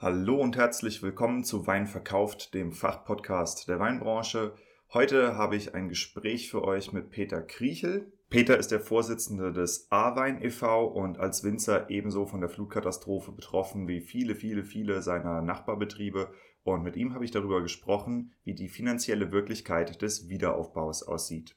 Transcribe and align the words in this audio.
Hallo 0.00 0.36
und 0.36 0.56
herzlich 0.56 1.02
willkommen 1.02 1.42
zu 1.42 1.66
Wein 1.66 1.88
verkauft, 1.88 2.54
dem 2.54 2.70
Fachpodcast 2.70 3.68
der 3.68 3.80
Weinbranche. 3.80 4.54
Heute 4.94 5.34
habe 5.34 5.56
ich 5.56 5.74
ein 5.74 5.88
Gespräch 5.88 6.48
für 6.48 6.62
euch 6.62 6.92
mit 6.92 7.10
Peter 7.10 7.42
Kriechel. 7.42 8.12
Peter 8.30 8.56
ist 8.56 8.70
der 8.70 8.78
Vorsitzende 8.78 9.52
des 9.52 9.90
A-Wein 9.90 10.40
e.V. 10.40 10.86
und 10.86 11.18
als 11.18 11.42
Winzer 11.42 11.90
ebenso 11.90 12.26
von 12.26 12.40
der 12.40 12.48
Flutkatastrophe 12.48 13.32
betroffen 13.32 13.88
wie 13.88 14.00
viele, 14.00 14.36
viele, 14.36 14.62
viele 14.62 15.02
seiner 15.02 15.42
Nachbarbetriebe. 15.42 16.30
Und 16.62 16.84
mit 16.84 16.94
ihm 16.94 17.12
habe 17.12 17.24
ich 17.24 17.32
darüber 17.32 17.60
gesprochen, 17.60 18.30
wie 18.44 18.54
die 18.54 18.68
finanzielle 18.68 19.32
Wirklichkeit 19.32 20.00
des 20.00 20.28
Wiederaufbaus 20.28 21.02
aussieht. 21.02 21.56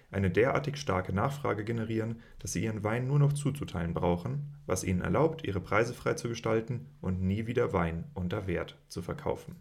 eine 0.11 0.29
derartig 0.29 0.77
starke 0.77 1.13
Nachfrage 1.13 1.63
generieren, 1.63 2.19
dass 2.39 2.53
sie 2.53 2.63
ihren 2.63 2.83
Wein 2.83 3.07
nur 3.07 3.17
noch 3.17 3.33
zuzuteilen 3.33 3.93
brauchen, 3.93 4.53
was 4.65 4.83
ihnen 4.83 5.01
erlaubt, 5.01 5.45
ihre 5.45 5.61
Preise 5.61 5.93
frei 5.93 6.13
zu 6.13 6.27
gestalten 6.27 6.87
und 6.99 7.21
nie 7.21 7.47
wieder 7.47 7.73
Wein 7.73 8.03
unter 8.13 8.45
Wert 8.45 8.77
zu 8.87 9.01
verkaufen. 9.01 9.55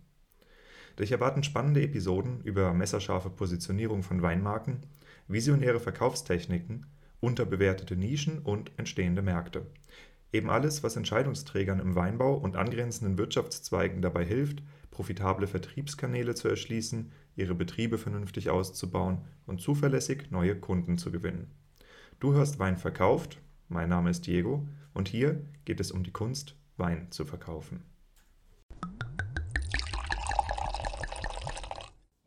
Dich 0.98 1.12
erwarten 1.12 1.44
spannende 1.44 1.82
Episoden 1.82 2.42
über 2.42 2.74
messerscharfe 2.74 3.30
Positionierung 3.30 4.02
von 4.02 4.22
Weinmarken, 4.22 4.80
visionäre 5.28 5.80
Verkaufstechniken, 5.80 6.86
unterbewertete 7.20 7.96
Nischen 7.96 8.40
und 8.40 8.72
entstehende 8.76 9.22
Märkte. 9.22 9.66
Eben 10.32 10.50
alles, 10.50 10.82
was 10.82 10.96
Entscheidungsträgern 10.96 11.80
im 11.80 11.94
Weinbau 11.94 12.34
und 12.34 12.56
angrenzenden 12.56 13.18
Wirtschaftszweigen 13.18 14.02
dabei 14.02 14.24
hilft, 14.24 14.62
profitable 14.90 15.46
Vertriebskanäle 15.46 16.34
zu 16.34 16.48
erschließen, 16.48 17.10
ihre 17.36 17.54
Betriebe 17.54 17.98
vernünftig 17.98 18.50
auszubauen 18.50 19.18
und 19.46 19.60
zuverlässig 19.60 20.30
neue 20.30 20.58
Kunden 20.58 20.98
zu 20.98 21.10
gewinnen. 21.10 21.50
Du 22.18 22.32
hörst 22.32 22.58
Wein 22.58 22.76
verkauft, 22.76 23.40
mein 23.68 23.88
Name 23.88 24.10
ist 24.10 24.26
Diego 24.26 24.66
und 24.94 25.08
hier 25.08 25.44
geht 25.64 25.80
es 25.80 25.92
um 25.92 26.02
die 26.02 26.12
Kunst, 26.12 26.56
Wein 26.76 27.10
zu 27.10 27.24
verkaufen. 27.24 27.84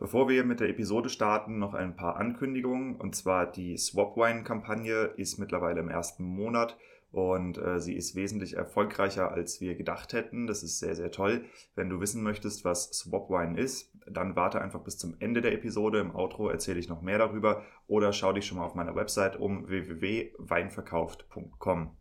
Bevor 0.03 0.27
wir 0.27 0.43
mit 0.43 0.59
der 0.59 0.67
Episode 0.67 1.07
starten, 1.07 1.59
noch 1.59 1.73
ein 1.73 1.95
paar 1.95 2.17
Ankündigungen. 2.17 2.97
Und 2.97 3.15
zwar 3.15 3.49
die 3.49 3.77
Swap 3.77 4.17
Wine 4.17 4.43
Kampagne 4.43 5.13
ist 5.15 5.37
mittlerweile 5.37 5.79
im 5.79 5.87
ersten 5.87 6.25
Monat 6.25 6.77
und 7.13 7.57
äh, 7.59 7.79
sie 7.79 7.95
ist 7.95 8.15
wesentlich 8.15 8.57
erfolgreicher, 8.57 9.31
als 9.31 9.61
wir 9.61 9.75
gedacht 9.75 10.11
hätten. 10.13 10.47
Das 10.47 10.63
ist 10.63 10.79
sehr, 10.79 10.95
sehr 10.95 11.11
toll. 11.11 11.45
Wenn 11.75 11.87
du 11.87 12.01
wissen 12.01 12.23
möchtest, 12.23 12.65
was 12.65 12.91
Swap 12.91 13.29
Wine 13.29 13.55
ist, 13.59 13.93
dann 14.07 14.35
warte 14.35 14.59
einfach 14.59 14.81
bis 14.81 14.97
zum 14.97 15.15
Ende 15.19 15.41
der 15.41 15.53
Episode. 15.53 15.99
Im 15.99 16.15
Outro 16.15 16.49
erzähle 16.49 16.79
ich 16.79 16.89
noch 16.89 17.03
mehr 17.03 17.19
darüber 17.19 17.61
oder 17.85 18.13
schau 18.13 18.33
dich 18.33 18.47
schon 18.47 18.57
mal 18.57 18.65
auf 18.65 18.73
meiner 18.73 18.95
Website 18.95 19.39
um 19.39 19.67
www.weinverkauft.com. 19.67 21.95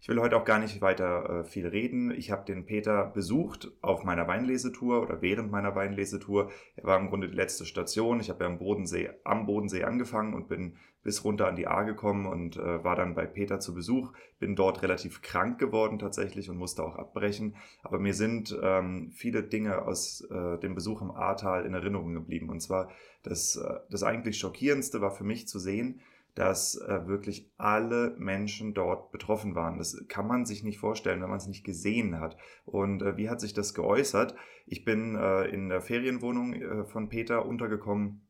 Ich 0.00 0.08
will 0.08 0.20
heute 0.20 0.38
auch 0.38 0.46
gar 0.46 0.58
nicht 0.58 0.80
weiter 0.80 1.28
äh, 1.28 1.44
viel 1.44 1.66
reden. 1.66 2.10
Ich 2.10 2.30
habe 2.30 2.46
den 2.46 2.64
Peter 2.64 3.04
besucht 3.04 3.70
auf 3.82 4.02
meiner 4.02 4.26
Weinlesetour 4.26 5.02
oder 5.02 5.20
während 5.20 5.50
meiner 5.50 5.74
Weinlesetour. 5.74 6.50
Er 6.76 6.84
war 6.84 6.98
im 6.98 7.10
Grunde 7.10 7.28
die 7.28 7.36
letzte 7.36 7.66
Station. 7.66 8.18
Ich 8.20 8.30
habe 8.30 8.44
ja 8.44 8.50
am 8.50 8.58
Bodensee, 8.58 9.10
am 9.24 9.44
Bodensee 9.44 9.84
angefangen 9.84 10.32
und 10.32 10.48
bin 10.48 10.78
bis 11.04 11.22
runter 11.22 11.46
an 11.46 11.54
die 11.54 11.68
A 11.68 11.82
gekommen 11.82 12.26
und 12.26 12.56
äh, 12.56 12.82
war 12.82 12.96
dann 12.96 13.14
bei 13.14 13.26
Peter 13.26 13.60
zu 13.60 13.74
Besuch. 13.74 14.12
Bin 14.40 14.56
dort 14.56 14.82
relativ 14.82 15.22
krank 15.22 15.60
geworden 15.60 15.98
tatsächlich 15.98 16.50
und 16.50 16.56
musste 16.56 16.82
auch 16.82 16.96
abbrechen. 16.96 17.54
Aber 17.82 18.00
mir 18.00 18.14
sind 18.14 18.58
ähm, 18.60 19.12
viele 19.12 19.42
Dinge 19.42 19.82
aus 19.82 20.22
äh, 20.22 20.58
dem 20.58 20.74
Besuch 20.74 21.02
im 21.02 21.12
Ahrtal 21.12 21.66
in 21.66 21.74
Erinnerung 21.74 22.14
geblieben. 22.14 22.48
Und 22.48 22.60
zwar 22.60 22.90
das, 23.22 23.56
äh, 23.56 23.74
das 23.90 24.02
eigentlich 24.02 24.38
schockierendste 24.38 25.00
war 25.00 25.10
für 25.10 25.24
mich 25.24 25.46
zu 25.46 25.58
sehen, 25.58 26.00
dass 26.34 26.76
äh, 26.76 27.06
wirklich 27.06 27.50
alle 27.58 28.16
Menschen 28.18 28.74
dort 28.74 29.12
betroffen 29.12 29.54
waren. 29.54 29.78
Das 29.78 30.04
kann 30.08 30.26
man 30.26 30.46
sich 30.46 30.64
nicht 30.64 30.78
vorstellen, 30.78 31.20
wenn 31.20 31.28
man 31.28 31.38
es 31.38 31.46
nicht 31.46 31.64
gesehen 31.64 32.18
hat. 32.18 32.36
Und 32.64 33.02
äh, 33.02 33.16
wie 33.16 33.28
hat 33.28 33.40
sich 33.40 33.52
das 33.52 33.74
geäußert? 33.74 34.34
Ich 34.66 34.84
bin 34.84 35.16
äh, 35.16 35.44
in 35.44 35.68
der 35.68 35.80
Ferienwohnung 35.80 36.54
äh, 36.54 36.84
von 36.84 37.08
Peter 37.08 37.46
untergekommen 37.46 38.22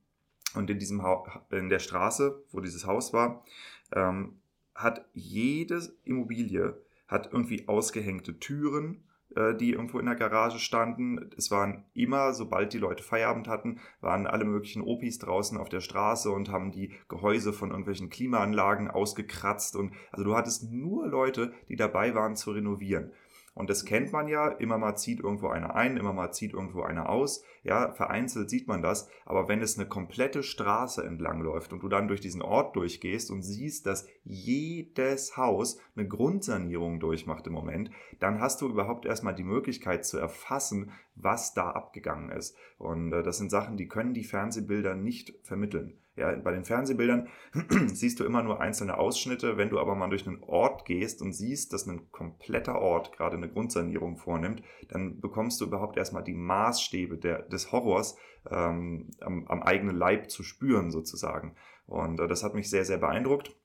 und 0.55 0.71
in 0.71 0.79
diesem 0.79 1.03
ha 1.03 1.47
in 1.51 1.69
der 1.69 1.79
Straße, 1.79 2.45
wo 2.51 2.61
dieses 2.61 2.87
Haus 2.87 3.13
war, 3.13 3.45
ähm, 3.93 4.41
hat 4.75 5.07
jede 5.13 5.81
Immobilie 6.05 6.81
hat 7.07 7.33
irgendwie 7.33 7.69
ausgehängte 7.69 8.39
Türen 8.41 9.05
äh, 9.37 9.55
die 9.55 9.73
irgendwo 9.73 9.99
in 9.99 10.07
der 10.07 10.15
Garage 10.15 10.59
standen. 10.59 11.31
Es 11.37 11.51
waren 11.51 11.85
immer, 11.93 12.35
sobald 12.35 12.73
die 12.73 12.79
Leute 12.79 13.03
Feierabend 13.03 13.49
hatten, 13.49 13.81
waren 14.01 14.27
alle 14.27 14.45
möglichen 14.45 14.83
Opis 14.83 15.19
draußen 15.19 15.59
auf 15.59 15.69
der 15.69 15.81
Straße 15.81 16.31
und 16.31 16.51
haben 16.51 16.71
die 16.71 16.93
Gehäuse 17.09 17.53
von 17.53 17.71
irgendwelchen 17.71 18.11
Klimaanlagen 18.11 18.89
ausgekratzt. 18.89 19.75
Und 19.75 19.93
also 20.13 20.25
du 20.25 20.37
hattest 20.37 20.71
nur 20.71 21.09
Leute, 21.09 21.53
die 21.69 21.77
dabei 21.77 22.15
waren 22.15 22.37
zu 22.37 22.53
renovieren. 22.53 23.11
Und 23.55 23.71
das 23.71 23.85
kennt 23.85 24.13
man 24.13 24.27
ja, 24.27 24.49
immer 24.49 24.79
mal 24.79 24.97
zieht 24.97 25.21
irgendwo 25.21 25.49
einer 25.49 25.77
ein, 25.77 25.97
immer 25.97 26.13
mal 26.13 26.33
zieht 26.33 26.53
irgendwo 26.53 26.83
einer 26.83 27.09
aus. 27.09 27.45
Ja, 27.63 27.93
vereinzelt 27.93 28.51
sieht 28.51 28.67
man 28.67 28.83
das. 28.83 29.09
Aber 29.25 29.49
wenn 29.49 29.63
es 29.63 29.79
eine 29.79 29.89
komplette 29.89 30.43
Straße 30.43 31.05
entlang 31.05 31.41
läuft 31.41 31.73
und 31.73 31.83
du 31.83 31.89
dann 31.89 32.09
durch 32.09 32.21
diesen 32.21 32.43
Ort 32.43 32.75
durchgehst 32.75 33.31
und 33.31 33.43
siehst, 33.43 33.87
dass 33.87 34.09
jedes 34.25 35.37
Haus 35.37 35.79
eine 35.95 36.09
Grundsanierung 36.09 36.99
durchmacht 36.99 37.47
im 37.47 37.53
Moment, 37.53 37.91
dann 38.19 38.41
hast 38.41 38.61
du 38.61 38.69
überhaupt 38.69 39.07
erstmal 39.07 39.35
die 39.37 39.45
Möglichkeit 39.45 40.05
zu 40.05 40.19
erfassen, 40.19 40.91
was 41.15 41.55
da 41.55 41.71
abgegangen 41.71 42.31
ist. 42.31 42.57
Und 42.79 43.13
äh, 43.13 43.23
das 43.23 43.39
sind 43.39 43.51
Sachen, 43.51 43.77
die 43.77 43.87
können 43.87 44.15
die 44.15 44.25
Fernsehbilder 44.25 44.97
nicht 44.97 45.33
vermitteln. 45.43 46.01
Ja, 46.17 46.33
bei 46.37 46.53
den 46.53 46.65
Fernsehbildern 46.65 47.29
siehst 47.87 48.21
du 48.21 48.25
immer 48.25 48.45
nur 48.45 48.61
einzelne 48.61 48.99
Ausschnitte. 48.99 49.57
Wenn 49.57 49.71
du 49.71 49.81
aber 49.81 49.97
mal 49.97 50.09
durch 50.09 50.27
einen 50.27 50.43
Ort 50.45 50.85
gehst 50.85 51.21
und 51.21 51.33
siehst, 51.33 51.73
dass 51.73 51.87
ein 51.87 52.11
kompletter 52.13 52.81
Ort 52.81 53.17
gerade 53.17 53.37
eine 53.37 53.49
Grundsanierung 53.49 54.17
vornimmt, 54.17 54.63
dann 54.89 55.21
bekommst 55.21 55.61
du 55.61 55.65
überhaupt 55.65 55.97
erstmal 55.97 56.23
die 56.23 56.35
Maßstäbe 56.35 57.19
der, 57.19 57.43
des 57.43 57.73
Horrors 57.73 58.17
ähm, 58.49 59.11
am, 59.21 59.47
am 59.49 59.63
eigenen 59.63 59.97
Leib 59.97 60.31
zu 60.31 60.45
spüren 60.45 60.93
sozusagen. 60.93 61.57
Und 61.87 62.21
äh, 62.21 62.29
das 62.29 62.45
hat 62.45 62.55
mich 62.55 62.71
sehr, 62.71 62.85
sehr 62.85 62.99
beeindruckt. 62.99 63.57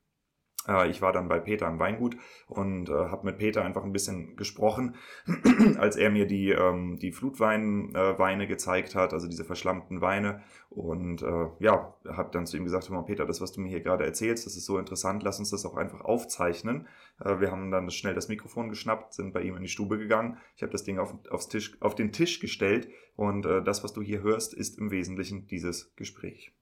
Äh, 0.70 0.90
ich 0.90 1.02
war 1.02 1.12
dann 1.12 1.28
bei 1.28 1.40
Peter 1.40 1.68
im 1.68 1.80
Weingut 1.80 2.16
und 2.48 2.90
äh, 2.90 2.94
habe 2.94 3.26
mit 3.26 3.38
Peter 3.38 3.64
einfach 3.66 3.84
ein 3.84 3.92
bisschen 3.92 4.36
gesprochen, 4.36 4.96
als 5.78 5.96
er 5.96 6.12
mir 6.12 6.28
die, 6.28 6.52
ähm, 6.52 6.98
die 6.98 7.12
Flutweine 7.12 8.44
äh, 8.44 8.48
gezeigt 8.48 8.96
hat, 8.96 9.14
also 9.14 9.28
diese 9.28 9.44
verschlammten 9.44 10.02
Weine. 10.02 10.42
Und 10.70 11.24
äh, 11.24 11.48
ja, 11.60 11.96
habe 12.08 12.30
dann 12.32 12.46
zu 12.46 12.56
ihm 12.56 12.64
gesagt, 12.64 12.90
mal 12.92 13.02
Peter, 13.02 13.26
das, 13.26 13.42
was 13.42 13.52
du 13.52 13.62
mir 13.62 13.70
hier 13.70 13.82
gerade 13.82 14.06
erzählst, 14.06 14.46
das 14.46 14.56
ist 14.56 14.66
so 14.66 14.78
interessant, 14.78 15.24
lass 15.24 15.40
uns 15.40 15.50
das 15.50 15.66
auch 15.66 15.76
einfach 15.76 16.02
aufzeichnen. 16.02 16.88
Äh, 17.20 17.40
wir 17.40 17.52
haben 17.52 17.72
dann 17.72 17.90
schnell 17.90 18.14
das 18.14 18.30
Mikrofon 18.30 18.70
geschnappt, 18.70 19.14
sind 19.14 19.34
bei 19.34 19.42
ihm 19.42 19.56
in 19.56 19.64
die 19.64 19.70
Stube 19.70 19.98
gegangen. 19.98 20.38
Ich 20.56 20.62
habe 20.62 20.72
das 20.72 20.84
Ding 20.84 21.00
auf, 21.00 21.16
aufs 21.30 21.50
Tisch, 21.50 21.76
auf 21.82 21.96
den 21.96 22.12
Tisch 22.12 22.40
gestellt 22.40 22.90
und 23.16 23.46
äh, 23.46 23.64
das, 23.64 23.84
was 23.84 23.94
du 23.94 24.02
hier 24.02 24.22
hörst, 24.22 24.54
ist 24.54 24.78
im 24.78 24.92
Wesentlichen 24.92 25.48
dieses 25.48 25.96
Gespräch. 25.96 26.54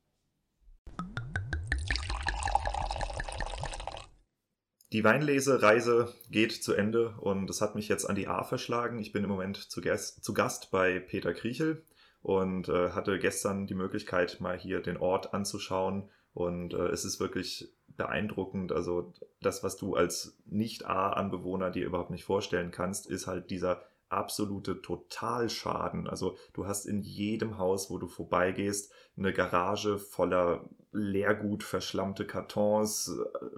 Die 4.93 5.03
Weinlesereise 5.03 6.13
geht 6.31 6.51
zu 6.51 6.73
Ende 6.73 7.13
und 7.19 7.49
es 7.49 7.61
hat 7.61 7.75
mich 7.75 7.89
jetzt 7.89 8.05
an 8.05 8.15
die 8.15 8.27
A 8.27 8.43
verschlagen. 8.43 8.99
Ich 8.99 9.11
bin 9.11 9.23
im 9.23 9.29
Moment 9.29 9.57
zu 9.57 9.81
Gast, 9.81 10.23
zu 10.23 10.33
Gast 10.33 10.71
bei 10.71 10.99
Peter 10.99 11.33
Kriechel 11.33 11.83
und 12.21 12.69
äh, 12.69 12.91
hatte 12.91 13.19
gestern 13.19 13.67
die 13.67 13.75
Möglichkeit, 13.75 14.39
mal 14.39 14.57
hier 14.57 14.81
den 14.81 14.97
Ort 14.97 15.33
anzuschauen. 15.33 16.09
Und 16.33 16.73
äh, 16.73 16.87
es 16.87 17.03
ist 17.03 17.19
wirklich 17.19 17.69
beeindruckend. 17.97 18.71
Also 18.71 19.13
das, 19.41 19.61
was 19.63 19.75
du 19.75 19.95
als 19.95 20.37
Nicht-A-Anbewohner 20.45 21.69
dir 21.69 21.85
überhaupt 21.85 22.11
nicht 22.11 22.23
vorstellen 22.23 22.71
kannst, 22.71 23.07
ist 23.07 23.27
halt 23.27 23.49
dieser 23.49 23.83
absolute 24.09 24.81
Totalschaden. 24.81 26.07
Also 26.07 26.37
du 26.53 26.65
hast 26.65 26.85
in 26.85 27.01
jedem 27.01 27.57
Haus, 27.57 27.89
wo 27.89 27.97
du 27.97 28.07
vorbeigehst, 28.07 28.91
eine 29.17 29.33
Garage 29.33 29.97
voller 29.97 30.69
Leergut, 30.91 31.63
verschlammte 31.63 32.25
Kartons, 32.25 33.11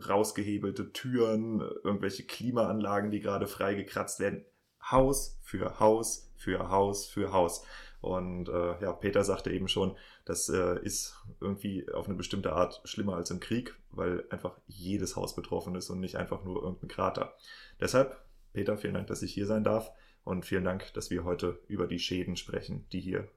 rausgehebelte 0.07 0.91
Türen, 0.91 1.61
irgendwelche 1.83 2.23
Klimaanlagen, 2.23 3.11
die 3.11 3.19
gerade 3.19 3.47
freigekratzt 3.47 4.19
werden. 4.19 4.45
Haus 4.81 5.39
für 5.41 5.79
Haus 5.79 6.31
für 6.35 6.69
Haus 6.69 7.05
für 7.05 7.31
Haus. 7.31 7.65
Und 8.01 8.47
äh, 8.47 8.81
ja, 8.81 8.93
Peter 8.93 9.23
sagte 9.25 9.51
eben 9.51 9.67
schon, 9.67 9.97
das 10.23 10.47
äh, 10.47 10.79
ist 10.83 11.17
irgendwie 11.41 11.89
auf 11.91 12.07
eine 12.07 12.15
bestimmte 12.15 12.53
Art 12.53 12.81
schlimmer 12.85 13.15
als 13.15 13.29
im 13.29 13.41
Krieg, 13.41 13.75
weil 13.91 14.23
einfach 14.29 14.57
jedes 14.67 15.17
Haus 15.17 15.35
betroffen 15.35 15.75
ist 15.75 15.89
und 15.89 15.99
nicht 15.99 16.15
einfach 16.15 16.43
nur 16.45 16.63
irgendein 16.63 16.87
Krater. 16.87 17.35
Deshalb, 17.81 18.17
Peter, 18.53 18.77
vielen 18.77 18.93
Dank, 18.93 19.07
dass 19.07 19.21
ich 19.21 19.33
hier 19.33 19.45
sein 19.45 19.65
darf 19.65 19.91
und 20.29 20.45
vielen 20.45 20.63
Dank, 20.63 20.93
dass 20.93 21.09
wir 21.09 21.23
heute 21.23 21.59
über 21.67 21.87
die 21.87 21.99
Schäden 21.99 22.37
sprechen, 22.37 22.85
die 22.91 23.01
hier 23.01 23.27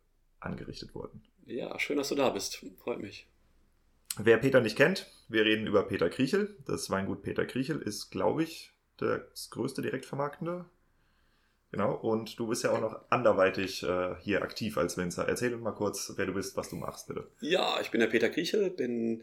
angerichtet 0.41 0.95
wurden. 0.95 1.23
Ja, 1.47 1.79
schön, 1.79 1.97
dass 1.97 2.11
du 2.11 2.15
da 2.15 2.31
bist. 2.31 2.65
Freut 2.79 3.01
mich. 3.01 3.27
Wer 4.19 4.39
Peter 4.39 4.61
nicht 4.61 4.77
kennt, 4.77 5.11
wir 5.29 5.45
reden 5.45 5.67
über 5.67 5.85
Peter 5.85 6.11
Kriechel. 6.11 6.57
Das 6.67 6.91
Weingut 6.91 7.23
Peter 7.23 7.47
Kriechel 7.47 7.81
ist, 7.81 8.11
glaube 8.11 8.43
ich, 8.43 8.73
das 8.99 9.51
größte 9.51 9.81
Direktvermarktende 9.83 10.67
Genau, 11.73 11.95
und 11.95 12.39
du 12.39 12.49
bist 12.49 12.65
ja 12.65 12.71
auch 12.71 12.81
noch 12.83 13.01
anderweitig 13.09 13.83
äh, 13.83 14.15
hier 14.21 14.43
aktiv 14.43 14.77
als 14.77 14.99
Winzer. 14.99 15.27
Erzähl 15.27 15.55
uns 15.55 15.63
mal 15.63 15.73
kurz, 15.73 16.13
wer 16.17 16.27
du 16.27 16.35
bist, 16.35 16.55
was 16.55 16.69
du 16.69 16.77
machst, 16.77 17.09
bitte. 17.09 17.27
Ja, 17.41 17.81
ich 17.81 17.91
bin 17.91 18.01
der 18.01 18.09
Peter 18.09 18.29
Kriechel, 18.29 18.69
bin 18.69 19.23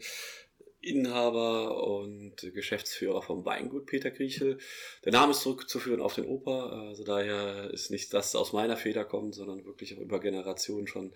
Inhaber 0.82 1.86
und 1.86 2.36
Geschäftsführer 2.54 3.20
vom 3.20 3.44
Weingut 3.44 3.86
Peter 3.86 4.10
Kriechel. 4.10 4.58
Der 5.04 5.12
Name 5.12 5.32
ist 5.32 5.42
zurückzuführen 5.42 6.00
auf 6.00 6.14
den 6.14 6.24
Opa, 6.24 6.86
also 6.88 7.04
daher 7.04 7.70
ist 7.70 7.90
nicht 7.90 8.14
das 8.14 8.34
aus 8.34 8.54
meiner 8.54 8.78
Feder 8.78 9.04
kommt, 9.04 9.34
sondern 9.34 9.64
wirklich 9.66 9.92
über 9.92 10.20
Generationen 10.20 10.86
schon 10.86 11.12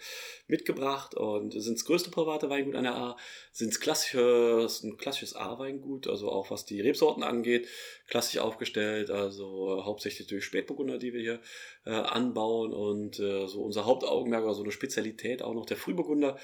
mitgebracht. 0.48 1.14
Und 1.14 1.52
sind 1.52 1.78
das 1.78 1.86
größte 1.86 2.10
private 2.10 2.50
Weingut 2.50 2.74
an 2.74 2.84
der 2.84 2.94
A, 2.94 3.16
sind 3.52 3.80
klassisches, 3.80 4.82
ein 4.82 4.98
klassisches 4.98 5.34
A-Weingut, 5.34 6.08
also 6.08 6.30
auch 6.30 6.50
was 6.50 6.66
die 6.66 6.82
Rebsorten 6.82 7.22
angeht, 7.22 7.66
klassisch 8.06 8.38
aufgestellt, 8.38 9.10
also 9.10 9.82
hauptsächlich 9.84 10.28
durch 10.28 10.44
Spätburgunder, 10.44 10.98
die 10.98 11.14
wir 11.14 11.20
hier 11.20 11.40
äh, 11.86 11.90
anbauen. 11.90 12.72
Und 12.74 13.18
äh, 13.18 13.46
so 13.46 13.62
unser 13.62 13.86
Hauptaugenmerk 13.86 14.44
oder 14.44 14.54
so 14.54 14.62
eine 14.62 14.72
Spezialität 14.72 15.42
auch 15.42 15.54
noch 15.54 15.64
der 15.64 15.78
Frühburgunder, 15.78 16.36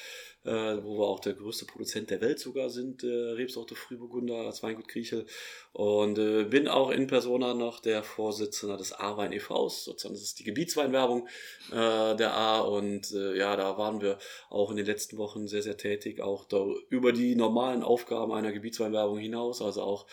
äh, 0.44 0.50
wo 0.50 0.98
wir 0.98 1.06
auch 1.06 1.20
der 1.20 1.34
größte 1.34 1.66
Produzent 1.66 2.10
der 2.10 2.20
Welt 2.22 2.38
sogar 2.38 2.70
sind, 2.70 3.04
äh, 3.10 3.32
Rebsorte 3.32 3.74
Frühburgunder 3.74 4.46
als 4.46 4.62
Weingut 4.62 4.88
Kriechel. 4.88 5.26
Und 5.72 6.18
äh, 6.18 6.44
bin 6.44 6.68
auch 6.68 6.90
in 6.90 7.06
Persona 7.06 7.54
noch 7.54 7.80
der 7.80 8.02
Vorsitzende 8.02 8.76
des 8.76 8.92
A-Wein 8.92 9.32
e.V.s, 9.32 9.84
sozusagen 9.84 10.14
das 10.14 10.22
ist 10.22 10.38
die 10.38 10.44
Gebietsweinwerbung 10.44 11.28
äh, 11.70 12.16
der 12.16 12.34
A. 12.34 12.60
Und 12.60 13.12
äh, 13.12 13.36
ja, 13.36 13.56
da 13.56 13.78
waren 13.78 14.00
wir 14.00 14.18
auch 14.48 14.70
in 14.70 14.76
den 14.76 14.86
letzten 14.86 15.18
Wochen 15.18 15.46
sehr, 15.48 15.62
sehr 15.62 15.76
tätig, 15.76 16.20
auch 16.20 16.44
da, 16.44 16.64
über 16.88 17.12
die 17.12 17.36
normalen 17.36 17.82
Aufgaben 17.82 18.32
einer 18.32 18.52
Gebietsweinwerbung 18.52 19.18
hinaus, 19.18 19.62
also 19.62 19.82
auch 19.82 20.06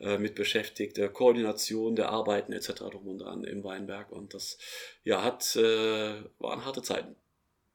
äh, 0.00 0.18
mit 0.18 0.34
beschäftigt, 0.34 0.96
der 0.96 1.08
Koordination 1.08 1.96
der 1.96 2.10
Arbeiten 2.10 2.52
etc. 2.52 2.72
drum 2.90 3.08
und 3.08 3.18
dran 3.18 3.44
im 3.44 3.64
Weinberg. 3.64 4.10
Und 4.12 4.34
das 4.34 4.58
ja, 5.04 5.22
hat, 5.22 5.56
äh, 5.56 6.22
waren 6.38 6.64
harte 6.64 6.82
Zeiten. 6.82 7.16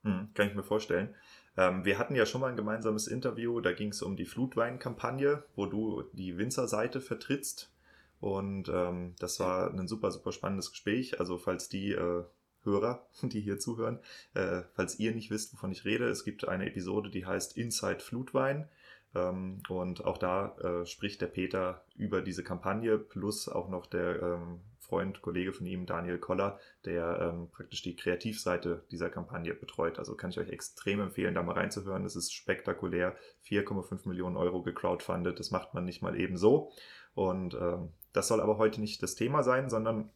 Hm, 0.04 0.30
kann 0.34 0.48
ich 0.48 0.56
mir 0.56 0.64
vorstellen. 0.64 1.16
Ähm, 1.58 1.84
wir 1.84 1.98
hatten 1.98 2.16
ja 2.16 2.26
schon 2.26 2.42
mal 2.42 2.52
ein 2.52 2.56
gemeinsames 2.56 3.08
Interview, 3.08 3.60
da 3.60 3.74
ging 3.74 3.90
es 3.90 4.02
um 4.02 4.16
die 4.16 4.26
Flutweinkampagne, 4.26 5.44
wo 5.56 5.66
du 5.66 6.04
die 6.14 6.38
Winzerseite 6.38 7.02
vertrittst. 7.02 7.72
Und 8.20 8.70
ähm, 8.70 9.16
das 9.20 9.40
war 9.40 9.74
ein 9.74 9.88
super, 9.88 10.12
super 10.12 10.32
spannendes 10.32 10.72
Gespräch. 10.72 11.20
Also 11.20 11.38
falls 11.38 11.70
die 11.70 11.92
äh, 11.92 12.24
Hörer, 12.64 13.08
die 13.24 13.42
hier 13.42 13.60
zuhören, 13.60 14.00
äh, 14.34 14.64
falls 14.74 15.00
ihr 15.00 15.14
nicht 15.14 15.32
wisst, 15.32 15.54
wovon 15.54 15.72
ich 15.72 15.86
rede, 15.86 16.08
es 16.08 16.24
gibt 16.24 16.48
eine 16.48 16.68
Episode, 16.68 17.10
die 17.10 17.26
heißt 17.26 17.58
Inside 17.58 18.00
Flutwein. 18.00 18.70
Ähm, 19.16 19.62
und 19.70 20.06
auch 20.06 20.18
da 20.18 20.56
äh, 20.58 20.86
spricht 20.86 21.22
der 21.22 21.28
Peter 21.28 21.84
über 21.96 22.22
diese 22.22 22.44
Kampagne 22.44 23.00
plus 23.00 23.50
auch 23.50 23.70
noch 23.70 23.88
der 23.88 24.22
ähm, 24.22 24.62
Freund, 24.88 25.22
Kollege 25.22 25.54
von 25.54 25.66
ihm, 25.66 25.86
Daniel 25.86 26.18
Koller, 26.18 26.60
der 26.86 27.20
ähm, 27.22 27.50
praktisch 27.52 27.82
die 27.82 27.96
Kreativseite 27.96 28.86
dieser 28.92 29.10
Kampagne 29.10 29.54
betreut. 29.54 30.00
Also 30.00 30.16
kann 30.16 30.30
ich 30.30 30.40
euch 30.40 30.50
extrem 30.50 31.00
empfehlen, 31.02 31.36
da 31.36 31.44
mal 31.44 31.54
reinzuhören. 31.54 32.04
Das 32.04 32.16
ist 32.16 32.34
spektakulär. 32.34 33.16
4,5 33.46 34.08
Millionen 34.08 34.38
Euro 34.38 34.62
gecrowdfundet. 34.62 35.40
Das 35.40 35.52
macht 35.52 35.74
man 35.74 35.86
nicht 35.86 36.02
mal 36.02 36.20
eben 36.20 36.38
so. 36.38 36.72
Und 37.14 37.54
ähm, 37.56 37.94
das 38.14 38.28
soll 38.28 38.42
aber 38.42 38.58
heute 38.58 38.80
nicht 38.80 39.04
das 39.04 39.16
Thema 39.16 39.44
sein, 39.44 39.70
sondern 39.70 40.10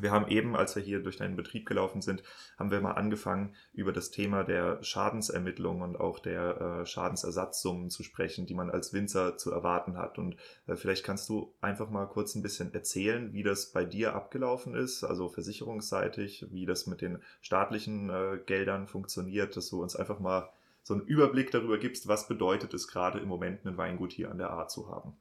wir 0.00 0.10
haben 0.10 0.28
eben, 0.28 0.56
als 0.56 0.76
wir 0.76 0.82
hier 0.82 1.02
durch 1.02 1.16
deinen 1.16 1.36
Betrieb 1.36 1.66
gelaufen 1.66 2.02
sind, 2.02 2.22
haben 2.58 2.70
wir 2.70 2.80
mal 2.80 2.92
angefangen, 2.92 3.54
über 3.72 3.92
das 3.92 4.10
Thema 4.10 4.44
der 4.44 4.82
Schadensermittlung 4.82 5.80
und 5.80 5.98
auch 5.98 6.18
der 6.18 6.60
äh, 6.60 6.86
Schadensersatzsummen 6.86 7.90
zu 7.90 8.02
sprechen, 8.02 8.46
die 8.46 8.54
man 8.54 8.70
als 8.70 8.92
Winzer 8.92 9.36
zu 9.36 9.50
erwarten 9.50 9.96
hat. 9.96 10.18
Und 10.18 10.36
äh, 10.66 10.76
vielleicht 10.76 11.04
kannst 11.04 11.28
du 11.28 11.54
einfach 11.60 11.90
mal 11.90 12.06
kurz 12.06 12.34
ein 12.34 12.42
bisschen 12.42 12.74
erzählen, 12.74 13.32
wie 13.32 13.42
das 13.42 13.72
bei 13.72 13.84
dir 13.84 14.14
abgelaufen 14.14 14.74
ist, 14.74 15.04
also 15.04 15.28
versicherungsseitig, 15.28 16.46
wie 16.50 16.66
das 16.66 16.86
mit 16.86 17.00
den 17.00 17.18
staatlichen 17.40 18.10
äh, 18.10 18.38
Geldern 18.44 18.86
funktioniert, 18.86 19.56
dass 19.56 19.70
du 19.70 19.82
uns 19.82 19.96
einfach 19.96 20.20
mal 20.20 20.50
so 20.82 20.94
einen 20.94 21.02
Überblick 21.04 21.50
darüber 21.50 21.78
gibst, 21.78 22.06
was 22.06 22.28
bedeutet 22.28 22.72
es 22.72 22.86
gerade 22.86 23.18
im 23.18 23.28
Moment, 23.28 23.64
ein 23.64 23.76
Weingut 23.76 24.12
hier 24.12 24.30
an 24.30 24.38
der 24.38 24.52
A 24.52 24.68
zu 24.68 24.88
haben. 24.88 25.16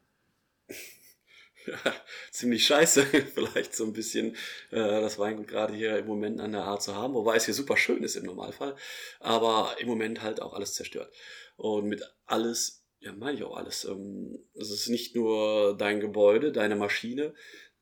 ziemlich 2.31 2.65
scheiße, 2.65 3.03
vielleicht 3.33 3.75
so 3.75 3.85
ein 3.85 3.93
bisschen 3.93 4.35
äh, 4.71 4.77
das 4.77 5.19
Weingut 5.19 5.47
gerade 5.47 5.73
hier 5.73 5.97
im 5.97 6.07
Moment 6.07 6.39
an 6.39 6.51
der 6.51 6.63
Art 6.63 6.83
zu 6.83 6.95
haben, 6.95 7.13
wobei 7.13 7.35
es 7.35 7.45
hier 7.45 7.53
super 7.53 7.77
schön 7.77 8.03
ist 8.03 8.15
im 8.15 8.25
Normalfall, 8.25 8.75
aber 9.19 9.75
im 9.79 9.87
Moment 9.87 10.21
halt 10.21 10.41
auch 10.41 10.53
alles 10.53 10.73
zerstört. 10.73 11.13
Und 11.57 11.87
mit 11.87 12.03
alles, 12.25 12.83
ja 12.99 13.13
meine 13.13 13.37
ich 13.37 13.43
auch 13.43 13.57
alles, 13.57 13.85
ähm, 13.85 14.39
es 14.53 14.71
ist 14.71 14.89
nicht 14.89 15.15
nur 15.15 15.77
dein 15.77 15.99
Gebäude, 15.99 16.51
deine 16.51 16.75
Maschine, 16.75 17.33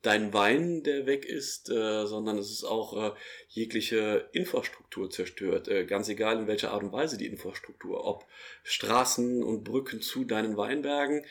dein 0.03 0.33
Wein, 0.33 0.83
der 0.83 1.05
weg 1.05 1.25
ist, 1.25 1.69
äh, 1.69 2.05
sondern 2.05 2.37
es 2.37 2.51
ist 2.51 2.65
auch 2.65 3.11
äh, 3.11 3.15
jegliche 3.47 4.29
Infrastruktur 4.33 5.09
zerstört. 5.09 5.69
Äh, 5.69 5.85
ganz 5.85 6.09
egal 6.09 6.39
in 6.39 6.47
welcher 6.47 6.71
Art 6.71 6.83
und 6.83 6.91
Weise 6.91 7.17
die 7.17 7.25
Infrastruktur, 7.25 8.05
ob 8.05 8.25
Straßen 8.63 9.41
und 9.41 9.63
Brücken 9.63 10.01
zu 10.01 10.25
deinen 10.25 10.57
Weinbergen 10.57 11.25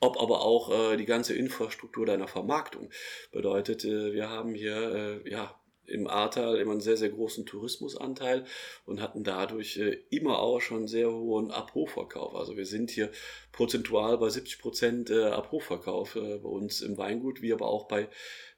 ob 0.00 0.20
aber 0.20 0.42
auch 0.42 0.92
äh, 0.92 0.96
die 0.96 1.06
ganze 1.06 1.34
Infrastruktur 1.34 2.06
deiner 2.06 2.28
Vermarktung. 2.28 2.90
Bedeutet, 3.32 3.84
äh, 3.84 4.12
wir 4.12 4.28
haben 4.28 4.54
hier 4.54 5.22
äh, 5.24 5.30
ja 5.30 5.58
im 5.88 6.06
Ahrtal 6.06 6.56
immer 6.58 6.72
einen 6.72 6.80
sehr, 6.80 6.96
sehr 6.96 7.08
großen 7.08 7.46
Tourismusanteil 7.46 8.44
und 8.84 9.00
hatten 9.00 9.24
dadurch 9.24 9.78
äh, 9.78 9.98
immer 10.10 10.38
auch 10.38 10.60
schon 10.60 10.86
sehr 10.86 11.10
hohen 11.10 11.50
Abrufverkauf. 11.50 12.34
Also 12.34 12.56
wir 12.56 12.66
sind 12.66 12.90
hier 12.90 13.10
prozentual 13.52 14.18
bei 14.18 14.28
70 14.28 14.58
Prozent 14.58 15.10
äh, 15.10 15.24
Abrufverkauf 15.24 16.16
äh, 16.16 16.38
bei 16.38 16.48
uns 16.48 16.82
im 16.82 16.98
Weingut, 16.98 17.42
wie 17.42 17.52
aber 17.52 17.66
auch 17.66 17.88
bei 17.88 18.08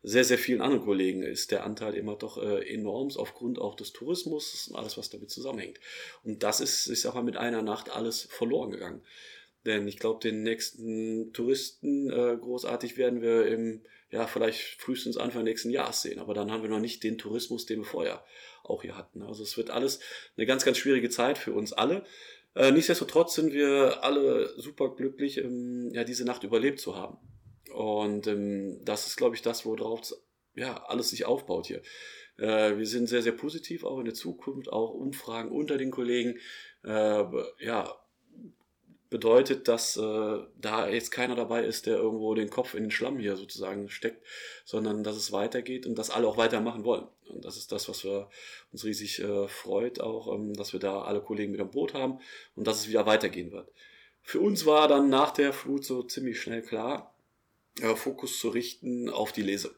sehr, 0.02 0.24
sehr 0.24 0.38
vielen 0.38 0.60
anderen 0.60 0.84
Kollegen 0.84 1.22
ist 1.22 1.50
der 1.50 1.64
Anteil 1.64 1.94
immer 1.94 2.16
doch 2.16 2.42
enorm 2.42 3.10
aufgrund 3.16 3.58
auch 3.58 3.74
des 3.74 3.92
Tourismus 3.92 4.68
und 4.68 4.76
alles, 4.76 4.96
was 4.96 5.10
damit 5.10 5.30
zusammenhängt. 5.30 5.78
Und 6.24 6.42
das 6.42 6.60
ist, 6.62 6.88
ich 6.88 7.02
sag 7.02 7.14
mal, 7.14 7.22
mit 7.22 7.36
einer 7.36 7.60
Nacht 7.60 7.94
alles 7.94 8.22
verloren 8.22 8.70
gegangen. 8.70 9.02
Denn 9.66 9.86
ich 9.86 9.98
glaube, 9.98 10.20
den 10.20 10.42
nächsten 10.42 11.32
Touristen 11.32 12.10
äh, 12.10 12.36
großartig 12.40 12.96
werden 12.96 13.20
wir 13.20 13.46
im, 13.46 13.82
ja, 14.10 14.26
vielleicht 14.26 14.80
frühestens 14.80 15.16
Anfang 15.16 15.44
nächsten 15.44 15.70
Jahres 15.70 16.02
sehen. 16.02 16.18
Aber 16.18 16.34
dann 16.34 16.50
haben 16.50 16.62
wir 16.62 16.70
noch 16.70 16.80
nicht 16.80 17.02
den 17.04 17.18
Tourismus, 17.18 17.66
den 17.66 17.80
wir 17.80 17.86
vorher 17.86 18.24
auch 18.64 18.82
hier 18.82 18.96
hatten. 18.96 19.22
Also 19.22 19.42
es 19.42 19.56
wird 19.56 19.70
alles 19.70 20.00
eine 20.36 20.46
ganz, 20.46 20.64
ganz 20.64 20.78
schwierige 20.78 21.10
Zeit 21.10 21.36
für 21.36 21.52
uns 21.52 21.72
alle. 21.72 22.04
Äh, 22.54 22.72
nichtsdestotrotz 22.72 23.34
sind 23.34 23.52
wir 23.52 24.02
alle 24.02 24.48
super 24.58 24.94
glücklich, 24.94 25.38
ähm, 25.38 25.90
ja, 25.92 26.04
diese 26.04 26.24
Nacht 26.24 26.42
überlebt 26.42 26.80
zu 26.80 26.96
haben. 26.96 27.18
Und 27.72 28.26
ähm, 28.26 28.80
das 28.84 29.06
ist, 29.06 29.16
glaube 29.16 29.36
ich, 29.36 29.42
das, 29.42 29.64
worauf 29.64 30.14
ja, 30.54 30.82
alles 30.84 31.10
sich 31.10 31.26
aufbaut 31.26 31.66
hier. 31.66 31.82
Äh, 32.38 32.76
wir 32.78 32.86
sind 32.86 33.08
sehr, 33.08 33.22
sehr 33.22 33.32
positiv 33.32 33.84
auch 33.84 33.98
in 33.98 34.06
der 34.06 34.14
Zukunft, 34.14 34.72
auch 34.72 34.94
Umfragen 34.94 35.52
unter 35.52 35.78
den 35.78 35.90
Kollegen. 35.90 36.38
Äh, 36.82 37.24
ja, 37.58 37.99
bedeutet, 39.10 39.66
dass 39.66 39.96
äh, 39.96 40.38
da 40.60 40.88
jetzt 40.88 41.10
keiner 41.10 41.34
dabei 41.34 41.64
ist, 41.64 41.86
der 41.86 41.96
irgendwo 41.96 42.34
den 42.34 42.48
Kopf 42.48 42.74
in 42.74 42.84
den 42.84 42.90
Schlamm 42.92 43.18
hier 43.18 43.36
sozusagen 43.36 43.90
steckt, 43.90 44.24
sondern 44.64 45.02
dass 45.02 45.16
es 45.16 45.32
weitergeht 45.32 45.84
und 45.84 45.96
dass 45.98 46.10
alle 46.10 46.28
auch 46.28 46.36
weitermachen 46.36 46.84
wollen. 46.84 47.06
Und 47.28 47.44
das 47.44 47.56
ist 47.56 47.72
das, 47.72 47.88
was 47.88 48.04
wir 48.04 48.30
uns 48.72 48.84
riesig 48.84 49.18
äh, 49.18 49.48
freut, 49.48 50.00
auch, 50.00 50.32
ähm, 50.32 50.54
dass 50.54 50.72
wir 50.72 50.80
da 50.80 51.02
alle 51.02 51.20
Kollegen 51.20 51.52
mit 51.52 51.60
am 51.60 51.70
Boot 51.70 51.92
haben 51.92 52.20
und 52.54 52.66
dass 52.66 52.78
es 52.78 52.88
wieder 52.88 53.04
weitergehen 53.04 53.50
wird. 53.50 53.68
Für 54.22 54.40
uns 54.40 54.64
war 54.64 54.86
dann 54.86 55.08
nach 55.08 55.32
der 55.32 55.52
Flut 55.52 55.84
so 55.84 56.04
ziemlich 56.04 56.40
schnell 56.40 56.62
klar, 56.62 57.14
äh, 57.80 57.96
Fokus 57.96 58.38
zu 58.38 58.48
richten 58.50 59.10
auf 59.10 59.32
die 59.32 59.42
Lese. 59.42 59.74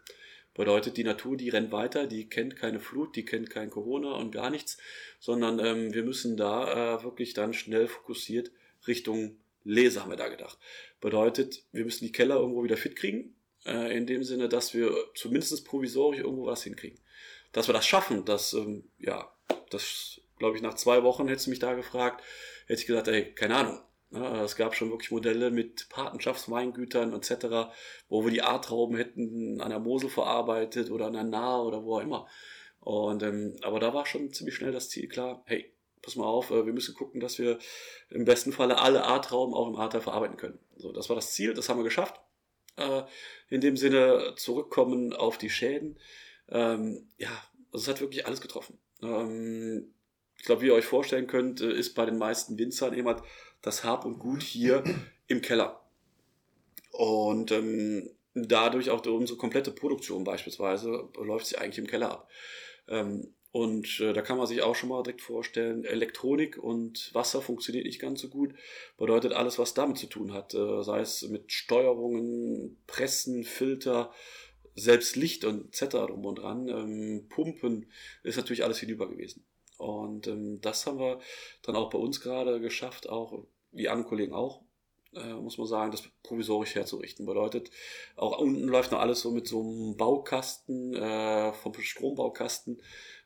Bedeutet, 0.55 0.99
die 0.99 1.05
Natur, 1.05 1.39
die 1.39 1.49
rennt 1.49 1.73
weiter, 1.73 2.07
die 2.07 2.29
kennt 2.29 2.57
keine 2.57 2.81
Flut, 2.81 3.17
die 3.17 3.25
kennt 3.25 3.49
kein 3.49 3.71
Corona 3.71 4.13
und 4.13 4.33
gar 4.33 4.51
nichts, 4.51 4.77
sondern 5.19 5.59
ähm, 5.59 5.95
wir 5.95 6.03
müssen 6.03 6.37
da 6.37 6.99
äh, 6.99 7.03
wirklich 7.03 7.33
dann 7.33 7.55
schnell 7.55 7.89
fokussiert 7.89 8.51
Richtung 8.87 9.39
Lese 9.65 10.01
haben 10.01 10.11
wir 10.11 10.17
da 10.17 10.29
gedacht. 10.29 10.59
Bedeutet, 11.01 11.65
wir 11.73 11.85
müssen 11.85 12.05
die 12.05 12.13
Keller 12.13 12.37
irgendwo 12.37 12.65
wieder 12.65 12.77
fit 12.77 12.97
kriegen, 12.97 13.37
äh, 13.65 13.97
in 13.97 14.07
dem 14.07 14.25
Sinne, 14.25 14.49
dass 14.49 14.75
wir 14.75 14.95
zumindest 15.15 15.65
provisorisch 15.67 16.21
irgendwo 16.21 16.47
was 16.47 16.65
hinkriegen. 16.65 16.99
Dass 17.53 17.69
wir 17.69 17.75
das 17.75 17.87
schaffen, 17.87 18.25
das, 18.25 18.53
ähm, 18.55 18.91
ja, 18.99 19.33
das 19.71 20.21
glaube 20.39 20.57
ich, 20.57 20.63
nach 20.63 20.75
zwei 20.75 21.03
Wochen 21.05 21.29
hättest 21.29 21.47
du 21.47 21.51
mich 21.51 21.61
da 21.61 21.75
gefragt, 21.75 22.25
hätte 22.67 22.81
ich 22.81 22.87
gesagt, 22.87 23.09
ey, 23.09 23.33
keine 23.35 23.57
Ahnung, 23.57 23.81
Es 24.45 24.57
gab 24.57 24.75
schon 24.75 24.91
wirklich 24.91 25.11
Modelle 25.11 25.51
mit 25.51 25.89
Patenschaftsweingütern 25.89 27.15
etc., 27.15 27.73
wo 28.09 28.25
wir 28.25 28.31
die 28.31 28.43
A-Trauben 28.43 28.97
hätten 28.97 29.61
an 29.61 29.71
der 29.71 29.79
Mosel 29.79 30.11
verarbeitet 30.11 30.91
oder 30.91 31.07
an 31.07 31.15
der 31.15 31.25
Nahe 31.25 31.63
oder 31.63 31.83
wo 31.85 31.97
auch 31.97 32.03
immer. 32.03 32.29
Und, 32.81 33.23
ähm, 33.23 33.57
aber 33.63 33.81
da 33.81 33.95
war 33.95 34.05
schon 34.05 34.33
ziemlich 34.33 34.57
schnell 34.57 34.73
das 34.73 34.91
Ziel 34.91 35.09
klar, 35.09 35.43
hey, 35.47 35.73
pass 36.03 36.17
mal 36.17 36.27
auf, 36.27 36.51
äh, 36.51 36.67
wir 36.67 36.73
müssen 36.73 36.95
gucken, 36.95 37.21
dass 37.21 37.39
wir 37.39 37.59
im 38.11 38.25
besten 38.25 38.53
Falle 38.53 38.79
alle 38.79 39.05
A-Trauben 39.05 39.55
auch 39.55 39.69
im 39.69 39.77
A-Teil 39.77 40.01
verarbeiten 40.01 40.37
können. 40.37 40.59
So, 40.77 40.93
das 40.93 41.09
war 41.09 41.17
das 41.17 41.33
Ziel, 41.33 41.55
das 41.55 41.69
haben 41.69 41.79
wir 41.79 41.85
geschafft. 41.85 42.21
Äh, 42.77 43.03
in 43.49 43.61
dem 43.61 43.77
Sinne 43.77 44.35
zurückkommen 44.37 45.13
auf 45.13 45.39
die 45.39 45.51
Schäden. 45.51 45.99
Ähm, 46.49 47.09
ja, 47.19 47.31
also 47.73 47.85
es 47.85 47.89
hat 47.89 48.01
wirklich 48.01 48.27
alles 48.27 48.41
getroffen. 48.41 48.79
Ähm, 49.03 49.93
ich 50.37 50.45
glaube, 50.45 50.63
wie 50.63 50.67
ihr 50.67 50.75
euch 50.75 50.87
vorstellen 50.87 51.27
könnt, 51.27 51.61
äh, 51.61 51.73
ist 51.73 51.95
bei 51.95 52.05
den 52.05 52.19
meisten 52.19 52.59
Winzern 52.59 52.95
halt 53.05 53.23
das 53.61 53.85
Hab 53.85 54.05
und 54.05 54.19
Gut 54.19 54.43
hier 54.43 54.83
im 55.29 55.41
Keller. 55.41 55.83
Und 56.91 57.53
ähm, 57.53 58.11
dadurch 58.35 58.91
auch 58.91 59.05
unsere 59.07 59.39
komplette 59.39 59.71
Produktion 59.71 60.25
beispielsweise 60.25 61.09
läuft 61.17 61.47
sie 61.47 61.59
eigentlich 61.59 61.79
im 61.79 61.87
Keller 61.87 62.11
ab. 62.11 62.31
Ähm, 62.89 63.35
und 63.53 64.01
äh, 64.01 64.15
da 64.15 64.23
kann 64.23 64.39
man 64.39 64.47
sich 64.47 64.63
auch 64.63 64.75
schon 64.75 64.89
mal 64.89 65.03
direkt 65.03 65.21
vorstellen, 65.21 65.85
Elektronik 65.85 66.57
und 66.57 67.15
Wasser 67.15 67.43
funktioniert 67.43 67.85
nicht 67.85 68.01
ganz 68.01 68.23
so 68.23 68.29
gut. 68.29 68.55
Bedeutet 68.97 69.35
alles, 69.35 69.59
was 69.59 69.75
damit 69.75 69.99
zu 69.99 70.07
tun 70.07 70.33
hat, 70.33 70.55
äh, 70.55 70.83
sei 70.83 71.01
es 71.01 71.29
mit 71.29 71.53
Steuerungen, 71.53 72.83
Pressen, 72.87 73.45
Filter, 73.45 74.11
selbst 74.75 75.17
Licht 75.17 75.45
und 75.45 75.67
etc. 75.67 75.97
drum 75.97 76.25
und 76.25 76.37
dran, 76.37 76.69
ähm, 76.69 77.27
Pumpen, 77.29 77.91
ist 78.23 78.39
natürlich 78.39 78.65
alles 78.65 78.79
hinüber 78.79 79.07
gewesen. 79.07 79.45
Und 79.77 80.29
ähm, 80.29 80.63
das 80.63 80.87
haben 80.87 80.99
wir 80.99 81.21
dann 81.61 81.77
auch 81.77 81.91
bei 81.91 81.99
uns 81.99 82.23
gerade 82.23 82.59
geschafft, 82.59 83.11
auch 83.11 83.45
wie 83.71 83.91
andere 83.91 84.09
Kollegen 84.09 84.33
auch, 84.33 84.63
äh, 85.15 85.35
muss 85.35 85.59
man 85.59 85.67
sagen, 85.67 85.91
das 85.91 86.09
provisorisch 86.23 86.75
herzurichten. 86.75 87.27
Bedeutet, 87.27 87.71
auch 88.17 88.39
unten 88.39 88.67
läuft 88.67 88.93
noch 88.93 89.01
alles 89.01 89.21
so 89.21 89.31
mit 89.31 89.47
so 89.47 89.61
einem 89.61 89.97
Baukasten, 89.99 90.95
äh, 90.95 91.53
vom 91.53 91.75
Strombaukasten, 91.75 92.81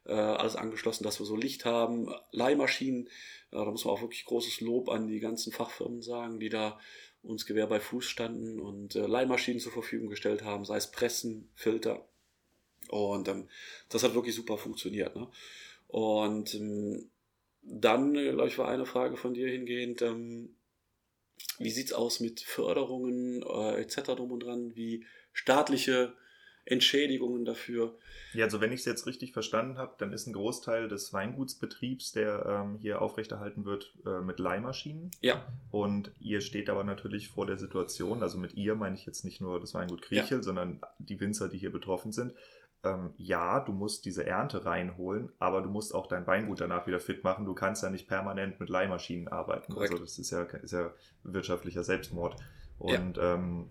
äh, 0.07 0.13
alles 0.13 0.57
angeschlossen, 0.57 1.05
dass 1.05 1.19
wir 1.19 1.27
so 1.27 1.37
Licht 1.37 1.65
haben, 1.65 2.09
Leihmaschinen. 2.33 3.09
Ja, 3.53 3.65
da 3.65 3.71
muss 3.71 3.85
man 3.85 3.95
auch 3.95 4.03
wirklich 4.03 4.25
großes 4.25 4.61
Lob 4.61 4.89
an 4.89 5.07
die 5.07 5.21
ganzen 5.21 5.53
Fachfirmen 5.53 6.03
sagen, 6.03 6.41
die 6.41 6.49
da 6.49 6.79
uns 7.23 7.47
Gewehr 7.47 7.67
bei 7.67 7.81
Fuß 7.81 8.05
standen 8.05 8.61
und 8.61 8.95
äh, 8.95 9.07
Leihmaschinen 9.07 9.61
zur 9.61 9.73
Verfügung 9.73 10.09
gestellt 10.09 10.45
haben, 10.45 10.65
sei 10.65 10.77
es 10.77 10.91
Pressen, 10.91 11.51
Filter. 11.55 12.07
Und 12.89 13.29
ähm, 13.29 13.49
das 13.89 14.05
hat 14.05 14.15
wirklich 14.15 14.35
super 14.35 14.59
funktioniert. 14.59 15.17
Ne? 15.17 15.29
Und 15.89 16.55
ähm, 16.55 17.11
dann, 17.63 18.15
äh, 18.15 18.33
glaube 18.33 18.49
ich, 18.49 18.59
war 18.59 18.69
eine 18.69 18.87
Frage 18.87 19.17
von 19.17 19.35
dir 19.35 19.49
hingehend, 19.49 20.03
ähm, 20.03 20.55
wie 21.59 21.71
sieht's 21.71 21.93
aus 21.93 22.21
mit 22.21 22.41
Förderungen 22.41 23.43
äh, 23.43 23.81
etc. 23.81 24.03
drum 24.15 24.33
und 24.33 24.41
dran, 24.41 24.77
wie 24.77 25.05
staatliche 25.33 26.15
Entschädigungen 26.67 27.45
dafür. 27.45 27.95
Ja, 28.35 28.45
also 28.45 28.61
wenn 28.61 28.73
ich 28.73 28.81
es 28.81 28.87
jetzt 28.87 29.07
richtig 29.07 29.33
verstanden 29.33 29.79
habe, 29.79 29.95
dann 29.99 30.13
ist 30.13 30.27
ein 30.27 30.33
Großteil 30.33 30.89
des 30.89 31.13
Weingutsbetriebs, 31.13 32.13
der 32.13 32.45
ähm, 32.47 32.77
hier 32.79 33.01
aufrechterhalten 33.01 33.65
wird, 33.65 33.95
äh, 34.05 34.21
mit 34.21 34.39
Leihmaschinen. 34.39 35.11
Ja. 35.23 35.47
Und 35.71 36.11
ihr 36.21 36.41
steht 36.41 36.69
aber 36.69 36.85
natürlich 36.85 37.29
vor 37.29 37.47
der 37.47 37.57
Situation, 37.57 38.23
also 38.23 38.37
mit 38.37 38.55
ihr 38.55 38.75
meine 38.75 38.97
ich 38.97 39.07
jetzt 39.07 39.25
nicht 39.25 39.41
nur 39.41 39.61
das 39.61 39.75
Weingut 39.75 40.03
Kriechel, 40.03 40.39
ja. 40.39 40.43
sondern 40.43 40.81
die 40.99 41.19
Winzer, 41.21 41.49
die 41.49 41.59
hier 41.59 41.73
betroffen 41.73 42.13
sind. 42.13 42.35
Ähm, 42.85 43.15
ja, 43.17 43.61
du 43.61 43.73
musst 43.73 44.05
diese 44.05 44.27
Ernte 44.27 44.67
reinholen, 44.67 45.33
aber 45.39 45.63
du 45.63 45.71
musst 45.71 45.95
auch 45.95 46.09
dein 46.09 46.27
Weingut 46.27 46.61
danach 46.61 46.87
wieder 46.87 47.01
fit 47.01 47.25
machen. 47.25 47.47
Du 47.47 47.55
kannst 47.55 47.83
ja 47.83 47.91
nicht 47.91 48.09
permanent 48.09 48.61
mit 48.61 48.69
Leihmaschinen 48.69 49.29
arbeiten. 49.29 49.73
Korrekt. 49.73 49.93
Also 49.93 50.05
das 50.05 50.19
ist 50.19 50.31
ja, 50.31 50.43
ist 50.43 50.73
ja 50.73 50.93
wirtschaftlicher 51.23 51.85
Selbstmord. 51.85 52.37
Und 52.79 53.17
ja. 53.17 53.35
ähm, 53.35 53.69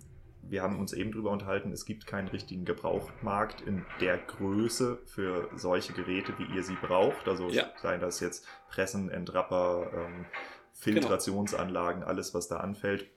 wir 0.50 0.62
haben 0.62 0.80
uns 0.80 0.94
eben 0.94 1.12
darüber 1.12 1.32
unterhalten, 1.32 1.72
es 1.72 1.86
gibt 1.86 2.08
keinen 2.08 2.28
richtigen 2.28 2.66
Gebrauchtmarkt 2.66 3.62
in 3.62 3.86
der 4.00 4.18
Größe 4.18 5.00
für 5.06 5.50
solche 5.56 5.94
Geräte, 5.94 6.34
wie 6.38 6.56
ihr 6.56 6.64
sie 6.64 6.76
braucht. 6.76 7.28
Also 7.28 7.50
ja. 7.50 7.72
seien 7.82 8.00
das 8.00 8.20
jetzt 8.20 8.48
Pressen, 8.70 9.10
Entrapper, 9.10 9.92
ähm, 9.94 10.26
Filtrationsanlagen, 10.74 12.02
genau. 12.02 12.12
alles, 12.12 12.34
was 12.34 12.48
da 12.48 12.58
anfällt. 12.58 13.08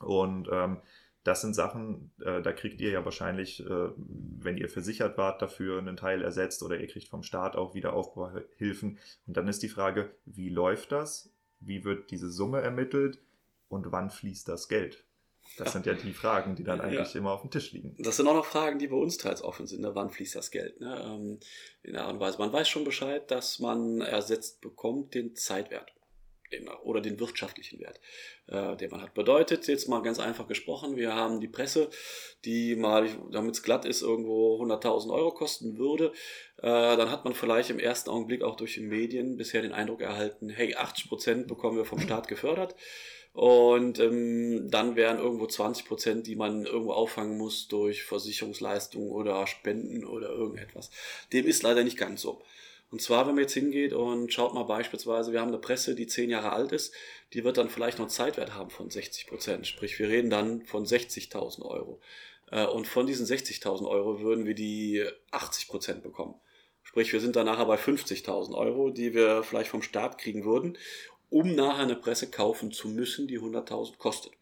Und 0.00 0.48
ähm, 0.50 0.78
das 1.24 1.40
sind 1.40 1.54
Sachen, 1.54 2.12
äh, 2.20 2.40
da 2.40 2.52
kriegt 2.52 2.80
ihr 2.80 2.90
ja 2.90 3.04
wahrscheinlich, 3.04 3.64
äh, 3.64 3.88
wenn 3.96 4.56
ihr 4.56 4.68
versichert 4.68 5.18
wart, 5.18 5.42
dafür 5.42 5.78
einen 5.78 5.96
Teil 5.96 6.22
ersetzt 6.22 6.62
oder 6.62 6.78
ihr 6.78 6.86
kriegt 6.86 7.08
vom 7.08 7.22
Staat 7.22 7.56
auch 7.56 7.74
wieder 7.74 7.94
Aufbauhilfen. 7.94 8.98
Und 9.26 9.36
dann 9.36 9.48
ist 9.48 9.62
die 9.62 9.68
Frage, 9.68 10.10
wie 10.24 10.48
läuft 10.48 10.92
das? 10.92 11.32
Wie 11.60 11.84
wird 11.84 12.10
diese 12.10 12.30
Summe 12.30 12.60
ermittelt? 12.60 13.20
Und 13.68 13.90
wann 13.90 14.10
fließt 14.10 14.48
das 14.48 14.68
Geld? 14.68 15.05
Das 15.58 15.72
sind 15.72 15.86
ja 15.86 15.94
die 15.94 16.12
Fragen, 16.12 16.54
die 16.54 16.64
dann 16.64 16.80
eigentlich 16.80 17.14
ja. 17.14 17.20
immer 17.20 17.32
auf 17.32 17.40
dem 17.40 17.50
Tisch 17.50 17.72
liegen. 17.72 17.94
Das 17.98 18.16
sind 18.16 18.26
auch 18.28 18.34
noch 18.34 18.44
Fragen, 18.44 18.78
die 18.78 18.88
bei 18.88 18.96
uns 18.96 19.16
teils 19.16 19.42
offen 19.42 19.66
sind. 19.66 19.80
Ne? 19.80 19.94
Wann 19.94 20.10
fließt 20.10 20.34
das 20.34 20.50
Geld? 20.50 20.80
Ne? 20.80 21.02
Ähm, 21.04 21.40
in 21.82 21.94
der 21.94 22.04
Art 22.04 22.14
und 22.14 22.20
Weise. 22.20 22.38
Man 22.38 22.52
weiß 22.52 22.68
schon 22.68 22.84
Bescheid, 22.84 23.30
dass 23.30 23.58
man 23.58 24.00
ersetzt 24.00 24.60
bekommt 24.60 25.14
den 25.14 25.34
Zeitwert 25.34 25.92
oder 26.82 27.00
den 27.00 27.18
wirtschaftlichen 27.18 27.80
Wert, 27.80 28.00
äh, 28.46 28.76
den 28.76 28.90
man 28.90 29.02
hat. 29.02 29.14
Bedeutet, 29.14 29.66
jetzt 29.66 29.88
mal 29.88 30.02
ganz 30.02 30.18
einfach 30.18 30.46
gesprochen, 30.46 30.96
wir 30.96 31.14
haben 31.14 31.40
die 31.40 31.48
Presse, 31.48 31.90
die 32.44 32.76
mal, 32.76 33.08
damit 33.32 33.54
es 33.54 33.62
glatt 33.62 33.84
ist, 33.84 34.02
irgendwo 34.02 34.62
100.000 34.62 35.12
Euro 35.12 35.32
kosten 35.32 35.78
würde. 35.78 36.12
Äh, 36.58 36.96
dann 36.96 37.10
hat 37.10 37.24
man 37.24 37.34
vielleicht 37.34 37.70
im 37.70 37.78
ersten 37.78 38.10
Augenblick 38.10 38.42
auch 38.42 38.56
durch 38.56 38.74
die 38.74 38.80
Medien 38.80 39.36
bisher 39.36 39.62
den 39.62 39.72
Eindruck 39.72 40.00
erhalten, 40.00 40.48
hey, 40.48 40.74
80 40.76 41.08
Prozent 41.08 41.48
bekommen 41.48 41.76
wir 41.76 41.84
vom 41.84 42.00
Staat 42.00 42.28
gefördert. 42.28 42.76
Und 43.36 43.98
ähm, 43.98 44.70
dann 44.70 44.96
wären 44.96 45.18
irgendwo 45.18 45.46
20 45.46 45.84
Prozent, 45.84 46.26
die 46.26 46.36
man 46.36 46.64
irgendwo 46.64 46.92
auffangen 46.92 47.36
muss 47.36 47.68
durch 47.68 48.02
Versicherungsleistungen 48.02 49.10
oder 49.10 49.46
Spenden 49.46 50.06
oder 50.06 50.30
irgendetwas. 50.30 50.90
Dem 51.34 51.46
ist 51.46 51.62
leider 51.62 51.84
nicht 51.84 51.98
ganz 51.98 52.22
so. 52.22 52.40
Und 52.90 53.02
zwar, 53.02 53.26
wenn 53.26 53.34
man 53.34 53.42
jetzt 53.42 53.52
hingeht 53.52 53.92
und 53.92 54.32
schaut 54.32 54.54
mal 54.54 54.62
beispielsweise, 54.62 55.32
wir 55.32 55.42
haben 55.42 55.48
eine 55.48 55.58
Presse, 55.58 55.94
die 55.94 56.06
zehn 56.06 56.30
Jahre 56.30 56.52
alt 56.52 56.72
ist, 56.72 56.94
die 57.34 57.44
wird 57.44 57.58
dann 57.58 57.68
vielleicht 57.68 57.98
noch 57.98 58.06
einen 58.06 58.10
Zeitwert 58.10 58.54
haben 58.54 58.70
von 58.70 58.88
60 58.88 59.26
Prozent. 59.26 59.66
Sprich, 59.66 59.98
wir 59.98 60.08
reden 60.08 60.30
dann 60.30 60.62
von 60.62 60.86
60.000 60.86 61.60
Euro. 61.60 62.00
Äh, 62.50 62.64
und 62.64 62.88
von 62.88 63.06
diesen 63.06 63.26
60.000 63.26 63.86
Euro 63.86 64.22
würden 64.22 64.46
wir 64.46 64.54
die 64.54 65.06
80 65.32 65.68
Prozent 65.68 66.02
bekommen. 66.02 66.36
Sprich, 66.82 67.12
wir 67.12 67.20
sind 67.20 67.36
dann 67.36 67.44
nachher 67.44 67.66
bei 67.66 67.76
50.000 67.76 68.56
Euro, 68.56 68.88
die 68.88 69.12
wir 69.12 69.42
vielleicht 69.42 69.68
vom 69.68 69.82
Staat 69.82 70.16
kriegen 70.16 70.46
würden 70.46 70.78
um 71.30 71.54
nachher 71.54 71.84
eine 71.84 71.96
Presse 71.96 72.30
kaufen 72.30 72.72
zu 72.72 72.88
müssen, 72.88 73.26
die 73.26 73.38
100.000 73.38 73.98
kostet. 73.98 74.32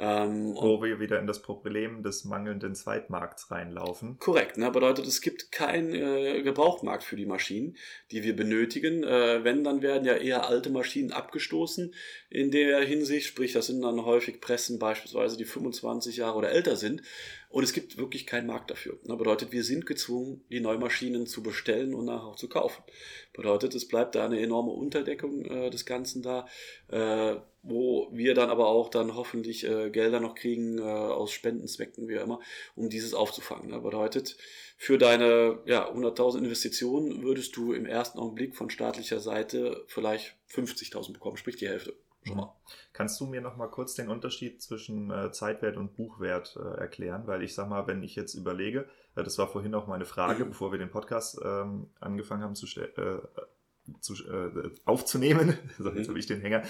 Ähm, 0.00 0.54
Wo 0.54 0.80
wir 0.80 1.00
wieder 1.00 1.18
in 1.18 1.26
das 1.26 1.42
Problem 1.42 2.04
des 2.04 2.24
mangelnden 2.24 2.76
Zweitmarkts 2.76 3.50
reinlaufen. 3.50 4.16
Korrekt, 4.20 4.56
ne? 4.56 4.70
bedeutet, 4.70 5.08
es 5.08 5.20
gibt 5.20 5.50
keinen 5.50 5.92
äh, 5.92 6.40
Gebrauchtmarkt 6.42 7.02
für 7.02 7.16
die 7.16 7.26
Maschinen, 7.26 7.76
die 8.12 8.22
wir 8.22 8.36
benötigen. 8.36 9.02
Äh, 9.02 9.42
wenn, 9.42 9.64
dann 9.64 9.82
werden 9.82 10.04
ja 10.04 10.14
eher 10.14 10.46
alte 10.46 10.70
Maschinen 10.70 11.10
abgestoßen 11.10 11.92
in 12.30 12.52
der 12.52 12.80
Hinsicht, 12.82 13.26
sprich, 13.26 13.52
das 13.52 13.66
sind 13.66 13.82
dann 13.82 14.04
häufig 14.04 14.40
Pressen 14.40 14.78
beispielsweise, 14.78 15.36
die 15.36 15.44
25 15.44 16.16
Jahre 16.16 16.38
oder 16.38 16.50
älter 16.50 16.76
sind. 16.76 17.02
Und 17.50 17.64
es 17.64 17.72
gibt 17.72 17.96
wirklich 17.96 18.26
keinen 18.26 18.46
Markt 18.46 18.70
dafür. 18.70 18.98
Das 19.04 19.16
bedeutet, 19.16 19.52
wir 19.52 19.64
sind 19.64 19.86
gezwungen, 19.86 20.44
die 20.50 20.60
Neumaschinen 20.60 21.26
zu 21.26 21.42
bestellen 21.42 21.94
und 21.94 22.04
nachher 22.04 22.26
auch 22.26 22.36
zu 22.36 22.48
kaufen. 22.48 22.82
Bedeutet, 23.32 23.74
es 23.74 23.88
bleibt 23.88 24.14
da 24.14 24.26
eine 24.26 24.40
enorme 24.40 24.70
Unterdeckung 24.72 25.44
äh, 25.46 25.70
des 25.70 25.86
Ganzen 25.86 26.22
da, 26.22 26.46
äh, 26.88 27.36
wo 27.62 28.10
wir 28.12 28.34
dann 28.34 28.50
aber 28.50 28.68
auch 28.68 28.90
dann 28.90 29.14
hoffentlich 29.14 29.64
äh, 29.64 29.88
Gelder 29.88 30.20
noch 30.20 30.34
kriegen 30.34 30.78
äh, 30.78 30.82
aus 30.82 31.32
Spendenzwecken, 31.32 32.06
wie 32.08 32.14
immer, 32.14 32.40
um 32.74 32.90
dieses 32.90 33.14
aufzufangen. 33.14 33.70
Das 33.70 33.82
bedeutet, 33.82 34.36
für 34.76 34.98
deine 34.98 35.60
ja, 35.64 35.90
100.000 35.90 36.38
Investitionen 36.38 37.22
würdest 37.22 37.56
du 37.56 37.72
im 37.72 37.86
ersten 37.86 38.18
Augenblick 38.18 38.56
von 38.56 38.68
staatlicher 38.68 39.20
Seite 39.20 39.84
vielleicht 39.86 40.36
50.000 40.50 41.14
bekommen, 41.14 41.38
sprich 41.38 41.56
die 41.56 41.68
Hälfte. 41.68 41.94
Mal. 42.36 42.54
Kannst 42.92 43.20
du 43.20 43.26
mir 43.26 43.40
noch 43.40 43.56
mal 43.56 43.68
kurz 43.68 43.94
den 43.94 44.08
Unterschied 44.08 44.62
zwischen 44.62 45.10
äh, 45.10 45.32
Zeitwert 45.32 45.76
und 45.76 45.96
Buchwert 45.96 46.56
äh, 46.56 46.78
erklären? 46.78 47.26
Weil 47.26 47.42
ich 47.42 47.54
sag 47.54 47.68
mal, 47.68 47.86
wenn 47.86 48.02
ich 48.02 48.16
jetzt 48.16 48.34
überlege, 48.34 48.88
äh, 49.16 49.22
das 49.22 49.38
war 49.38 49.48
vorhin 49.48 49.74
auch 49.74 49.86
meine 49.86 50.04
Frage, 50.04 50.44
bevor 50.46 50.72
wir 50.72 50.78
den 50.78 50.90
Podcast 50.90 51.40
ähm, 51.44 51.90
angefangen 52.00 52.42
haben 52.42 52.54
zu, 52.54 52.66
äh, 52.80 53.20
zu 54.00 54.14
äh, 54.14 54.70
aufzunehmen, 54.84 55.58
so 55.78 55.90
jetzt 55.90 56.08
habe 56.08 56.18
ich 56.18 56.26
den 56.26 56.40
Hänger. 56.40 56.62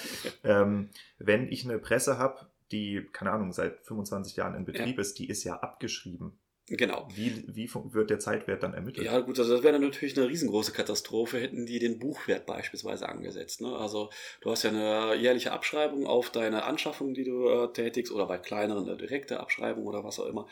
Ähm, 0.44 0.90
wenn 1.18 1.50
ich 1.50 1.64
eine 1.64 1.78
Presse 1.78 2.18
habe, 2.18 2.46
die, 2.70 3.06
keine 3.12 3.32
Ahnung, 3.32 3.52
seit 3.52 3.80
25 3.86 4.36
Jahren 4.36 4.54
in 4.54 4.64
Betrieb 4.64 4.96
ja. 4.96 5.00
ist, 5.00 5.18
die 5.18 5.28
ist 5.28 5.44
ja 5.44 5.56
abgeschrieben. 5.56 6.38
Genau. 6.70 7.08
Wie, 7.14 7.44
wie 7.46 7.70
wird 7.92 8.10
der 8.10 8.18
Zeitwert 8.18 8.62
dann 8.62 8.74
ermittelt? 8.74 9.06
Ja, 9.06 9.20
gut, 9.20 9.38
also 9.38 9.54
das 9.54 9.62
wäre 9.62 9.72
dann 9.72 9.82
natürlich 9.82 10.18
eine 10.18 10.28
riesengroße 10.28 10.72
Katastrophe, 10.72 11.40
hätten 11.40 11.64
die 11.64 11.78
den 11.78 11.98
Buchwert 11.98 12.44
beispielsweise 12.44 13.08
angesetzt. 13.08 13.62
Ne? 13.62 13.74
Also 13.74 14.10
du 14.42 14.50
hast 14.50 14.64
ja 14.64 14.70
eine 14.70 15.14
jährliche 15.14 15.52
Abschreibung 15.52 16.06
auf 16.06 16.30
deine 16.30 16.64
Anschaffung, 16.64 17.14
die 17.14 17.24
du 17.24 17.48
äh, 17.48 17.72
tätigst, 17.72 18.12
oder 18.12 18.26
bei 18.26 18.38
kleineren 18.38 18.86
eine 18.86 18.98
direkte 18.98 19.40
Abschreibung 19.40 19.86
oder 19.86 20.04
was 20.04 20.20
auch 20.20 20.26
immer, 20.26 20.46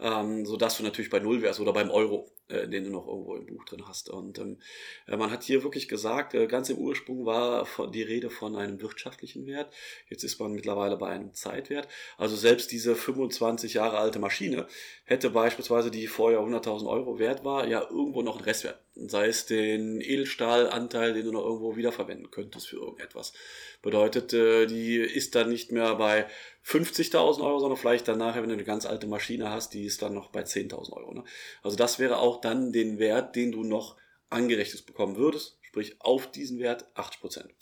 ähm, 0.00 0.46
sodass 0.46 0.78
du 0.78 0.84
natürlich 0.84 1.10
bei 1.10 1.20
Null 1.20 1.42
wärst 1.42 1.60
oder 1.60 1.72
beim 1.72 1.90
Euro 1.90 2.30
äh, 2.48 2.68
den 2.68 2.84
du 2.84 2.90
noch 2.90 3.06
irgendwo 3.06 3.36
im 3.36 3.46
Buch 3.46 3.64
drin 3.64 3.84
hast. 3.86 4.08
Und 4.08 4.38
ähm, 4.38 4.58
äh, 5.06 5.16
man 5.16 5.30
hat 5.30 5.42
hier 5.42 5.62
wirklich 5.62 5.88
gesagt, 5.88 6.34
äh, 6.34 6.46
ganz 6.46 6.70
im 6.70 6.78
Ursprung 6.78 7.26
war 7.26 7.66
die 7.92 8.02
Rede 8.02 8.30
von 8.30 8.56
einem 8.56 8.80
wirtschaftlichen 8.80 9.46
Wert. 9.46 9.72
Jetzt 10.08 10.24
ist 10.24 10.40
man 10.40 10.52
mittlerweile 10.52 10.96
bei 10.96 11.08
einem 11.08 11.34
Zeitwert. 11.34 11.88
Also 12.16 12.36
selbst 12.36 12.72
diese 12.72 12.94
25 12.94 13.74
Jahre 13.74 13.98
alte 13.98 14.18
Maschine 14.18 14.66
hätte 15.04 15.30
beispielsweise, 15.30 15.90
die 15.90 16.06
vorher 16.06 16.40
100.000 16.40 16.88
Euro 16.88 17.18
wert 17.18 17.44
war, 17.44 17.66
ja 17.66 17.82
irgendwo 17.82 18.22
noch 18.22 18.36
einen 18.36 18.44
Restwert. 18.44 18.80
Sei 18.94 19.26
es 19.28 19.46
den 19.46 20.00
Edelstahlanteil, 20.00 21.14
den 21.14 21.26
du 21.26 21.32
noch 21.32 21.44
irgendwo 21.44 21.76
wiederverwenden 21.76 22.30
könntest 22.30 22.68
für 22.68 22.76
irgendetwas. 22.76 23.32
Bedeutet, 23.82 24.32
äh, 24.32 24.66
die 24.66 24.96
ist 24.96 25.34
dann 25.34 25.50
nicht 25.50 25.70
mehr 25.70 25.94
bei 25.94 26.26
50.000 26.68 27.42
Euro, 27.42 27.60
sondern 27.60 27.78
vielleicht 27.78 28.08
dann 28.08 28.18
nachher, 28.18 28.42
wenn 28.42 28.50
du 28.50 28.54
eine 28.54 28.64
ganz 28.64 28.84
alte 28.84 29.06
Maschine 29.06 29.50
hast, 29.50 29.72
die 29.72 29.84
ist 29.84 30.02
dann 30.02 30.12
noch 30.12 30.28
bei 30.28 30.42
10.000 30.42 30.92
Euro. 30.92 31.14
Ne? 31.14 31.24
Also 31.62 31.78
das 31.78 31.98
wäre 31.98 32.18
auch 32.18 32.42
dann 32.42 32.72
den 32.72 32.98
Wert, 32.98 33.36
den 33.36 33.52
du 33.52 33.64
noch 33.64 33.96
angerechnet 34.28 34.84
bekommen 34.84 35.16
würdest, 35.16 35.58
sprich 35.62 35.96
auf 36.00 36.30
diesen 36.30 36.58
Wert 36.58 36.84
80 36.94 37.20
Prozent. 37.20 37.54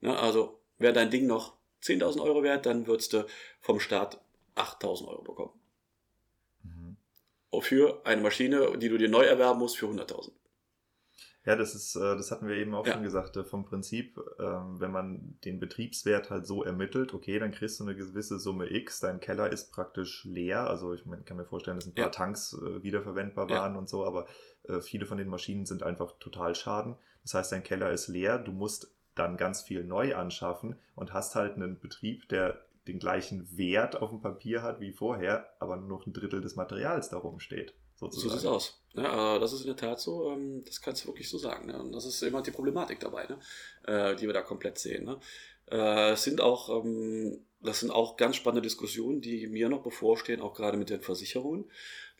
Ne? 0.00 0.18
Also 0.18 0.60
wäre 0.78 0.94
dein 0.94 1.10
Ding 1.10 1.26
noch 1.26 1.58
10.000 1.82 2.22
Euro 2.22 2.42
wert, 2.42 2.64
dann 2.64 2.86
würdest 2.86 3.12
du 3.12 3.26
vom 3.60 3.80
Staat 3.80 4.18
8.000 4.56 5.08
Euro 5.08 5.22
bekommen. 5.22 5.60
Mhm. 6.62 6.96
Für 7.60 8.00
eine 8.06 8.22
Maschine, 8.22 8.78
die 8.78 8.88
du 8.88 8.96
dir 8.96 9.10
neu 9.10 9.24
erwerben 9.24 9.58
musst, 9.58 9.76
für 9.76 9.86
100.000. 9.86 10.32
Ja, 11.46 11.56
das 11.56 11.74
ist, 11.74 11.94
äh, 11.94 12.16
das 12.16 12.30
hatten 12.30 12.48
wir 12.48 12.56
eben 12.56 12.74
auch 12.74 12.86
ja. 12.86 12.94
schon 12.94 13.02
gesagt, 13.02 13.36
äh, 13.36 13.44
vom 13.44 13.64
Prinzip, 13.64 14.18
ähm, 14.38 14.80
wenn 14.80 14.90
man 14.90 15.38
den 15.44 15.60
Betriebswert 15.60 16.30
halt 16.30 16.46
so 16.46 16.64
ermittelt, 16.64 17.12
okay, 17.12 17.38
dann 17.38 17.52
kriegst 17.52 17.78
du 17.78 17.84
eine 17.84 17.94
gewisse 17.94 18.38
Summe 18.38 18.72
X, 18.72 19.00
dein 19.00 19.20
Keller 19.20 19.52
ist 19.52 19.70
praktisch 19.70 20.24
leer, 20.24 20.68
also 20.68 20.94
ich 20.94 21.04
kann 21.26 21.36
mir 21.36 21.44
vorstellen, 21.44 21.76
dass 21.76 21.86
ein 21.86 21.94
paar 21.94 22.06
ja. 22.06 22.10
Tanks 22.10 22.54
äh, 22.54 22.82
wiederverwendbar 22.82 23.50
waren 23.50 23.74
ja. 23.74 23.78
und 23.78 23.88
so, 23.88 24.04
aber 24.04 24.26
viele 24.80 25.04
von 25.04 25.18
den 25.18 25.28
Maschinen 25.28 25.66
sind 25.66 25.82
einfach 25.82 26.18
total 26.20 26.54
schaden. 26.54 26.96
Das 27.20 27.34
heißt, 27.34 27.52
dein 27.52 27.62
Keller 27.62 27.90
ist 27.90 28.08
leer, 28.08 28.38
du 28.38 28.50
musst 28.50 28.90
dann 29.14 29.36
ganz 29.36 29.60
viel 29.60 29.84
neu 29.84 30.16
anschaffen 30.16 30.76
und 30.94 31.12
hast 31.12 31.34
halt 31.34 31.56
einen 31.56 31.78
Betrieb, 31.78 32.30
der 32.30 32.64
den 32.88 32.98
gleichen 32.98 33.58
Wert 33.58 34.00
auf 34.00 34.08
dem 34.08 34.22
Papier 34.22 34.62
hat 34.62 34.80
wie 34.80 34.92
vorher, 34.92 35.50
aber 35.58 35.76
nur 35.76 35.88
noch 35.88 36.06
ein 36.06 36.14
Drittel 36.14 36.40
des 36.40 36.56
Materials 36.56 37.10
darum 37.10 37.40
steht 37.40 37.74
sozusagen. 37.96 38.28
So 38.30 38.36
sieht 38.36 38.38
es 38.38 38.46
aus. 38.46 38.80
Ja, 38.94 39.38
das 39.38 39.52
ist 39.52 39.62
in 39.62 39.66
der 39.68 39.76
Tat 39.76 40.00
so, 40.00 40.30
ähm, 40.30 40.62
das 40.64 40.80
kannst 40.80 41.04
du 41.04 41.08
wirklich 41.08 41.28
so 41.28 41.38
sagen. 41.38 41.66
Ne? 41.66 41.78
Und 41.80 41.92
das 41.92 42.04
ist 42.04 42.22
immer 42.22 42.42
die 42.42 42.52
Problematik 42.52 43.00
dabei, 43.00 43.26
ne? 43.26 43.38
Äh, 43.86 44.16
die 44.16 44.26
wir 44.26 44.32
da 44.32 44.42
komplett 44.42 44.78
sehen. 44.78 45.04
Ne? 45.04 45.18
Äh, 45.70 46.12
es 46.12 46.22
sind 46.22 46.40
auch, 46.40 46.68
ähm, 46.68 47.44
das 47.60 47.80
sind 47.80 47.90
auch 47.90 48.16
ganz 48.16 48.36
spannende 48.36 48.62
Diskussionen, 48.62 49.20
die 49.20 49.46
mir 49.48 49.68
noch 49.68 49.82
bevorstehen, 49.82 50.40
auch 50.40 50.54
gerade 50.54 50.76
mit 50.76 50.90
den 50.90 51.02
Versicherungen. 51.02 51.64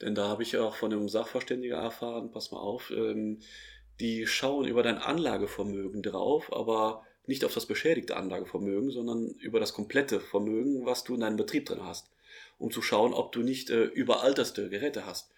Denn 0.01 0.15
da 0.15 0.29
habe 0.29 0.43
ich 0.43 0.57
auch 0.57 0.75
von 0.75 0.93
einem 0.93 1.09
Sachverständiger 1.09 1.77
erfahren, 1.77 2.33
pass 2.33 2.51
mal 2.51 2.59
auf, 2.59 2.91
ähm, 2.91 3.41
die 4.01 4.27
schauen 4.27 4.67
über 4.67 4.83
dein 4.83 4.99
Anlagevermögen 4.99 6.03
drauf, 6.03 6.53
aber 6.53 7.05
nicht 7.27 7.45
auf 7.45 7.55
das 7.55 7.67
beschädigte 7.67 8.17
Anlagevermögen, 8.17 8.91
sondern 8.91 9.29
über 9.39 9.61
das 9.61 9.73
komplette 9.73 10.21
Vermögen, 10.21 10.85
was 10.85 11.05
du 11.05 11.15
in 11.15 11.21
deinem 11.21 11.37
Betrieb 11.37 11.67
drin 11.67 11.85
hast, 11.85 12.11
um 12.59 12.71
zu 12.71 12.83
schauen, 12.83 13.15
ob 13.15 13.33
du 13.33 13.41
nicht 13.41 13.71
äh, 13.71 13.85
überalterste 13.85 14.69
Geräte 14.69 15.07
hast. 15.07 15.31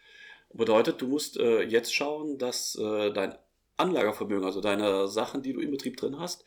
Bedeutet, 0.56 1.00
du 1.02 1.06
musst 1.06 1.36
äh, 1.36 1.62
jetzt 1.62 1.94
schauen, 1.94 2.38
dass 2.38 2.76
äh, 2.76 3.12
dein 3.12 3.34
Anlagervermögen, 3.76 4.44
also 4.44 4.60
deine 4.60 5.06
Sachen, 5.08 5.42
die 5.42 5.52
du 5.52 5.60
im 5.60 5.70
Betrieb 5.70 5.96
drin 5.96 6.18
hast, 6.18 6.44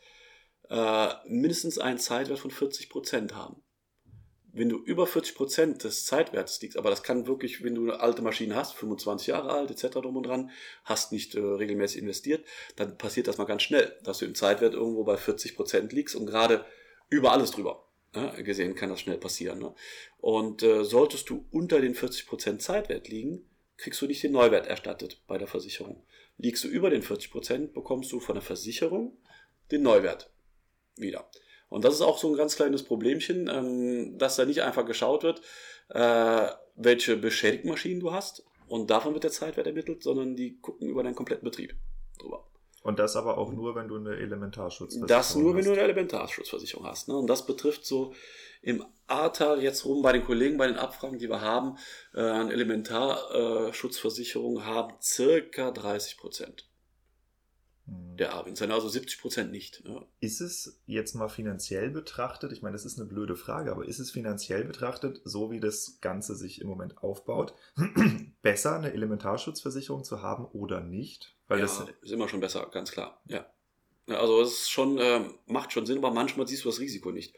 äh, 0.68 1.08
mindestens 1.26 1.78
einen 1.78 1.98
Zeitwert 1.98 2.38
von 2.38 2.50
40% 2.50 3.32
haben. 3.34 3.62
Wenn 4.52 4.68
du 4.68 4.78
über 4.78 5.04
40% 5.04 5.82
des 5.82 6.06
Zeitwertes 6.06 6.60
liegst, 6.60 6.76
aber 6.76 6.90
das 6.90 7.04
kann 7.04 7.28
wirklich, 7.28 7.62
wenn 7.62 7.76
du 7.76 7.82
eine 7.82 8.00
alte 8.00 8.20
Maschine 8.20 8.56
hast, 8.56 8.74
25 8.74 9.28
Jahre 9.28 9.50
alt, 9.50 9.70
etc. 9.70 10.00
drum 10.00 10.16
und 10.16 10.26
dran, 10.26 10.50
hast 10.84 11.12
nicht 11.12 11.36
äh, 11.36 11.40
regelmäßig 11.40 12.02
investiert, 12.02 12.44
dann 12.74 12.98
passiert 12.98 13.28
das 13.28 13.38
mal 13.38 13.44
ganz 13.44 13.62
schnell, 13.62 13.96
dass 14.02 14.18
du 14.18 14.24
im 14.24 14.34
Zeitwert 14.34 14.74
irgendwo 14.74 15.04
bei 15.04 15.14
40% 15.14 15.94
liegst 15.94 16.16
und 16.16 16.26
gerade 16.26 16.64
über 17.10 17.30
alles 17.30 17.52
drüber. 17.52 17.86
Ja, 18.12 18.32
ne, 18.32 18.42
gesehen 18.42 18.74
kann 18.74 18.90
das 18.90 19.00
schnell 19.00 19.18
passieren. 19.18 19.60
Ne? 19.60 19.72
Und 20.18 20.64
äh, 20.64 20.84
solltest 20.84 21.30
du 21.30 21.46
unter 21.52 21.80
den 21.80 21.94
40% 21.94 22.58
Zeitwert 22.58 23.06
liegen, 23.06 23.48
kriegst 23.80 24.00
du 24.02 24.06
nicht 24.06 24.22
den 24.22 24.32
Neuwert 24.32 24.66
erstattet 24.66 25.22
bei 25.26 25.38
der 25.38 25.48
Versicherung. 25.48 26.04
Liegst 26.36 26.64
du 26.64 26.68
über 26.68 26.90
den 26.90 27.02
40 27.02 27.30
Prozent, 27.30 27.74
bekommst 27.74 28.12
du 28.12 28.20
von 28.20 28.34
der 28.34 28.42
Versicherung 28.42 29.16
den 29.70 29.82
Neuwert 29.82 30.30
wieder. 30.96 31.28
Und 31.68 31.84
das 31.84 31.94
ist 31.94 32.00
auch 32.02 32.18
so 32.18 32.28
ein 32.28 32.36
ganz 32.36 32.56
kleines 32.56 32.82
Problemchen, 32.82 33.48
ähm, 33.48 34.18
dass 34.18 34.36
da 34.36 34.44
nicht 34.44 34.62
einfach 34.62 34.84
geschaut 34.84 35.22
wird, 35.22 35.40
äh, 35.88 36.48
welche 36.76 37.16
Beschädigten 37.16 38.00
du 38.00 38.12
hast 38.12 38.44
und 38.68 38.90
davon 38.90 39.14
wird 39.14 39.24
der 39.24 39.30
Zeitwert 39.30 39.66
ermittelt, 39.66 40.02
sondern 40.02 40.36
die 40.36 40.58
gucken 40.60 40.88
über 40.88 41.02
deinen 41.02 41.14
kompletten 41.14 41.44
Betrieb 41.44 41.74
drüber. 42.18 42.46
Und 42.82 42.98
das 42.98 43.16
aber 43.16 43.36
auch 43.36 43.52
nur, 43.52 43.74
wenn 43.74 43.88
du 43.88 43.96
eine 43.96 44.16
Elementarschutzversicherung 44.16 45.10
hast. 45.10 45.28
Das 45.28 45.36
nur, 45.36 45.50
hast. 45.50 45.58
wenn 45.58 45.64
du 45.64 45.72
eine 45.72 45.82
Elementarschutzversicherung 45.82 46.86
hast. 46.86 47.08
Ne? 47.08 47.16
Und 47.16 47.26
das 47.26 47.44
betrifft 47.44 47.84
so 47.84 48.14
im 48.62 48.84
Ahrtal 49.06 49.62
jetzt 49.62 49.84
rum 49.84 50.02
bei 50.02 50.12
den 50.12 50.24
Kollegen, 50.24 50.56
bei 50.56 50.66
den 50.66 50.76
Abfragen, 50.76 51.18
die 51.18 51.28
wir 51.28 51.40
haben, 51.40 51.76
äh, 52.14 52.20
an 52.20 52.50
Elementarschutzversicherungen 52.50 54.64
haben 54.64 54.94
circa 55.02 55.70
30 55.70 56.16
Prozent 56.16 56.68
hm. 57.86 58.16
der 58.16 58.34
Arbeitnehmer, 58.34 58.74
also 58.74 58.88
70 58.88 59.20
Prozent 59.20 59.50
nicht. 59.50 59.82
Ja. 59.84 60.04
Ist 60.20 60.40
es 60.40 60.80
jetzt 60.86 61.14
mal 61.14 61.28
finanziell 61.28 61.90
betrachtet, 61.90 62.52
ich 62.52 62.62
meine, 62.62 62.74
das 62.74 62.84
ist 62.84 63.00
eine 63.00 63.08
blöde 63.08 63.34
Frage, 63.34 63.72
aber 63.72 63.84
ist 63.84 63.98
es 63.98 64.12
finanziell 64.12 64.64
betrachtet, 64.64 65.20
so 65.24 65.50
wie 65.50 65.60
das 65.60 65.98
Ganze 66.00 66.36
sich 66.36 66.60
im 66.60 66.68
Moment 66.68 67.02
aufbaut, 67.02 67.54
besser 68.42 68.76
eine 68.76 68.92
Elementarschutzversicherung 68.92 70.04
zu 70.04 70.22
haben 70.22 70.46
oder 70.46 70.80
nicht? 70.80 71.36
Weil 71.48 71.58
ja, 71.58 71.64
das 71.64 71.84
ist 72.02 72.12
immer 72.12 72.28
schon 72.28 72.40
besser, 72.40 72.68
ganz 72.70 72.92
klar, 72.92 73.20
ja. 73.26 73.44
Also 74.16 74.40
es 74.40 74.52
ist 74.52 74.70
schon, 74.70 74.98
äh, 74.98 75.20
macht 75.46 75.72
schon 75.72 75.86
Sinn, 75.86 75.98
aber 75.98 76.10
manchmal 76.10 76.46
siehst 76.46 76.64
du 76.64 76.68
das 76.68 76.80
Risiko 76.80 77.10
nicht 77.10 77.34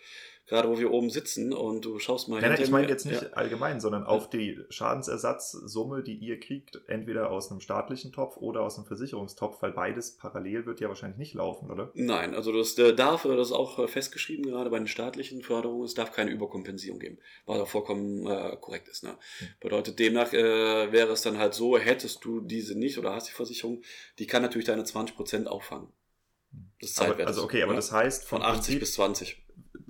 gerade 0.46 0.68
wo 0.68 0.78
wir 0.78 0.90
oben 0.90 1.08
sitzen 1.08 1.52
und 1.52 1.84
du 1.84 1.98
schaust 1.98 2.28
mal 2.28 2.40
Nein, 2.40 2.52
nein 2.52 2.62
ich 2.62 2.70
meine 2.70 2.88
jetzt 2.88 3.06
nicht 3.06 3.22
ja. 3.22 3.28
allgemein, 3.30 3.80
sondern 3.80 4.04
auf 4.04 4.28
die 4.28 4.58
Schadensersatzsumme, 4.70 6.02
die 6.02 6.14
ihr 6.14 6.40
kriegt, 6.40 6.80
entweder 6.88 7.30
aus 7.30 7.50
einem 7.50 7.60
staatlichen 7.60 8.12
Topf 8.12 8.36
oder 8.36 8.62
aus 8.62 8.76
einem 8.76 8.86
Versicherungstopf, 8.86 9.62
weil 9.62 9.72
beides 9.72 10.16
parallel 10.16 10.66
wird 10.66 10.80
ja 10.80 10.88
wahrscheinlich 10.88 11.18
nicht 11.18 11.34
laufen, 11.34 11.70
oder? 11.70 11.90
Nein, 11.94 12.34
also 12.34 12.52
das 12.52 12.76
äh, 12.78 12.94
darf, 12.94 13.22
das 13.22 13.48
ist 13.48 13.52
auch 13.52 13.78
äh, 13.78 13.88
festgeschrieben, 13.88 14.44
gerade 14.44 14.68
bei 14.68 14.78
den 14.78 14.88
staatlichen 14.88 15.42
Förderungen, 15.42 15.84
es 15.84 15.94
darf 15.94 16.12
keine 16.12 16.30
Überkompensierung 16.30 16.98
geben, 16.98 17.18
was 17.46 17.60
auch 17.60 17.68
vollkommen 17.68 18.26
äh, 18.26 18.56
korrekt 18.60 18.88
ist. 18.88 19.04
Ne? 19.04 19.16
Hm. 19.38 19.48
Bedeutet, 19.60 19.98
demnach 19.98 20.32
äh, 20.32 20.92
wäre 20.92 21.12
es 21.12 21.22
dann 21.22 21.38
halt 21.38 21.54
so, 21.54 21.78
hättest 21.78 22.24
du 22.24 22.40
diese 22.40 22.78
nicht 22.78 22.98
oder 22.98 23.14
hast 23.14 23.28
die 23.28 23.32
Versicherung, 23.32 23.82
die 24.18 24.26
kann 24.26 24.42
natürlich 24.42 24.66
deine 24.66 24.82
20% 24.82 25.46
auffangen. 25.46 25.88
Das 26.82 26.98
aber, 26.98 27.26
also 27.26 27.44
okay, 27.44 27.62
aber 27.62 27.74
das 27.74 27.92
heißt 27.92 28.24
von, 28.24 28.40
von 28.40 28.46
80 28.46 28.56
Prinzip, 28.56 28.80
bis 28.80 28.94
20 28.94 29.42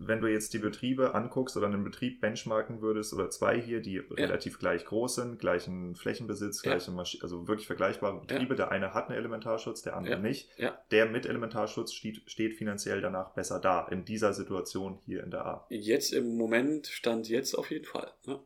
wenn 0.07 0.20
du 0.20 0.26
jetzt 0.26 0.52
die 0.55 0.59
Betriebe 0.59 1.14
anguckst 1.14 1.57
oder 1.57 1.66
einen 1.66 1.85
Betrieb 1.85 2.20
benchmarken 2.20 2.81
würdest 2.81 3.12
oder 3.12 3.31
zwei 3.31 3.61
hier, 3.61 3.81
die 3.81 3.94
ja. 3.94 4.02
relativ 4.11 4.59
gleich 4.59 4.85
groß 4.85 5.16
sind, 5.16 5.38
gleichen 5.38 5.94
Flächenbesitz, 5.94 6.62
gleiche 6.62 6.90
ja. 6.90 6.96
Masch 6.96 7.18
also 7.22 7.46
wirklich 7.48 7.66
vergleichbare 7.66 8.20
Betriebe, 8.20 8.55
ja. 8.55 8.57
der 8.57 8.72
eine 8.72 8.94
hat 8.94 9.09
einen 9.09 9.18
Elementarschutz, 9.18 9.83
der 9.83 9.96
andere 9.96 10.18
nicht. 10.18 10.48
Der 10.90 11.07
mit 11.07 11.26
Elementarschutz 11.26 11.92
steht, 11.92 12.22
steht 12.26 12.55
finanziell 12.55 13.00
danach 13.00 13.35
besser 13.35 13.61
da 13.61 13.87
in 13.88 14.05
dieser 14.05 14.33
Situation 14.33 14.98
hier 15.05 15.22
in 15.22 15.31
der 15.31 15.46
A. 15.46 15.66
Jetzt 15.70 16.12
im 16.12 16.37
Moment 16.37 16.87
stand 16.87 17.28
jetzt 17.28 17.55
auf 17.55 17.70
jeden 17.70 17.87
Fall. 17.87 18.12
Ne? 18.26 18.40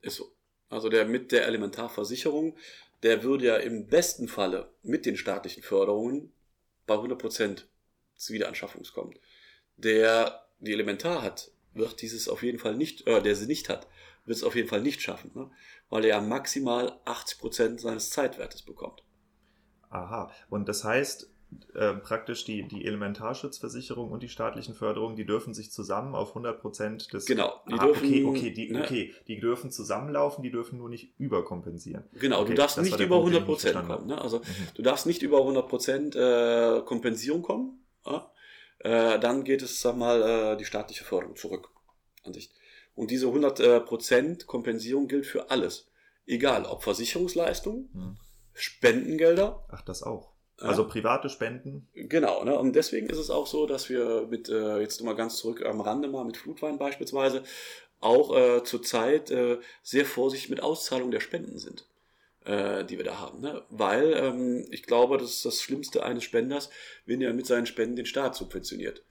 Ist 0.00 0.16
so. 0.16 0.32
Also 0.68 0.88
der 0.88 1.06
mit 1.06 1.32
der 1.32 1.46
Elementarversicherung, 1.46 2.56
der 3.02 3.22
würde 3.22 3.46
ja 3.46 3.56
im 3.56 3.86
besten 3.86 4.28
Falle 4.28 4.70
mit 4.82 5.06
den 5.06 5.16
staatlichen 5.16 5.62
Förderungen 5.62 6.32
bei 6.86 6.94
100% 6.94 7.64
zur 8.18 8.34
Wiederanschaffung 8.34 8.82
kommen. 8.92 9.14
Der 9.76 10.44
die 10.60 10.72
Elementar 10.72 11.22
hat, 11.22 11.50
wird 11.74 12.02
dieses 12.02 12.28
auf 12.28 12.42
jeden 12.42 12.58
Fall 12.58 12.76
nicht, 12.76 13.06
äh, 13.06 13.22
der 13.22 13.36
sie 13.36 13.46
nicht 13.46 13.68
hat, 13.68 13.86
wird 14.24 14.36
es 14.36 14.44
auf 14.44 14.56
jeden 14.56 14.68
Fall 14.68 14.82
nicht 14.82 15.00
schaffen, 15.00 15.30
ne? 15.34 15.50
weil 15.88 16.04
er 16.04 16.16
ja 16.16 16.20
maximal 16.20 16.98
80% 17.06 17.78
seines 17.78 18.10
Zeitwertes 18.10 18.62
bekommt. 18.62 19.02
Aha, 19.90 20.30
und 20.50 20.68
das 20.68 20.84
heißt, 20.84 21.30
äh, 21.74 21.94
praktisch 21.94 22.44
die, 22.44 22.68
die 22.68 22.84
Elementarschutzversicherung 22.84 24.10
und 24.10 24.22
die 24.22 24.28
staatlichen 24.28 24.74
Förderungen, 24.74 25.16
die 25.16 25.24
dürfen 25.24 25.54
sich 25.54 25.72
zusammen 25.72 26.14
auf 26.14 26.36
100% 26.36 27.10
des... 27.10 27.24
Genau, 27.24 27.62
die 27.68 27.74
ah, 27.74 27.86
dürfen... 27.86 28.06
Okay, 28.06 28.24
okay, 28.24 28.50
die, 28.50 28.70
ne? 28.70 28.82
okay, 28.82 29.14
die 29.28 29.40
dürfen 29.40 29.70
zusammenlaufen, 29.70 30.42
die 30.42 30.50
dürfen 30.50 30.76
nur 30.76 30.90
nicht 30.90 31.14
überkompensieren. 31.18 32.04
Genau, 32.12 32.42
okay, 32.42 32.50
du 32.50 32.56
darfst 32.56 32.78
nicht 32.82 33.00
über 33.00 33.22
Punkt, 33.22 33.64
100% 33.64 33.86
kommen. 33.86 34.06
Ne? 34.08 34.20
Also 34.20 34.40
mhm. 34.40 34.44
du 34.74 34.82
darfst 34.82 35.06
nicht 35.06 35.22
über 35.22 35.38
100% 35.38 36.78
äh, 36.78 36.82
Kompensierung 36.82 37.40
kommen. 37.40 37.82
Ja? 38.08 38.30
äh, 38.80 39.18
dann 39.18 39.44
geht 39.44 39.62
es, 39.62 39.80
sag 39.80 39.96
mal, 39.96 40.22
äh, 40.22 40.56
die 40.56 40.64
staatliche 40.64 41.04
Förderung 41.04 41.36
zurück 41.36 41.70
an 42.24 42.32
sich. 42.32 42.50
Und 42.94 43.10
diese 43.10 43.26
100% 43.26 44.42
äh, 44.42 44.44
Kompensierung 44.44 45.08
gilt 45.08 45.26
für 45.26 45.50
alles. 45.50 45.88
Egal, 46.26 46.64
ob 46.64 46.82
Versicherungsleistungen, 46.82 47.88
hm. 47.92 48.16
Spendengelder. 48.54 49.64
Ach, 49.70 49.82
das 49.82 50.02
auch. 50.02 50.32
Also 50.60 50.88
private 50.88 51.28
Spenden. 51.28 51.86
Genau, 51.94 52.42
ne? 52.42 52.58
und 52.58 52.74
deswegen 52.74 53.08
ist 53.08 53.18
es 53.18 53.30
auch 53.30 53.46
so, 53.46 53.66
dass 53.66 53.88
wir 53.88 54.26
mit, 54.28 54.48
äh, 54.48 54.80
jetzt 54.80 55.00
mal 55.04 55.14
ganz 55.14 55.36
zurück 55.36 55.64
am 55.64 55.80
Rande 55.80 56.08
mal 56.08 56.24
mit 56.24 56.36
Flutwein 56.36 56.78
beispielsweise, 56.78 57.44
auch 58.00 58.36
äh, 58.36 58.64
zurzeit 58.64 59.30
äh, 59.30 59.58
sehr 59.84 60.04
vorsichtig 60.04 60.50
mit 60.50 60.60
Auszahlung 60.60 61.12
der 61.12 61.20
Spenden 61.20 61.58
sind, 61.58 61.86
äh, 62.48 62.84
die 62.84 62.96
wir 62.96 63.04
da 63.04 63.18
haben. 63.20 63.40
Ne? 63.40 63.62
Weil 63.68 64.14
ähm, 64.14 64.66
ich 64.70 64.82
glaube, 64.82 65.18
das 65.18 65.30
ist 65.30 65.44
das 65.44 65.60
Schlimmste 65.60 66.02
eines 66.02 66.24
Spenders, 66.24 66.70
wenn 67.04 67.20
er 67.20 67.34
mit 67.34 67.46
seinen 67.46 67.66
Spenden 67.66 67.96
den 67.96 68.06
Staat 68.06 68.34
subventioniert. 68.34 69.04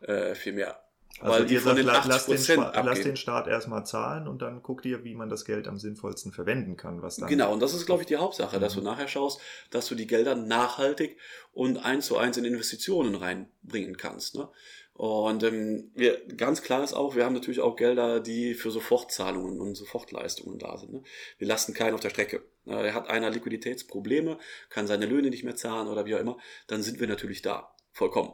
Äh, 0.00 0.34
viel 0.34 0.52
mehr. 0.52 0.80
Also 1.18 1.48
Weil 1.48 1.60
von 1.60 1.76
sagt, 1.76 1.78
den 1.78 1.88
80 1.88 2.08
lass, 2.28 2.46
den, 2.46 2.84
lass 2.84 3.00
den 3.00 3.16
Staat 3.16 3.46
erstmal 3.46 3.86
zahlen 3.86 4.28
und 4.28 4.42
dann 4.42 4.62
guck 4.62 4.82
dir, 4.82 5.02
wie 5.02 5.14
man 5.14 5.30
das 5.30 5.46
Geld 5.46 5.66
am 5.66 5.78
sinnvollsten 5.78 6.30
verwenden 6.30 6.76
kann. 6.76 7.00
Was 7.00 7.16
dann 7.16 7.28
genau, 7.28 7.54
und 7.54 7.60
das 7.60 7.72
ist, 7.72 7.86
glaube 7.86 8.02
ich, 8.02 8.06
die 8.06 8.16
Hauptsache, 8.16 8.58
mhm. 8.58 8.60
dass 8.60 8.74
du 8.74 8.80
mhm. 8.80 8.86
nachher 8.86 9.08
schaust, 9.08 9.40
dass 9.70 9.86
du 9.86 9.94
die 9.94 10.06
Gelder 10.06 10.34
nachhaltig 10.34 11.16
und 11.52 11.78
eins 11.78 12.06
zu 12.06 12.18
eins 12.18 12.36
in 12.36 12.44
Investitionen 12.44 13.14
reinbringen 13.14 13.96
kannst. 13.96 14.34
Ne? 14.34 14.48
Und 14.96 15.42
ähm, 15.42 15.90
wir, 15.94 16.26
ganz 16.36 16.62
klar 16.62 16.82
ist 16.82 16.94
auch, 16.94 17.16
wir 17.16 17.24
haben 17.26 17.34
natürlich 17.34 17.60
auch 17.60 17.76
Gelder, 17.76 18.18
die 18.20 18.54
für 18.54 18.70
Sofortzahlungen 18.70 19.60
und 19.60 19.74
Sofortleistungen 19.74 20.58
da 20.58 20.78
sind. 20.78 20.92
Ne? 20.92 21.02
Wir 21.36 21.46
lassen 21.46 21.74
keinen 21.74 21.94
auf 21.94 22.00
der 22.00 22.10
Strecke. 22.10 22.42
Äh, 22.66 22.92
hat 22.92 23.10
einer 23.10 23.28
Liquiditätsprobleme, 23.28 24.38
kann 24.70 24.86
seine 24.86 25.04
Löhne 25.04 25.28
nicht 25.28 25.44
mehr 25.44 25.54
zahlen 25.56 25.88
oder 25.88 26.06
wie 26.06 26.14
auch 26.14 26.20
immer, 26.20 26.38
dann 26.66 26.82
sind 26.82 26.98
wir 26.98 27.08
natürlich 27.08 27.42
da. 27.42 27.74
Vollkommen. 27.92 28.32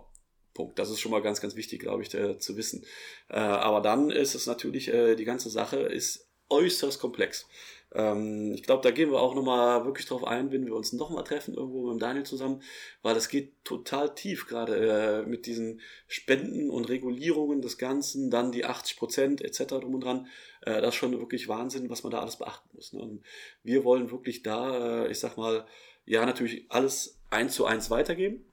Punkt. 0.55 0.79
Das 0.79 0.91
ist 0.91 1.01
schon 1.01 1.11
mal 1.11 1.23
ganz, 1.23 1.41
ganz 1.41 1.57
wichtig, 1.57 1.81
glaube 1.81 2.03
ich, 2.03 2.15
äh, 2.15 2.39
zu 2.39 2.57
wissen. 2.57 2.85
Äh, 3.29 3.39
aber 3.39 3.81
dann 3.81 4.11
ist 4.11 4.35
es 4.35 4.47
natürlich, 4.47 4.89
äh, 4.89 5.17
die 5.17 5.25
ganze 5.25 5.51
Sache 5.51 5.79
ist 5.79 6.29
äußerst 6.49 7.01
komplex. 7.01 7.49
Ähm, 7.95 8.53
ich 8.55 8.63
glaube, 8.63 8.83
da 8.83 8.91
gehen 8.91 9.11
wir 9.11 9.21
auch 9.21 9.35
nochmal 9.35 9.85
wirklich 9.85 10.07
drauf 10.07 10.25
ein, 10.25 10.53
wenn 10.53 10.67
wir 10.67 10.75
uns 10.75 10.93
nochmal 10.93 11.25
treffen, 11.25 11.55
irgendwo 11.55 11.93
mit 11.93 12.01
Daniel 12.01 12.25
zusammen, 12.25 12.63
weil 13.03 13.15
das 13.15 13.29
geht 13.29 13.53
total 13.65 14.15
tief, 14.15 14.47
gerade 14.47 15.23
äh, 15.25 15.29
mit 15.29 15.47
diesen 15.47 15.81
Spenden 16.09 16.71
und 16.71 16.89
Regulierungen 16.89 17.61
des 17.63 17.79
Ganzen, 17.79 18.31
dann 18.31 18.53
die 18.53 18.65
80 18.65 18.97
Prozent 18.97 19.41
etc. 19.43 19.65
drum 19.65 19.95
und 19.95 20.05
dran. 20.05 20.27
Äh, 20.63 20.81
das 20.81 20.91
ist 20.91 20.97
schon 20.97 21.19
wirklich 21.19 21.49
Wahnsinn, 21.49 21.91
was 21.91 22.03
man 22.03 22.13
da 22.13 22.21
alles 22.21 22.37
beachten 22.37 22.69
muss. 22.75 22.93
Ne? 22.93 23.01
Und 23.01 23.23
wir 23.63 23.85
wollen 23.85 24.11
wirklich 24.11 24.43
da, 24.43 25.05
äh, 25.05 25.11
ich 25.11 25.19
sag 25.19 25.37
mal, 25.37 25.67
ja, 26.05 26.27
natürlich 26.27 26.67
alles 26.69 27.19
eins 27.31 27.55
zu 27.55 27.65
eins 27.65 27.91
weitergeben 27.91 28.45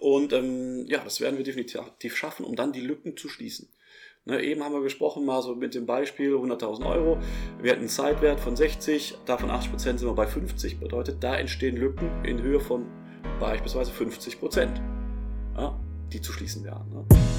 und 0.00 0.32
ähm, 0.32 0.86
ja, 0.86 1.04
das 1.04 1.20
werden 1.20 1.36
wir 1.36 1.44
definitiv 1.44 2.16
schaffen, 2.16 2.46
um 2.46 2.56
dann 2.56 2.72
die 2.72 2.80
Lücken 2.80 3.18
zu 3.18 3.28
schließen. 3.28 3.68
Ne, 4.30 4.40
eben 4.42 4.62
haben 4.62 4.72
wir 4.72 4.82
gesprochen, 4.82 5.26
mal 5.26 5.42
so 5.42 5.56
mit 5.56 5.74
dem 5.74 5.86
Beispiel 5.86 6.36
100.000 6.36 6.86
Euro. 6.86 7.18
Wir 7.60 7.72
hatten 7.72 7.80
einen 7.80 7.88
Zeitwert 7.88 8.38
von 8.38 8.54
60, 8.54 9.18
davon 9.26 9.50
80% 9.50 9.76
sind 9.76 10.02
wir 10.02 10.14
bei 10.14 10.28
50. 10.28 10.78
Bedeutet, 10.78 11.16
da 11.20 11.34
entstehen 11.34 11.76
Lücken 11.76 12.08
in 12.24 12.40
Höhe 12.40 12.60
von 12.60 12.86
beispielsweise 13.40 13.90
50%, 13.90 14.68
ja, 15.56 15.76
die 16.12 16.20
zu 16.20 16.32
schließen 16.32 16.64
wären. 16.64 16.88
Ne? 16.90 17.29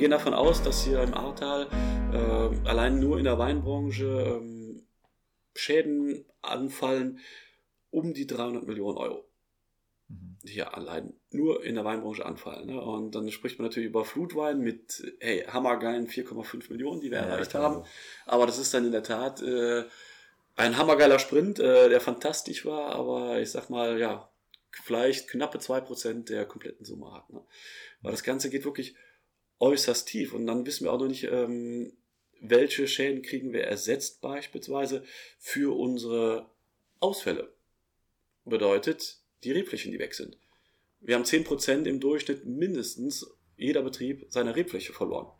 Gehen 0.00 0.10
davon 0.10 0.32
aus, 0.34 0.62
dass 0.62 0.82
hier 0.82 1.02
im 1.02 1.12
Ahrtal 1.12 1.68
äh, 2.12 2.68
allein 2.68 2.98
nur 2.98 3.18
in 3.18 3.24
der 3.24 3.38
Weinbranche 3.38 4.40
ähm, 4.40 4.82
Schäden 5.54 6.24
anfallen 6.40 7.20
um 7.90 8.14
die 8.14 8.26
300 8.26 8.66
Millionen 8.66 8.96
Euro. 8.96 9.28
Mhm. 10.08 10.38
Die 10.42 10.52
hier 10.52 10.74
allein 10.74 11.12
nur 11.30 11.62
in 11.62 11.74
der 11.74 11.84
Weinbranche 11.84 12.24
anfallen. 12.24 12.66
Ne? 12.66 12.80
Und 12.80 13.14
dann 13.14 13.30
spricht 13.30 13.58
man 13.58 13.68
natürlich 13.68 13.90
über 13.90 14.06
Flutwein 14.06 14.60
mit, 14.60 15.14
hey, 15.20 15.44
hammergeilen 15.46 16.08
4,5 16.08 16.70
Millionen, 16.72 17.02
die 17.02 17.10
wir 17.10 17.18
ja, 17.18 17.24
erreicht 17.24 17.54
haben. 17.54 17.84
Aber 18.24 18.46
das 18.46 18.58
ist 18.58 18.72
dann 18.72 18.86
in 18.86 18.92
der 18.92 19.02
Tat 19.02 19.42
äh, 19.42 19.84
ein 20.56 20.78
hammergeiler 20.78 21.18
Sprint, 21.18 21.58
äh, 21.58 21.90
der 21.90 22.00
fantastisch 22.00 22.64
war, 22.64 22.92
aber 22.92 23.38
ich 23.38 23.50
sag 23.50 23.68
mal, 23.68 23.98
ja, 23.98 24.30
vielleicht 24.82 25.28
knappe 25.28 25.58
2% 25.58 26.24
der 26.24 26.46
kompletten 26.46 26.86
Summe 26.86 27.12
hat. 27.12 27.28
Ne? 27.30 27.42
Weil 28.00 28.12
das 28.12 28.22
Ganze 28.22 28.48
geht 28.48 28.64
wirklich 28.64 28.94
äußerst 29.60 30.08
tief. 30.08 30.32
Und 30.32 30.46
dann 30.46 30.66
wissen 30.66 30.84
wir 30.84 30.92
auch 30.92 30.98
noch 30.98 31.08
nicht, 31.08 31.24
ähm, 31.24 31.92
welche 32.40 32.88
Schäden 32.88 33.22
kriegen 33.22 33.52
wir 33.52 33.64
ersetzt 33.64 34.20
beispielsweise 34.20 35.04
für 35.38 35.76
unsere 35.78 36.50
Ausfälle. 36.98 37.52
Bedeutet, 38.44 39.18
die 39.44 39.52
Rebflächen, 39.52 39.92
die 39.92 39.98
weg 39.98 40.14
sind. 40.14 40.38
Wir 41.00 41.14
haben 41.14 41.24
10% 41.24 41.86
im 41.86 42.00
Durchschnitt 42.00 42.44
mindestens 42.44 43.26
jeder 43.56 43.82
Betrieb 43.82 44.26
seiner 44.30 44.56
Rebfläche 44.56 44.92
verloren. 44.92 45.30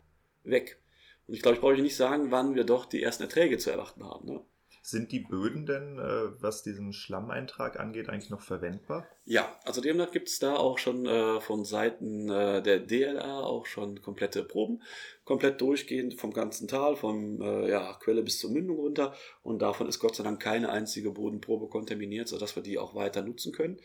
Weg. 0.43 0.79
Und 1.27 1.33
ich 1.35 1.41
glaube, 1.41 1.55
ich 1.55 1.61
brauche 1.61 1.75
nicht 1.81 1.95
sagen, 1.95 2.31
wann 2.31 2.55
wir 2.55 2.63
doch 2.63 2.85
die 2.85 3.01
ersten 3.01 3.23
Erträge 3.23 3.57
zu 3.57 3.69
erwarten 3.71 4.03
haben. 4.03 4.27
Ne? 4.27 4.41
Sind 4.83 5.11
die 5.11 5.19
Böden 5.19 5.67
denn, 5.67 5.99
äh, 5.99 6.41
was 6.41 6.63
diesen 6.63 6.91
Schlammeintrag 6.91 7.79
angeht, 7.79 8.09
eigentlich 8.09 8.31
noch 8.31 8.41
verwendbar? 8.41 9.07
Ja, 9.25 9.59
also 9.63 9.79
demnach 9.79 10.09
gibt 10.09 10.27
es 10.27 10.39
da 10.39 10.55
auch 10.55 10.79
schon 10.79 11.05
äh, 11.05 11.39
von 11.39 11.65
Seiten 11.65 12.29
äh, 12.29 12.63
der 12.63 12.79
DLA 12.79 13.41
auch 13.41 13.67
schon 13.67 14.01
komplette 14.01 14.43
Proben, 14.43 14.81
komplett 15.23 15.61
durchgehend 15.61 16.15
vom 16.19 16.33
ganzen 16.33 16.67
Tal, 16.67 16.95
von 16.95 17.39
äh, 17.41 17.69
ja, 17.69 17.93
Quelle 18.01 18.23
bis 18.23 18.39
zur 18.39 18.49
Mündung 18.49 18.77
runter. 18.77 19.13
Und 19.43 19.61
davon 19.61 19.87
ist 19.87 19.99
Gott 19.99 20.15
sei 20.15 20.23
Dank 20.23 20.41
keine 20.41 20.69
einzige 20.69 21.11
Bodenprobe 21.11 21.67
kontaminiert, 21.67 22.27
sodass 22.27 22.55
wir 22.55 22.63
die 22.63 22.79
auch 22.79 22.95
weiter 22.95 23.21
nutzen 23.21 23.53
können. 23.53 23.79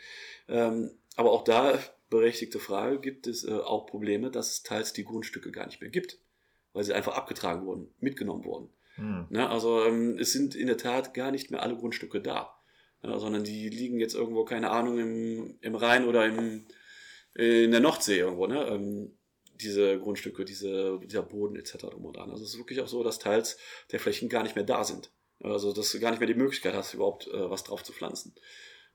Ähm, 0.48 0.92
aber 1.16 1.30
auch 1.30 1.44
da 1.44 1.78
berechtigte 2.08 2.58
Frage, 2.58 3.00
gibt 3.00 3.26
es 3.26 3.44
äh, 3.44 3.52
auch 3.52 3.84
Probleme, 3.84 4.30
dass 4.30 4.50
es 4.50 4.62
teils 4.62 4.94
die 4.94 5.04
Grundstücke 5.04 5.50
gar 5.50 5.66
nicht 5.66 5.82
mehr 5.82 5.90
gibt, 5.90 6.18
weil 6.72 6.84
sie 6.84 6.94
einfach 6.94 7.16
abgetragen 7.16 7.66
wurden, 7.66 7.92
mitgenommen 8.00 8.44
wurden. 8.46 8.70
Hm. 8.96 9.26
Ne, 9.30 9.48
also 9.48 9.84
ähm, 9.84 10.18
es 10.18 10.32
sind 10.32 10.54
in 10.54 10.66
der 10.66 10.78
Tat 10.78 11.14
gar 11.14 11.30
nicht 11.30 11.50
mehr 11.50 11.62
alle 11.62 11.76
Grundstücke 11.76 12.20
da, 12.20 12.54
ja, 13.02 13.18
sondern 13.18 13.44
die 13.44 13.68
liegen 13.68 14.00
jetzt 14.00 14.14
irgendwo, 14.14 14.44
keine 14.44 14.70
Ahnung, 14.70 14.98
im, 14.98 15.58
im 15.60 15.74
Rhein 15.74 16.06
oder 16.06 16.26
im, 16.26 16.66
in 17.34 17.70
der 17.70 17.80
Nordsee 17.80 18.18
irgendwo. 18.18 18.46
Ne? 18.46 18.66
Ähm, 18.66 19.16
diese 19.60 19.98
Grundstücke, 19.98 20.44
diese, 20.44 20.98
dieser 21.02 21.22
Boden 21.22 21.56
etc. 21.56 21.78
drum 21.78 22.04
und 22.04 22.16
dran. 22.16 22.30
Also 22.30 22.44
es 22.44 22.50
ist 22.50 22.58
wirklich 22.58 22.80
auch 22.80 22.88
so, 22.88 23.02
dass 23.02 23.18
teils 23.18 23.58
der 23.90 24.00
Flächen 24.00 24.28
gar 24.28 24.42
nicht 24.42 24.54
mehr 24.54 24.64
da 24.64 24.84
sind. 24.84 25.10
Also 25.40 25.72
dass 25.72 25.92
du 25.92 26.00
gar 26.00 26.10
nicht 26.10 26.20
mehr 26.20 26.26
die 26.26 26.34
Möglichkeit 26.34 26.74
hast, 26.74 26.94
überhaupt 26.94 27.26
äh, 27.28 27.50
was 27.50 27.64
drauf 27.64 27.82
zu 27.82 27.92
pflanzen. 27.92 28.34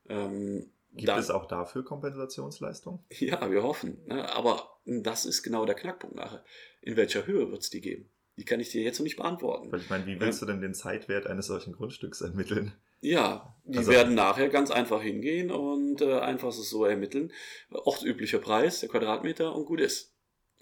Ähm, 0.10 0.72
Gibt 0.94 1.08
dann, 1.08 1.20
es 1.20 1.30
auch 1.30 1.46
dafür 1.46 1.86
Kompensationsleistung? 1.86 3.06
Ja, 3.20 3.50
wir 3.50 3.64
hoffen. 3.64 4.04
Ne? 4.08 4.34
Aber 4.34 4.80
das 4.86 5.26
ist 5.26 5.44
genau 5.44 5.66
der 5.66 5.76
Knackpunkt 5.76 6.16
nachher. 6.16 6.44
In 6.82 6.96
welcher 6.96 7.26
Höhe 7.26 7.50
wird 7.52 7.62
es 7.62 7.70
die 7.70 7.82
geben? 7.82 8.11
Die 8.38 8.46
kann 8.46 8.60
ich 8.60 8.70
dir 8.70 8.82
jetzt 8.82 9.00
noch 9.00 9.04
nicht 9.04 9.18
beantworten. 9.18 9.72
Weil 9.72 9.82
ich 9.82 9.90
meine, 9.90 10.06
wie 10.06 10.20
willst 10.20 10.42
du 10.42 10.46
denn 10.46 10.62
den 10.62 10.74
Zeitwert 10.74 11.28
eines 11.28 11.48
solchen 11.48 11.74
Grundstücks 11.74 12.22
ermitteln? 12.22 12.74
Ja, 13.02 13.56
die 13.66 13.80
also, 13.80 13.92
werden 13.92 14.14
nachher 14.14 14.50
ganz 14.50 14.72
einfach 14.72 15.02
hingehen 15.02 15.52
und 15.52 16.02
äh, 16.02 16.20
einfach 16.20 16.52
so 16.52 16.86
ermitteln. 16.86 17.32
Ortsüblicher 17.72 18.40
Preis, 18.40 18.80
der 18.80 18.90
Quadratmeter 18.90 19.56
und 19.56 19.66
gut 19.66 19.82
ist 19.82 20.11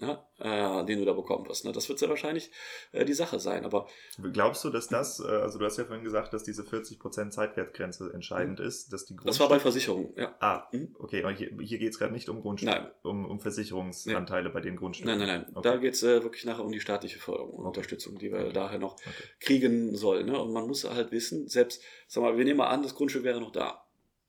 ne, 0.00 0.18
äh, 0.38 0.84
den 0.86 0.98
du 0.98 1.04
da 1.04 1.12
bekommen 1.12 1.46
wirst. 1.48 1.64
Ne? 1.64 1.72
Das 1.72 1.88
wird 1.88 1.98
sehr 1.98 2.08
wahrscheinlich 2.08 2.50
äh, 2.92 3.04
die 3.04 3.12
Sache 3.12 3.38
sein. 3.38 3.64
Aber 3.64 3.86
glaubst 4.32 4.64
du, 4.64 4.70
dass 4.70 4.88
das, 4.88 5.20
äh, 5.20 5.28
also 5.28 5.58
du 5.58 5.64
hast 5.64 5.76
ja 5.76 5.84
vorhin 5.84 6.04
gesagt, 6.04 6.32
dass 6.32 6.42
diese 6.42 6.62
40% 6.62 7.30
Zeitwertgrenze 7.30 8.10
entscheidend 8.12 8.58
mhm. 8.58 8.66
ist, 8.66 8.92
dass 8.92 9.04
die 9.04 9.16
Das 9.24 9.38
war 9.40 9.48
bei 9.48 9.60
Versicherungen, 9.60 10.12
ja. 10.16 10.34
Ah, 10.40 10.68
mhm. 10.72 10.96
okay. 10.98 11.24
Und 11.24 11.36
hier, 11.36 11.50
hier 11.60 11.78
geht 11.78 11.92
es 11.92 11.98
gerade 11.98 12.12
nicht 12.12 12.28
um 12.28 12.40
Grundstücke, 12.40 12.94
um, 13.02 13.24
um 13.24 13.40
Versicherungsanteile 13.40 14.48
nee. 14.48 14.54
bei 14.54 14.60
den 14.60 14.76
Grundstücken. 14.76 15.18
Nein, 15.18 15.26
nein, 15.26 15.42
nein. 15.42 15.56
Okay. 15.56 15.68
Da 15.68 15.76
geht 15.76 15.94
es 15.94 16.02
äh, 16.02 16.22
wirklich 16.22 16.44
nachher 16.44 16.64
um 16.64 16.72
die 16.72 16.80
staatliche 16.80 17.18
Förderung 17.18 17.50
und 17.50 17.60
okay. 17.60 17.68
Unterstützung, 17.68 18.18
die 18.18 18.32
wir 18.32 18.40
okay. 18.40 18.52
daher 18.52 18.78
noch 18.78 18.96
kriegen 19.38 19.94
sollen. 19.94 20.26
Ne? 20.26 20.40
Und 20.40 20.52
man 20.52 20.66
muss 20.66 20.84
halt 20.84 21.12
wissen, 21.12 21.48
selbst, 21.48 21.82
sag 22.08 22.22
mal, 22.22 22.36
wir 22.36 22.44
nehmen 22.44 22.58
mal 22.58 22.68
an, 22.68 22.82
das 22.82 22.94
Grundstück 22.94 23.24
wäre 23.24 23.40
noch 23.40 23.52
da. 23.52 23.84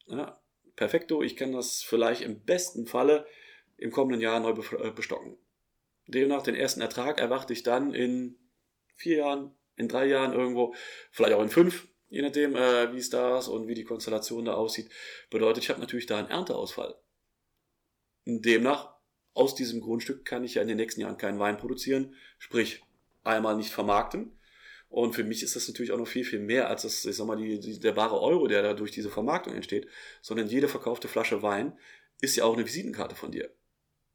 Ja? 0.08 0.38
Perfekto, 0.76 1.22
ich 1.22 1.36
kann 1.36 1.52
das 1.52 1.82
vielleicht 1.82 2.22
im 2.22 2.42
besten 2.42 2.88
Falle 2.88 3.26
im 3.78 3.92
kommenden 3.92 4.22
Jahr 4.22 4.40
neu 4.40 4.52
äh, 4.52 4.92
bestocken. 4.92 5.38
Demnach 6.12 6.44
den 6.44 6.56
ersten 6.56 6.82
Ertrag 6.82 7.20
erwarte 7.20 7.54
ich 7.54 7.64
dann 7.64 7.94
in 7.94 8.38
vier 8.96 9.18
Jahren, 9.18 9.56
in 9.76 9.88
drei 9.88 10.06
Jahren 10.06 10.34
irgendwo, 10.34 10.76
vielleicht 11.12 11.34
auch 11.34 11.42
in 11.42 11.50
fünf, 11.50 11.88
je 12.10 12.22
nachdem, 12.22 12.56
äh, 12.56 12.94
wie 12.94 13.00
es 13.00 13.10
da 13.10 13.40
ist 13.40 13.48
und 13.48 13.68
wie 13.68 13.74
die 13.74 13.86
Konstellation 13.86 14.46
da 14.46 14.54
aussieht. 14.54 14.90
Bedeutet, 15.30 15.64
ich 15.64 15.70
habe 15.70 15.80
natürlich 15.80 16.06
da 16.06 16.20
einen 16.20 16.30
Ernteausfall. 16.30 16.96
Demnach, 18.26 18.94
aus 19.34 19.56
diesem 19.56 19.82
Grundstück 19.82 20.26
kann 20.26 20.44
ich 20.44 20.56
ja 20.56 20.62
in 20.62 20.68
den 20.68 20.78
nächsten 20.78 21.02
Jahren 21.02 21.18
keinen 21.18 21.40
Wein 21.40 21.58
produzieren, 21.58 22.16
sprich 22.38 22.84
einmal 23.24 23.56
nicht 23.56 23.72
vermarkten. 23.72 24.38
Und 24.90 25.16
für 25.16 25.24
mich 25.24 25.42
ist 25.42 25.56
das 25.56 25.70
natürlich 25.70 25.94
auch 25.94 25.98
noch 25.98 26.08
viel, 26.08 26.26
viel 26.26 26.40
mehr 26.40 26.70
als 26.70 26.82
das, 26.82 27.06
ich 27.06 27.16
sag 27.16 27.26
mal, 27.26 27.38
die, 27.38 27.62
die, 27.62 27.80
der 27.80 27.96
wahre 27.96 28.20
Euro, 28.20 28.48
der 28.48 28.62
da 28.62 28.74
durch 28.74 28.92
diese 28.92 29.10
Vermarktung 29.10 29.56
entsteht, 29.56 29.88
sondern 30.22 30.48
jede 30.48 30.68
verkaufte 30.68 31.08
Flasche 31.08 31.42
Wein 31.42 31.80
ist 32.20 32.36
ja 32.36 32.44
auch 32.44 32.54
eine 32.54 32.66
Visitenkarte 32.66 33.16
von 33.16 33.32
dir 33.32 33.50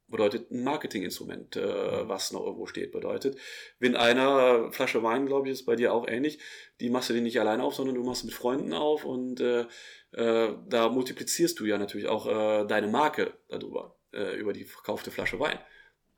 bedeutet 0.08 0.50
ein 0.50 0.64
Marketinginstrument, 0.64 1.56
äh, 1.56 2.08
was 2.08 2.32
noch 2.32 2.44
irgendwo 2.44 2.66
steht. 2.66 2.92
Bedeutet, 2.92 3.38
wenn 3.78 3.96
einer 3.96 4.72
Flasche 4.72 5.02
Wein, 5.02 5.26
glaube 5.26 5.48
ich, 5.48 5.52
ist 5.52 5.66
bei 5.66 5.76
dir 5.76 5.92
auch 5.92 6.06
ähnlich, 6.06 6.38
die 6.80 6.90
machst 6.90 7.10
du 7.10 7.14
dir 7.14 7.22
nicht 7.22 7.40
alleine 7.40 7.62
auf, 7.62 7.74
sondern 7.74 7.96
du 7.96 8.04
machst 8.04 8.24
mit 8.24 8.34
Freunden 8.34 8.72
auf 8.72 9.04
und 9.04 9.40
äh, 9.40 9.66
äh, 10.12 10.54
da 10.68 10.88
multiplizierst 10.88 11.58
du 11.58 11.64
ja 11.64 11.78
natürlich 11.78 12.08
auch 12.08 12.26
äh, 12.26 12.66
deine 12.66 12.88
Marke 12.88 13.34
darüber, 13.48 13.96
äh, 14.12 14.36
über 14.36 14.52
die 14.52 14.64
verkaufte 14.64 15.10
Flasche 15.10 15.40
Wein 15.40 15.58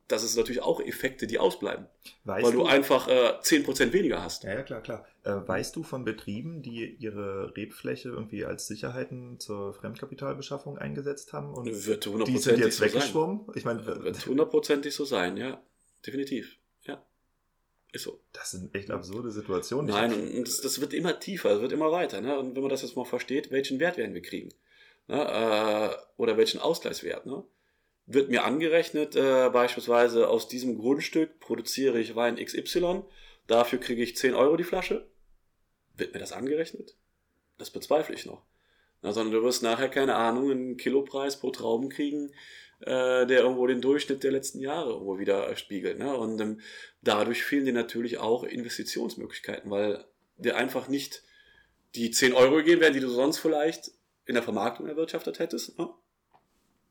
das 0.09 0.25
ist 0.25 0.37
natürlich 0.37 0.63
auch 0.63 0.81
Effekte, 0.81 1.27
die 1.27 1.39
ausbleiben. 1.39 1.87
Weißt 2.25 2.47
weil 2.47 2.53
du, 2.53 2.61
du 2.61 2.67
einfach 2.67 3.09
äh, 3.09 3.35
10% 3.43 3.93
weniger 3.93 4.23
hast. 4.23 4.43
Ja, 4.43 4.55
ja, 4.55 4.63
klar, 4.63 4.81
klar. 4.81 5.07
Äh, 5.23 5.33
weißt 5.47 5.77
du 5.77 5.83
von 5.83 6.05
Betrieben, 6.05 6.63
die 6.63 6.97
ihre 6.99 7.55
Rebfläche 7.55 8.09
irgendwie 8.09 8.47
als 8.47 8.67
Sicherheiten 8.67 9.39
zur 9.39 9.75
Fremdkapitalbeschaffung 9.75 10.79
eingesetzt 10.79 11.35
haben? 11.35 11.53
Und 11.53 11.87
wird 11.87 12.07
die 12.27 12.39
sind 12.39 12.59
jetzt 12.59 12.79
so 12.79 12.85
weggeschwommen? 12.85 13.47
Sein. 13.47 13.55
Ich 13.57 13.65
meine, 13.67 13.87
wird 13.87 14.27
hundertprozentig 14.27 14.95
so 14.95 15.05
sein, 15.05 15.37
ja. 15.37 15.63
Definitiv. 16.07 16.57
Ja. 16.85 17.05
Ist 17.93 18.05
so. 18.05 18.19
Das 18.33 18.53
sind 18.53 18.75
echt 18.75 18.91
absurde 18.91 19.31
Situationen. 19.31 19.91
Nein, 19.91 20.13
und 20.13 20.49
das, 20.49 20.63
das, 20.63 20.81
wird 20.81 20.95
immer 20.95 21.21
tiefer, 21.21 21.51
es 21.51 21.61
wird 21.61 21.73
immer 21.73 21.93
weiter. 21.93 22.23
Ne? 22.23 22.39
Und 22.39 22.55
wenn 22.55 22.63
man 22.63 22.71
das 22.71 22.81
jetzt 22.81 22.97
mal 22.97 23.05
versteht, 23.05 23.51
welchen 23.51 23.79
Wert 23.79 23.99
werden 23.99 24.15
wir 24.15 24.23
kriegen? 24.23 24.55
Ne? 25.07 25.21
Äh, 25.23 25.97
oder 26.17 26.39
welchen 26.39 26.61
Ausgleichswert? 26.61 27.27
Ne? 27.27 27.45
Wird 28.09 28.31
mir 28.31 28.45
angerechnet, 28.45 29.15
äh, 29.17 29.51
beispielsweise 29.51 30.29
aus 30.29 30.49
diesem 30.49 30.79
Grundstück 30.79 31.41
produziere 31.41 32.01
ich 32.01 32.17
Wein 32.17 32.37
XY, 32.37 33.03
dafür 33.47 33.79
kriege 33.79 34.03
ich 34.03 34.17
10 34.17 34.35
Euro 34.35 34.57
die 34.57 34.65
Flasche. 34.65 35.07
Wird 35.95 36.15
mir 36.15 36.19
das 36.19 36.33
angerechnet? 36.33 36.97
Das 37.59 37.71
bezweifle 37.71 38.15
ich 38.15 38.25
noch. 38.25 38.43
Na, 39.03 39.13
sondern 39.13 39.35
du 39.35 39.43
wirst 39.43 39.63
nachher, 39.63 39.91
keine 39.91 40.15
Ahnung, 40.15 40.51
einen 40.51 40.77
Kilopreis 40.79 41.39
pro 41.39 41.51
Trauben 41.51 41.91
kriegen, 41.91 42.33
äh, 42.81 43.27
der 43.27 43.41
irgendwo 43.41 43.67
den 43.67 43.83
Durchschnitt 43.83 44.25
der 44.25 44.33
letzten 44.33 44.61
Jahre 44.61 44.91
irgendwo 44.91 45.19
wieder 45.19 45.55
spiegelt. 45.57 45.99
Ne? 45.99 46.17
Und 46.17 46.41
ähm, 46.41 46.61
dadurch 47.03 47.45
fehlen 47.45 47.67
dir 47.67 47.75
natürlich 47.75 48.19
auch 48.19 48.43
Investitionsmöglichkeiten, 48.43 49.71
weil 49.71 50.05
dir 50.39 50.57
einfach 50.57 50.89
nicht 50.89 51.23
die 51.95 52.11
10 52.11 52.33
Euro 52.33 52.57
gegeben 52.57 52.81
werden, 52.81 52.95
die 52.95 53.01
du 53.01 53.09
sonst 53.09 53.39
vielleicht 53.39 53.93
in 54.25 54.35
der 54.35 54.43
Vermarktung 54.43 54.87
erwirtschaftet 54.87 55.39
hättest. 55.39 55.79
Ne? 55.79 55.91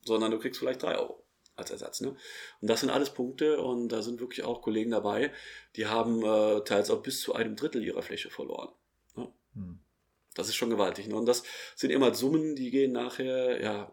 Sondern 0.07 0.31
du 0.31 0.39
kriegst 0.39 0.59
vielleicht 0.59 0.81
drei 0.81 0.97
Euro 0.97 1.23
als 1.55 1.71
Ersatz. 1.71 2.01
Ne? 2.01 2.15
Und 2.61 2.69
das 2.69 2.81
sind 2.81 2.89
alles 2.89 3.09
Punkte 3.09 3.59
und 3.61 3.89
da 3.89 4.01
sind 4.01 4.19
wirklich 4.19 4.43
auch 4.43 4.61
Kollegen 4.61 4.91
dabei, 4.91 5.31
die 5.75 5.87
haben 5.87 6.23
äh, 6.23 6.63
teils 6.63 6.89
auch 6.89 7.01
bis 7.01 7.21
zu 7.21 7.33
einem 7.33 7.55
Drittel 7.55 7.83
ihrer 7.83 8.01
Fläche 8.01 8.29
verloren. 8.29 8.69
Ne? 9.15 9.27
Hm. 9.53 9.79
Das 10.35 10.47
ist 10.47 10.55
schon 10.55 10.69
gewaltig. 10.69 11.07
Ne? 11.07 11.15
Und 11.15 11.25
das 11.25 11.43
sind 11.75 11.89
immer 11.89 12.13
Summen, 12.13 12.55
die 12.55 12.69
gehen 12.69 12.91
nachher, 12.91 13.61
ja, 13.61 13.91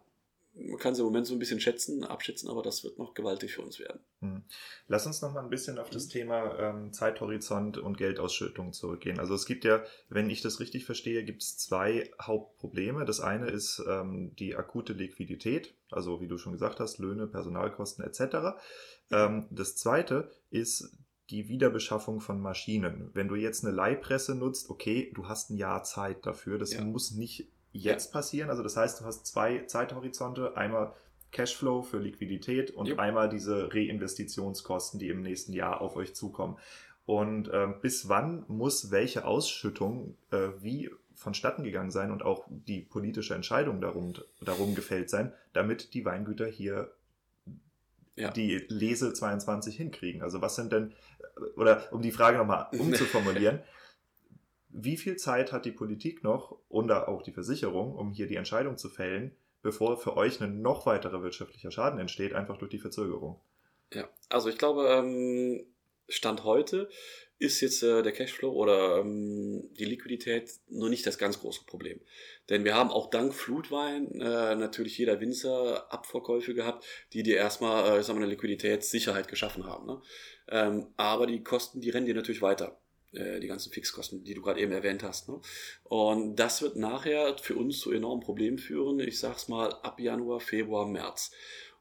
man 0.55 0.79
kann 0.79 0.95
sie 0.95 1.01
im 1.01 1.07
Moment 1.07 1.27
so 1.27 1.35
ein 1.35 1.39
bisschen 1.39 1.61
schätzen, 1.61 2.05
abschätzen, 2.05 2.49
aber 2.49 2.63
das 2.63 2.85
wird 2.85 2.99
noch 2.99 3.15
gewaltig 3.15 3.53
für 3.55 3.63
uns 3.63 3.79
werden. 3.81 4.01
Hm. 4.21 4.43
Lass 4.87 5.07
uns 5.07 5.21
noch 5.21 5.33
mal 5.33 5.43
ein 5.43 5.51
bisschen 5.51 5.79
auf 5.79 5.91
das 5.91 6.09
Thema 6.09 6.59
ähm, 6.59 6.93
Zeithorizont 6.93 7.79
und 7.79 7.99
Geldausschüttung 7.99 8.73
zurückgehen. 8.73 9.19
Also 9.19 9.35
es 9.35 9.47
gibt 9.47 9.65
ja, 9.65 9.83
wenn 10.09 10.31
ich 10.31 10.43
das 10.43 10.61
richtig 10.61 10.85
verstehe, 10.85 11.25
gibt 11.25 11.43
es 11.43 11.59
zwei 11.59 12.11
Hauptprobleme. 12.23 13.05
Das 13.05 13.21
eine 13.21 13.49
ist 13.49 13.83
ähm, 13.89 14.35
die 14.39 14.55
akute 14.55 14.93
Liquidität, 14.93 15.75
also 15.91 16.21
wie 16.21 16.29
du 16.29 16.39
schon 16.39 16.53
gesagt 16.53 16.79
hast, 16.79 16.99
Löhne, 16.99 17.27
Personalkosten 17.27 18.05
etc. 18.05 18.57
Ähm, 19.11 19.49
das 19.51 19.77
zweite 19.77 20.31
ist 20.51 20.97
die 21.31 21.49
Wiederbeschaffung 21.49 22.21
von 22.21 22.41
Maschinen. 22.41 23.11
Wenn 23.15 23.29
du 23.29 23.35
jetzt 23.35 23.65
eine 23.65 23.75
Leihpresse 23.75 24.35
nutzt, 24.35 24.71
okay, 24.71 25.11
du 25.15 25.27
hast 25.27 25.51
ein 25.51 25.57
Jahr 25.57 25.83
Zeit 25.83 26.27
dafür. 26.27 26.59
Das 26.59 26.75
ja. 26.75 26.85
muss 26.85 27.13
nicht 27.13 27.49
jetzt 27.75 28.13
passieren. 28.13 28.49
Also 28.49 28.63
das 28.63 28.77
heißt, 28.77 29.01
du 29.01 29.05
hast 29.05 29.27
zwei 29.27 29.65
Zeithorizonte. 29.67 30.57
Einmal 30.57 30.95
Cashflow 31.33 31.83
für 31.83 31.99
Liquidität 31.99 32.71
und 32.71 32.87
ja. 32.87 32.97
einmal 32.97 33.29
diese 33.29 33.75
Reinvestitionskosten, 33.75 35.01
die 35.01 35.09
im 35.09 35.21
nächsten 35.21 35.53
Jahr 35.53 35.81
auf 35.81 35.97
euch 35.97 36.15
zukommen. 36.15 36.57
Und 37.05 37.49
äh, 37.49 37.69
bis 37.83 38.09
wann 38.09 38.45
muss 38.49 38.91
welche 38.91 39.27
Ausschüttung 39.27 40.17
äh, 40.31 40.49
wie 40.61 40.91
vonstatten 41.15 41.65
gegangen 41.65 41.91
sein 41.91 42.11
und 42.11 42.23
auch 42.23 42.47
die 42.49 42.81
politische 42.81 43.35
Entscheidung 43.35 43.81
darum, 43.81 44.15
darum 44.41 44.75
gefällt 44.75 45.11
sein, 45.11 45.33
damit 45.53 45.93
die 45.95 46.05
Weingüter 46.05 46.47
hier 46.47 46.93
ja. 48.17 48.31
die 48.31 48.65
Lese 48.69 49.13
22 49.13 49.77
hinkriegen. 49.77 50.23
Also 50.23 50.41
was 50.41 50.55
sind 50.57 50.73
denn, 50.73 50.93
oder 51.57 51.93
um 51.93 52.01
die 52.01 52.13
Frage 52.13 52.39
nochmal 52.39 52.69
umzuformulieren, 52.79 53.61
wie 54.77 54.97
viel 54.97 55.17
Zeit 55.17 55.53
hat 55.53 55.65
die 55.65 55.73
Politik 55.73 56.25
noch 56.25 56.59
und 56.69 56.91
auch 56.91 57.23
die 57.23 57.33
Versicherung, 57.33 57.95
um 57.95 58.11
hier 58.11 58.27
die 58.27 58.35
Entscheidung 58.35 58.77
zu 58.77 58.89
fällen, 58.89 59.31
bevor 59.63 59.97
für 59.97 60.17
euch 60.17 60.41
ein 60.41 60.63
noch 60.63 60.85
weiterer 60.85 61.23
wirtschaftlicher 61.23 61.71
Schaden 61.71 62.01
entsteht, 62.01 62.35
einfach 62.35 62.59
durch 62.59 62.71
die 62.71 62.81
Verzögerung? 62.81 63.41
Ja, 63.93 64.09
also 64.29 64.49
ich 64.49 64.59
glaube, 64.59 64.89
ähm, 64.89 65.65
Stand 66.09 66.43
heute 66.43 66.89
ist 67.39 67.61
jetzt 67.61 67.85
äh, 67.85 68.03
der 68.03 68.13
Cashflow 68.13 68.51
oder 68.51 68.99
ähm, 68.99 69.69
die 69.75 69.85
Liquidität 69.85 70.51
nur 70.69 70.89
nicht 70.89 71.07
das 71.07 71.19
ganz 71.19 71.39
große 71.39 71.65
Problem. 71.67 72.01
Denn 72.49 72.65
wir 72.65 72.75
haben 72.75 72.91
auch 72.91 73.11
dank 73.11 73.33
Flutwein 73.33 74.21
äh, 74.21 74.57
natürlich 74.57 74.99
jeder 74.99 75.21
Winzer 75.21 75.93
Abverkäufe 75.93 76.53
gehabt, 76.53 76.85
die 77.13 77.23
dir 77.23 77.37
erstmal, 77.37 77.97
äh, 77.97 78.01
ich 78.01 78.07
sag 78.07 78.15
mal, 78.15 78.23
eine 78.23 78.31
Liquiditätssicherheit 78.31 79.29
geschaffen 79.29 79.67
haben. 79.67 79.87
Ne? 79.87 80.03
Ähm, 80.49 80.87
aber 80.97 81.29
die 81.29 81.45
Kosten, 81.45 81.81
die 81.81 81.91
rennen 81.91 82.07
dir 82.07 82.15
natürlich 82.15 82.43
weiter. 82.43 82.81
Äh, 83.17 83.41
die 83.41 83.47
ganzen 83.47 83.73
Fixkosten, 83.73 84.25
die 84.25 84.35
du 84.35 84.43
gerade 84.43 84.61
eben 84.61 84.73
erwähnt 84.73 85.03
hast. 85.03 85.29
Ne? 85.29 85.41
Und 85.85 86.37
das 86.37 86.63
wird 86.63 86.77
nachher 86.77 87.37
für 87.39 87.55
uns 87.55 87.79
zu 87.79 87.93
enormen 87.93 88.23
Problemen 88.23 88.59
führen. 88.59 89.01
Ich 89.01 89.19
sag's 89.19 89.49
mal 89.49 89.73
ab 89.83 90.01
Januar, 90.01 90.41
Februar, 90.41 90.87
März. 90.87 91.31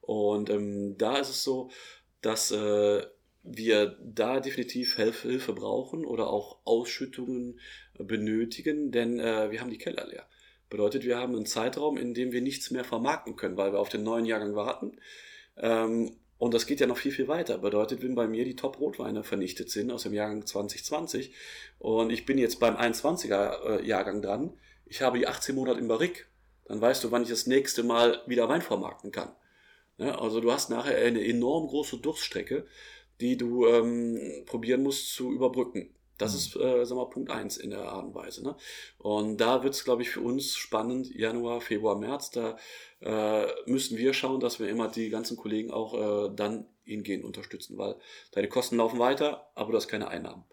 Und 0.02 0.50
ähm, 0.50 0.98
da 0.98 1.18
ist 1.18 1.30
es 1.30 1.44
so, 1.44 1.70
dass 2.22 2.52
äh, 2.52 3.04
wir 3.44 3.98
da 4.02 4.40
definitiv 4.40 4.96
Hilfe 4.96 5.54
brauchen 5.54 6.06
oder 6.06 6.28
auch 6.30 6.60
Ausschüttungen 6.66 7.60
benötigen, 7.98 8.92
denn 8.92 9.20
äh, 9.20 9.52
wir 9.52 9.60
haben 9.60 9.70
die 9.70 9.78
Keller 9.78 10.08
leer. 10.08 10.28
Bedeutet, 10.70 11.04
wir 11.04 11.18
haben 11.18 11.36
einen 11.36 11.46
Zeitraum, 11.46 11.98
in 11.98 12.14
dem 12.14 12.32
wir 12.32 12.42
nichts 12.42 12.72
mehr 12.72 12.84
vermarkten 12.84 13.36
können, 13.36 13.58
weil 13.58 13.74
wir 13.74 13.80
auf 13.80 13.90
den 13.90 14.04
neuen 14.04 14.26
Jahrgang 14.26 14.56
warten. 14.56 14.98
Ähm, 15.58 16.16
und 16.44 16.54
das 16.54 16.66
geht 16.66 16.82
ja 16.82 16.88
noch 16.88 16.98
viel, 16.98 17.14
viel 17.14 17.30
weiter. 17.30 17.58
Bedeutet, 17.58 18.04
wenn 18.04 18.16
bei 18.16 18.28
mir 18.28 18.44
die 18.44 18.58
Top-Rotweine 18.58 19.24
vernichtet 19.24 19.70
sind 19.70 19.90
aus 19.92 20.04
dem 20.04 20.12
Jahrgang 20.12 20.46
2020 20.46 21.34
und 21.80 22.10
ich 22.10 22.26
bin 22.26 22.38
jetzt 22.38 22.60
beim 22.60 22.76
21er-Jahrgang 22.76 24.18
äh, 24.18 24.22
dran, 24.22 24.54
ich 24.86 25.02
habe 25.02 25.20
die 25.20 25.26
18 25.26 25.56
Monate 25.56 25.80
im 25.80 25.88
Barrik, 25.88 26.28
dann 26.66 26.82
weißt 26.82 27.02
du, 27.02 27.12
wann 27.12 27.24
ich 27.24 27.30
das 27.30 27.48
nächste 27.48 27.84
Mal 27.84 28.22
wieder 28.28 28.50
Wein 28.50 28.62
vermarkten 28.62 29.14
kann. 29.14 29.34
Ja, 29.98 30.20
also 30.20 30.42
du 30.42 30.52
hast 30.52 30.70
nachher 30.70 30.98
eine 30.98 31.26
enorm 31.26 31.68
große 31.68 32.00
Durststrecke, 32.00 32.68
die 33.22 33.38
du 33.38 33.66
ähm, 33.66 34.44
probieren 34.46 34.84
musst 34.84 35.14
zu 35.14 35.32
überbrücken. 35.32 35.96
Das 36.18 36.32
mhm. 36.34 36.38
ist, 36.38 36.56
äh, 36.56 36.86
sag 36.86 36.96
mal, 36.96 37.10
Punkt 37.10 37.30
1 37.30 37.58
in 37.58 37.72
der 37.72 37.84
Art 37.84 38.06
und 38.06 38.16
Weise. 38.16 38.44
Ne? 38.44 38.56
Und 38.98 39.38
da 39.38 39.64
wird 39.64 39.74
es, 39.74 39.84
glaube 39.84 40.02
ich, 40.02 40.10
für 40.10 40.22
uns 40.22 40.56
spannend, 40.56 41.14
Januar, 41.14 41.62
Februar, 41.62 41.98
März, 41.98 42.32
da 42.32 42.58
äh, 43.02 43.48
müssen 43.66 43.98
wir 43.98 44.14
schauen, 44.14 44.40
dass 44.40 44.60
wir 44.60 44.70
immer 44.70 44.88
die 44.88 45.10
ganzen 45.10 45.38
Kollegen 45.38 45.72
auch 45.72 45.94
äh, 45.94 46.34
dann 46.36 46.66
hingehen 46.86 47.24
unterstützen, 47.24 47.78
weil 47.78 47.96
deine 48.32 48.50
Kosten 48.50 48.78
laufen 48.78 49.00
weiter, 49.00 49.50
aber 49.56 49.72
du 49.72 49.78
hast 49.78 49.88
keine 49.88 50.08
Einnahmen. 50.08 50.44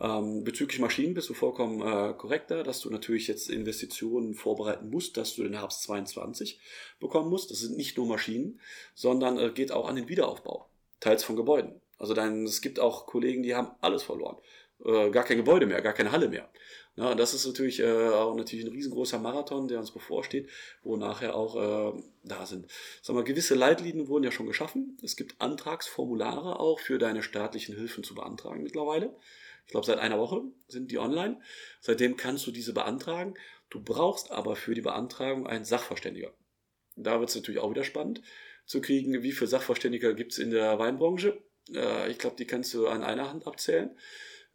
Ähm, 0.00 0.42
bezüglich 0.42 0.80
Maschinen 0.80 1.14
bist 1.14 1.28
du 1.28 1.34
vollkommen 1.34 1.80
äh, 1.80 2.14
korrekter, 2.14 2.64
dass 2.64 2.80
du 2.80 2.90
natürlich 2.90 3.28
jetzt 3.28 3.48
Investitionen 3.48 4.34
vorbereiten 4.34 4.90
musst, 4.90 5.16
dass 5.16 5.36
du 5.36 5.44
den 5.44 5.54
Herbst 5.54 5.82
22 5.84 6.60
bekommen 6.98 7.30
musst. 7.30 7.50
Das 7.50 7.60
sind 7.60 7.76
nicht 7.76 7.96
nur 7.96 8.06
Maschinen, 8.06 8.60
sondern 8.94 9.38
äh, 9.38 9.50
geht 9.50 9.70
auch 9.70 9.88
an 9.88 9.96
den 9.96 10.08
Wiederaufbau, 10.08 10.68
teils 10.98 11.22
von 11.22 11.36
Gebäuden. 11.36 11.80
Also 11.98 12.14
dann, 12.14 12.44
es 12.44 12.62
gibt 12.62 12.80
auch 12.80 13.06
Kollegen, 13.06 13.44
die 13.44 13.54
haben 13.54 13.70
alles 13.80 14.02
verloren. 14.02 14.36
Äh, 14.84 15.10
gar 15.10 15.24
kein 15.24 15.36
Gebäude 15.36 15.66
mehr, 15.66 15.80
gar 15.80 15.92
keine 15.92 16.12
Halle 16.12 16.28
mehr. 16.28 16.50
Na, 16.94 17.14
das 17.14 17.32
ist 17.32 17.46
natürlich 17.46 17.80
äh, 17.80 18.08
auch 18.08 18.34
natürlich 18.34 18.66
ein 18.66 18.72
riesengroßer 18.72 19.18
Marathon, 19.18 19.66
der 19.66 19.78
uns 19.78 19.92
bevorsteht, 19.92 20.50
wo 20.82 20.96
nachher 20.96 21.34
auch 21.34 21.56
äh, 21.96 22.02
da 22.24 22.44
sind. 22.44 22.66
Sag 23.00 23.14
mal, 23.14 23.24
gewisse 23.24 23.54
Leitlinien 23.54 24.08
wurden 24.08 24.24
ja 24.24 24.30
schon 24.30 24.46
geschaffen. 24.46 24.98
Es 25.02 25.16
gibt 25.16 25.40
Antragsformulare 25.40 26.60
auch 26.60 26.80
für 26.80 26.98
deine 26.98 27.22
staatlichen 27.22 27.74
Hilfen 27.76 28.04
zu 28.04 28.14
beantragen 28.14 28.62
mittlerweile. 28.62 29.16
Ich 29.64 29.70
glaube, 29.70 29.86
seit 29.86 29.98
einer 29.98 30.18
Woche 30.18 30.42
sind 30.68 30.90
die 30.90 30.98
online. 30.98 31.40
Seitdem 31.80 32.16
kannst 32.16 32.46
du 32.46 32.50
diese 32.50 32.74
beantragen. 32.74 33.34
Du 33.70 33.80
brauchst 33.80 34.30
aber 34.30 34.54
für 34.54 34.74
die 34.74 34.82
Beantragung 34.82 35.46
einen 35.46 35.64
Sachverständiger. 35.64 36.34
Da 36.96 37.20
wird 37.20 37.30
es 37.30 37.36
natürlich 37.36 37.60
auch 37.60 37.70
wieder 37.70 37.84
spannend 37.84 38.20
zu 38.66 38.80
kriegen, 38.80 39.22
wie 39.22 39.32
viele 39.32 39.48
Sachverständiger 39.48 40.12
gibt 40.12 40.32
es 40.32 40.38
in 40.38 40.50
der 40.50 40.78
Weinbranche. 40.78 41.40
Äh, 41.74 42.10
ich 42.10 42.18
glaube, 42.18 42.36
die 42.36 42.46
kannst 42.46 42.74
du 42.74 42.86
an 42.86 43.02
einer 43.02 43.30
Hand 43.30 43.46
abzählen. 43.46 43.96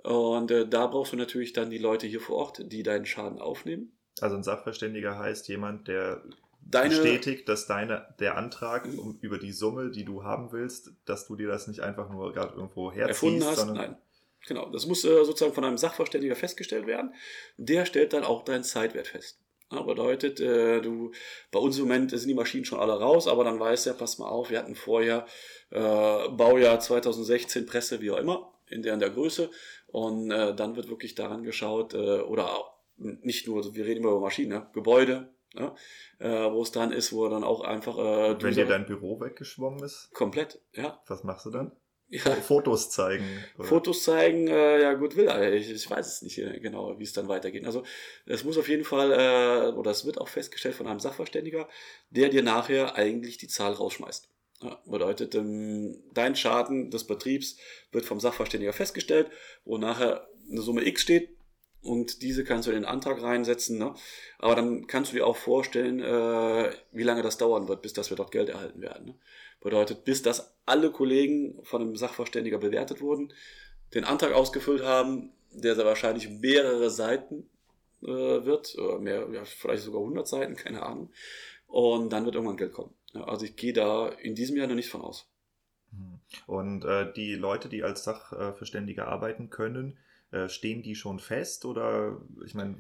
Und 0.08 0.52
äh, 0.52 0.68
da 0.68 0.88
brauchst 0.88 1.12
du 1.12 1.18
natürlich 1.18 1.54
dann 1.54 1.70
die 1.70 1.78
Leute 1.78 2.08
hier 2.08 2.22
vor 2.22 2.38
Ort, 2.38 2.72
die 2.72 2.84
deinen 2.84 3.06
Schaden 3.06 3.40
aufnehmen. 3.40 3.92
Also 4.22 4.36
ein 4.36 4.44
Sachverständiger 4.44 5.18
heißt 5.18 5.48
jemand, 5.50 5.88
der 5.88 6.24
deine, 6.62 6.90
bestätigt, 6.90 7.50
dass 7.50 7.68
deine, 7.68 8.16
der 8.20 8.38
Antrag 8.38 8.86
um, 8.86 9.18
über 9.22 9.38
die 9.38 9.52
Summe, 9.52 9.92
die 9.92 10.06
du 10.06 10.24
haben 10.24 10.52
willst, 10.52 10.92
dass 11.06 11.28
du 11.28 11.36
dir 11.36 11.48
das 11.48 11.68
nicht 11.68 11.82
einfach 11.82 12.10
nur 12.10 12.32
gerade 12.32 12.56
irgendwo 12.56 12.92
herziehst. 12.92 13.24
Erfunden 13.24 13.44
hast? 13.44 13.58
Sondern 13.58 13.76
Nein. 13.76 13.98
Genau, 14.48 14.70
das 14.70 14.86
muss 14.86 15.04
äh, 15.04 15.26
sozusagen 15.26 15.54
von 15.54 15.66
einem 15.66 15.78
Sachverständiger 15.78 16.36
festgestellt 16.36 16.88
werden. 16.88 17.14
Der 17.58 17.86
stellt 17.86 18.14
dann 18.14 18.24
auch 18.24 18.46
deinen 18.46 18.64
Zeitwert 18.64 19.08
fest. 19.08 19.40
Ja, 19.72 19.82
bedeutet, 19.82 20.40
äh, 20.40 20.80
du, 20.80 21.12
bei 21.52 21.60
uns 21.60 21.78
im 21.78 21.84
Moment 21.84 22.12
sind 22.12 22.30
die 22.30 22.34
Maschinen 22.34 22.64
schon 22.64 22.80
alle 22.80 22.98
raus, 22.98 23.28
aber 23.28 23.44
dann 23.44 23.60
weiß 23.60 23.88
er, 23.88 23.94
pass 23.94 24.18
mal 24.18 24.30
auf, 24.30 24.50
wir 24.50 24.60
hatten 24.60 24.76
vorher 24.76 25.26
äh, 25.72 26.30
Baujahr 26.30 26.80
2016 26.80 27.66
Presse, 27.66 28.00
wie 28.00 28.12
auch 28.12 28.18
immer, 28.18 28.54
in 28.70 28.82
der 28.84 28.94
in 28.94 29.02
der 29.02 29.10
Größe. 29.10 29.50
Und 29.88 30.32
äh, 30.32 30.54
dann 30.54 30.76
wird 30.76 30.90
wirklich 30.90 31.16
daran 31.16 31.44
geschaut, 31.44 31.94
äh, 31.94 32.20
oder 32.22 32.50
nicht 32.98 33.48
nur, 33.48 33.74
wir 33.76 33.86
reden 33.86 34.02
immer 34.02 34.12
über 34.12 34.22
Maschinen, 34.22 34.50
ne? 34.50 34.68
Gebäude, 34.74 35.30
ja, 35.54 35.76
äh, 36.20 36.52
wo 36.52 36.62
es 36.62 36.72
dann 36.72 36.92
ist, 36.92 37.14
wo 37.14 37.26
er 37.26 37.30
dann 37.30 37.44
auch 37.44 37.62
einfach. 37.62 37.98
Äh, 37.98 38.42
Wenn 38.42 38.54
dir 38.54 38.66
dein 38.66 38.86
Büro 38.86 39.20
weggeschwommen 39.20 39.84
ist? 39.84 40.12
Komplett, 40.14 40.62
ja. 40.74 41.02
Was 41.08 41.24
machst 41.24 41.46
du 41.46 41.52
dann? 41.52 41.72
Ja. 42.10 42.22
Fotos 42.22 42.90
zeigen. 42.90 43.26
Oder? 43.58 43.68
Fotos 43.68 44.04
zeigen, 44.04 44.48
äh, 44.48 44.82
ja 44.82 44.94
gut 44.94 45.18
will. 45.18 45.28
Ich, 45.56 45.70
ich 45.70 45.90
weiß 45.90 46.08
es 46.08 46.22
nicht 46.22 46.38
genau, 46.62 46.98
wie 46.98 47.04
es 47.04 47.12
dann 47.12 47.28
weitergeht. 47.28 47.66
Also 47.66 47.84
es 48.26 48.46
muss 48.46 48.58
auf 48.58 48.70
jeden 48.70 48.86
Fall, 48.86 49.12
äh, 49.12 49.76
oder 49.76 49.92
es 49.92 50.06
wird 50.06 50.18
auch 50.18 50.30
festgestellt 50.30 50.76
von 50.76 50.88
einem 50.88 51.02
Sachverständiger, 51.02 51.68
der 52.10 52.30
dir 52.30 52.44
nachher 52.44 52.96
eigentlich 52.96 53.38
die 53.38 53.50
Zahl 53.50 53.74
rausschmeißt. 53.74 54.30
Ja, 54.62 54.82
bedeutet, 54.86 55.36
ähm, 55.36 56.04
dein 56.14 56.36
Schaden 56.36 56.90
des 56.90 57.06
Betriebs 57.06 57.58
wird 57.92 58.06
vom 58.06 58.20
Sachverständiger 58.20 58.74
festgestellt, 58.74 59.30
wo 59.66 59.78
nachher 59.78 60.28
eine 60.50 60.62
Summe 60.62 60.86
X 60.86 61.02
steht 61.02 61.30
und 61.82 62.22
diese 62.22 62.44
kannst 62.44 62.68
du 62.68 62.72
in 62.72 62.78
den 62.78 62.86
Antrag 62.86 63.22
reinsetzen. 63.22 63.78
Ne? 63.78 63.94
Aber 64.40 64.56
dann 64.56 64.88
kannst 64.88 65.12
du 65.12 65.16
dir 65.16 65.28
auch 65.28 65.38
vorstellen, 65.38 66.00
äh, 66.00 66.72
wie 66.92 67.04
lange 67.04 67.22
das 67.22 67.38
dauern 67.38 67.68
wird, 67.68 67.82
bis 67.82 67.94
dass 67.94 68.10
wir 68.10 68.18
dort 68.18 68.32
Geld 68.32 68.50
erhalten 68.50 68.82
werden. 68.82 69.06
Ne? 69.08 69.16
Bedeutet, 69.62 70.04
bis 70.06 70.22
dass 70.22 70.58
alle 70.66 70.92
Kollegen 70.92 71.60
von 71.64 71.82
einem 71.82 71.96
Sachverständiger 71.96 72.58
bewertet 72.58 73.00
wurden, 73.00 73.34
den 73.94 74.04
Antrag 74.04 74.34
ausgefüllt 74.34 74.84
haben, 74.84 75.32
der 75.52 75.76
sehr 75.76 75.86
wahrscheinlich 75.86 76.30
mehrere 76.30 76.90
Seiten 76.90 77.50
äh, 78.04 78.08
wird, 78.08 78.78
oder 78.78 79.00
mehr, 79.00 79.28
ja, 79.32 79.46
vielleicht 79.46 79.84
sogar 79.84 80.02
100 80.02 80.28
Seiten, 80.28 80.56
keine 80.56 80.84
Ahnung. 80.84 81.12
Und 81.68 82.12
dann 82.12 82.26
wird 82.26 82.36
irgendwann 82.36 82.58
Geld 82.58 82.74
kommen. 82.74 82.94
Also 83.24 83.46
ich 83.46 83.56
gehe 83.56 83.74
da 83.74 84.10
in 84.10 84.36
diesem 84.36 84.58
Jahr 84.58 84.68
noch 84.68 84.76
nicht 84.76 84.90
von 84.90 85.02
aus. 85.02 85.30
Hm. 85.92 86.20
Und 86.46 86.86
äh, 86.86 87.12
die 87.14 87.36
Leute, 87.36 87.70
die 87.70 87.84
als 87.84 88.04
Sachverständiger 88.04 89.08
arbeiten 89.08 89.50
können, 89.50 89.98
äh, 90.30 90.50
stehen 90.50 90.84
die 90.84 90.96
schon 90.96 91.20
fest 91.20 91.64
oder 91.64 92.22
ich 92.46 92.54
meine, 92.54 92.76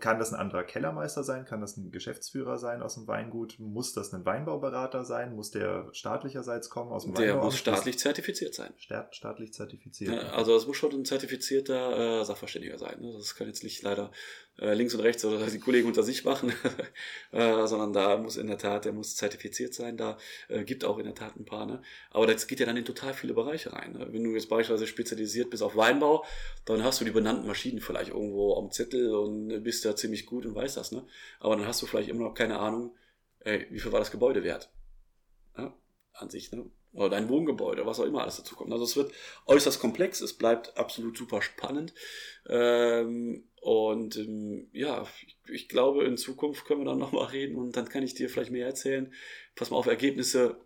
kann 0.00 0.18
das 0.18 0.34
ein 0.34 0.38
anderer 0.38 0.64
Kellermeister 0.64 1.24
sein? 1.24 1.46
Kann 1.46 1.62
das 1.62 1.78
ein 1.78 1.90
Geschäftsführer 1.90 2.58
sein 2.58 2.82
aus 2.82 2.96
dem 2.96 3.06
Weingut? 3.06 3.58
Muss 3.58 3.94
das 3.94 4.12
ein 4.12 4.26
Weinbauberater 4.26 5.02
sein? 5.06 5.34
Muss 5.34 5.50
der 5.50 5.88
staatlicherseits 5.92 6.68
kommen 6.68 6.92
aus 6.92 7.04
dem 7.04 7.16
Weinbau? 7.16 7.24
Der 7.24 7.36
muss 7.36 7.56
staatlich 7.56 7.98
zertifiziert 7.98 8.54
sein. 8.54 8.74
Staat, 8.76 9.16
staatlich 9.16 9.54
zertifiziert. 9.54 10.12
Ja, 10.12 10.32
also 10.32 10.54
es 10.54 10.66
muss 10.66 10.76
schon 10.76 10.92
ein 10.92 11.06
zertifizierter 11.06 12.20
äh, 12.20 12.24
Sachverständiger 12.26 12.76
sein. 12.76 13.00
Ne? 13.00 13.14
Das 13.14 13.34
kann 13.34 13.46
jetzt 13.46 13.64
nicht 13.64 13.82
leider 13.82 14.10
äh, 14.58 14.74
links 14.74 14.94
und 14.94 15.00
rechts 15.00 15.24
oder 15.24 15.46
die 15.46 15.58
Kollegen 15.58 15.88
unter 15.88 16.02
sich 16.02 16.24
machen, 16.24 16.52
äh, 17.32 17.66
sondern 17.66 17.92
da 17.92 18.16
muss 18.16 18.36
in 18.36 18.46
der 18.46 18.58
Tat, 18.58 18.84
der 18.84 18.92
muss 18.92 19.16
zertifiziert 19.16 19.74
sein. 19.74 19.96
Da 19.96 20.16
äh, 20.48 20.64
gibt 20.64 20.84
auch 20.84 20.98
in 20.98 21.04
der 21.04 21.14
Tat 21.14 21.36
ein 21.36 21.44
paar. 21.44 21.66
Ne? 21.66 21.82
Aber 22.10 22.26
das 22.26 22.46
geht 22.46 22.60
ja 22.60 22.66
dann 22.66 22.76
in 22.76 22.84
total 22.84 23.14
viele 23.14 23.34
Bereiche 23.34 23.72
rein. 23.72 23.92
Ne? 23.92 24.06
Wenn 24.10 24.22
du 24.22 24.30
jetzt 24.30 24.48
beispielsweise 24.48 24.86
spezialisiert 24.86 25.50
bist 25.50 25.62
auf 25.62 25.76
Weinbau, 25.76 26.24
dann 26.64 26.84
hast 26.84 27.00
du 27.00 27.04
die 27.04 27.10
benannten 27.10 27.46
Maschinen 27.46 27.80
vielleicht 27.80 28.10
irgendwo 28.10 28.56
am 28.56 28.70
Zettel 28.70 29.14
und 29.14 29.62
bist 29.64 29.84
da 29.84 29.96
ziemlich 29.96 30.26
gut 30.26 30.46
und 30.46 30.54
weißt 30.54 30.76
das. 30.76 30.92
Ne? 30.92 31.06
Aber 31.40 31.56
dann 31.56 31.66
hast 31.66 31.82
du 31.82 31.86
vielleicht 31.86 32.08
immer 32.08 32.24
noch 32.24 32.34
keine 32.34 32.58
Ahnung, 32.58 32.96
ey, 33.40 33.66
wie 33.70 33.80
viel 33.80 33.92
war 33.92 34.00
das 34.00 34.10
Gebäude 34.10 34.44
wert? 34.44 34.70
Ja? 35.58 35.76
An 36.12 36.30
sich, 36.30 36.52
ne? 36.52 36.70
oder 36.94 37.10
dein 37.10 37.28
Wohngebäude, 37.28 37.86
was 37.86 38.00
auch 38.00 38.04
immer 38.04 38.22
alles 38.22 38.36
dazu 38.36 38.54
kommt. 38.54 38.72
Also 38.72 38.84
es 38.84 38.96
wird 38.96 39.12
äußerst 39.46 39.80
komplex, 39.80 40.20
es 40.20 40.34
bleibt 40.34 40.76
absolut 40.78 41.16
super 41.18 41.42
spannend. 41.42 41.92
Ähm, 42.48 43.48
und 43.64 44.18
ähm, 44.18 44.68
ja, 44.74 45.06
ich, 45.26 45.38
ich, 45.48 45.68
glaube, 45.70 46.04
in 46.04 46.18
Zukunft 46.18 46.66
können 46.66 46.82
wir 46.82 46.84
dann 46.84 46.98
nochmal 46.98 47.28
reden 47.28 47.56
und 47.56 47.74
dann 47.78 47.88
kann 47.88 48.02
ich 48.02 48.12
dir 48.12 48.28
vielleicht 48.28 48.50
mehr 48.50 48.66
erzählen. 48.66 49.10
Pass 49.54 49.70
mal 49.70 49.78
auf, 49.78 49.86
Ergebnisse 49.86 50.60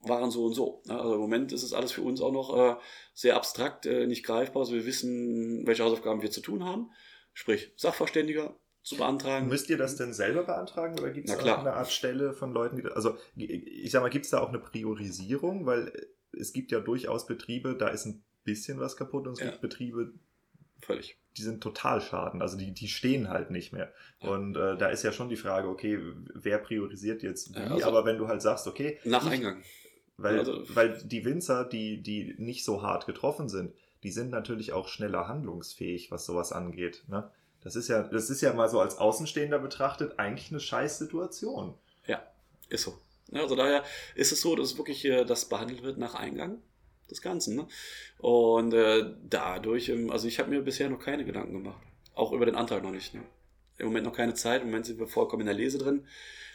waren 0.00 0.30
so 0.30 0.46
und 0.46 0.54
so. 0.54 0.80
Also 0.88 1.16
im 1.16 1.20
Moment 1.20 1.52
ist 1.52 1.62
es 1.62 1.74
alles 1.74 1.92
für 1.92 2.00
uns 2.00 2.22
auch 2.22 2.32
noch 2.32 2.56
äh, 2.56 2.76
sehr 3.12 3.36
abstrakt, 3.36 3.84
äh, 3.84 4.06
nicht 4.06 4.24
greifbar. 4.24 4.62
Also 4.62 4.72
wir 4.72 4.86
wissen, 4.86 5.66
welche 5.66 5.84
Hausaufgaben 5.84 6.22
wir 6.22 6.30
zu 6.30 6.40
tun 6.40 6.64
haben. 6.64 6.90
Sprich, 7.34 7.74
Sachverständiger, 7.76 8.56
zu 8.82 8.96
beantragen. 8.96 9.48
Müsst 9.48 9.68
ihr 9.68 9.76
das 9.76 9.96
denn 9.96 10.14
selber 10.14 10.44
beantragen 10.44 10.98
oder 10.98 11.10
gibt 11.10 11.28
es 11.28 11.36
eine 11.36 11.74
Art 11.74 11.92
Stelle 11.92 12.32
von 12.32 12.54
Leuten, 12.54 12.76
die 12.76 12.86
also 12.86 13.18
ich 13.36 13.90
sag 13.90 14.00
mal, 14.00 14.08
gibt 14.08 14.24
es 14.24 14.30
da 14.30 14.40
auch 14.40 14.48
eine 14.48 14.60
Priorisierung, 14.60 15.66
weil 15.66 15.92
es 16.32 16.54
gibt 16.54 16.72
ja 16.72 16.80
durchaus 16.80 17.26
Betriebe, 17.26 17.76
da 17.76 17.88
ist 17.88 18.06
ein 18.06 18.24
bisschen 18.44 18.80
was 18.80 18.96
kaputt 18.96 19.26
und 19.26 19.34
es 19.34 19.40
ja. 19.40 19.50
gibt 19.50 19.60
Betriebe, 19.60 20.14
völlig. 20.84 21.16
Die 21.36 21.42
sind 21.42 21.62
total 21.62 22.00
schaden, 22.00 22.42
also 22.42 22.56
die, 22.56 22.72
die 22.72 22.88
stehen 22.88 23.28
halt 23.28 23.50
nicht 23.50 23.72
mehr. 23.72 23.92
Ja. 24.20 24.30
Und 24.30 24.56
äh, 24.56 24.76
da 24.76 24.88
ist 24.88 25.02
ja 25.02 25.12
schon 25.12 25.28
die 25.28 25.36
Frage, 25.36 25.68
okay, 25.68 25.98
wer 26.34 26.58
priorisiert 26.58 27.22
jetzt 27.22 27.54
wie? 27.54 27.58
Ja, 27.58 27.70
also 27.70 27.88
aber 27.88 28.04
wenn 28.04 28.18
du 28.18 28.28
halt 28.28 28.42
sagst, 28.42 28.66
okay. 28.66 28.98
Nach 29.04 29.26
Eingang. 29.26 29.62
Weil, 30.16 30.38
also, 30.38 30.62
weil 30.68 31.02
die 31.02 31.24
Winzer, 31.24 31.64
die, 31.64 32.00
die 32.00 32.36
nicht 32.38 32.64
so 32.64 32.82
hart 32.82 33.06
getroffen 33.06 33.48
sind, 33.48 33.74
die 34.04 34.12
sind 34.12 34.30
natürlich 34.30 34.72
auch 34.72 34.86
schneller 34.86 35.26
handlungsfähig, 35.26 36.10
was 36.12 36.24
sowas 36.24 36.52
angeht. 36.52 37.02
Ne? 37.08 37.28
Das 37.62 37.74
ist 37.74 37.88
ja, 37.88 38.02
das 38.02 38.30
ist 38.30 38.40
ja 38.42 38.52
mal 38.52 38.68
so 38.68 38.78
als 38.78 38.98
Außenstehender 38.98 39.58
betrachtet 39.58 40.18
eigentlich 40.18 40.50
eine 40.50 40.60
scheiß 40.60 40.98
Situation. 40.98 41.74
Ja, 42.06 42.22
ist 42.68 42.84
so. 42.84 42.96
Also 43.32 43.56
daher 43.56 43.82
ist 44.14 44.30
es 44.30 44.40
so, 44.40 44.54
dass 44.54 44.76
wirklich 44.76 45.04
äh, 45.06 45.24
das 45.24 45.48
behandelt 45.48 45.82
wird 45.82 45.98
nach 45.98 46.14
Eingang 46.14 46.58
des 47.10 47.22
Ganzen. 47.22 47.56
Ne? 47.56 47.66
Und 48.18 48.72
äh, 48.74 49.04
dadurch, 49.28 49.88
ähm, 49.88 50.10
also 50.10 50.28
ich 50.28 50.38
habe 50.38 50.50
mir 50.50 50.62
bisher 50.62 50.88
noch 50.88 51.00
keine 51.00 51.24
Gedanken 51.24 51.52
gemacht. 51.52 51.80
Auch 52.14 52.32
über 52.32 52.46
den 52.46 52.54
Antrag 52.54 52.82
noch 52.82 52.92
nicht. 52.92 53.14
Ne? 53.14 53.22
Im 53.78 53.86
Moment 53.86 54.06
noch 54.06 54.16
keine 54.16 54.34
Zeit. 54.34 54.62
Im 54.62 54.68
Moment 54.68 54.86
sind 54.86 54.98
wir 54.98 55.06
vollkommen 55.06 55.42
in 55.42 55.46
der 55.46 55.56
Lese 55.56 55.78
drin. 55.78 56.06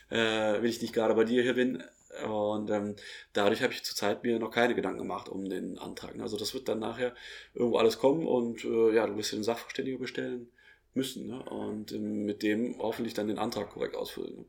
Äh, 0.09 0.61
wenn 0.61 0.65
ich 0.65 0.81
nicht 0.81 0.93
gerade 0.93 1.13
bei 1.13 1.23
dir 1.23 1.43
hier 1.43 1.53
bin. 1.53 1.83
Und 2.27 2.71
ähm, 2.71 2.95
dadurch 3.33 3.61
habe 3.61 3.71
ich 3.71 3.83
zurzeit 3.83 4.23
mir 4.23 4.39
noch 4.39 4.51
keine 4.51 4.73
Gedanken 4.73 4.99
gemacht 4.99 5.29
um 5.29 5.47
den 5.47 5.77
Antrag. 5.77 6.15
Ne? 6.15 6.23
Also 6.23 6.37
das 6.37 6.53
wird 6.53 6.67
dann 6.67 6.79
nachher 6.79 7.13
irgendwo 7.53 7.77
alles 7.77 7.99
kommen 7.99 8.25
und 8.25 8.65
äh, 8.65 8.95
ja, 8.95 9.05
du 9.05 9.15
wirst 9.15 9.31
den 9.31 9.43
Sachverständigen 9.43 9.99
bestellen 9.99 10.49
müssen. 10.93 11.27
Ne? 11.27 11.43
Und 11.43 11.91
ähm, 11.91 12.25
mit 12.25 12.41
dem 12.41 12.77
hoffentlich 12.79 13.13
dann 13.13 13.27
den 13.27 13.37
Antrag 13.37 13.69
korrekt 13.69 13.95
ausfüllen. 13.95 14.37
Ne? 14.37 14.45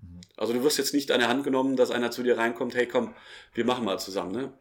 Mhm. 0.00 0.20
Also 0.36 0.52
du 0.52 0.64
wirst 0.64 0.78
jetzt 0.78 0.94
nicht 0.94 1.12
an 1.12 1.20
der 1.20 1.28
Hand 1.28 1.44
genommen, 1.44 1.76
dass 1.76 1.92
einer 1.92 2.10
zu 2.10 2.24
dir 2.24 2.38
reinkommt, 2.38 2.74
hey 2.74 2.86
komm, 2.86 3.14
wir 3.54 3.64
machen 3.64 3.84
mal 3.84 4.00
zusammen. 4.00 4.32
Ne? 4.32 4.52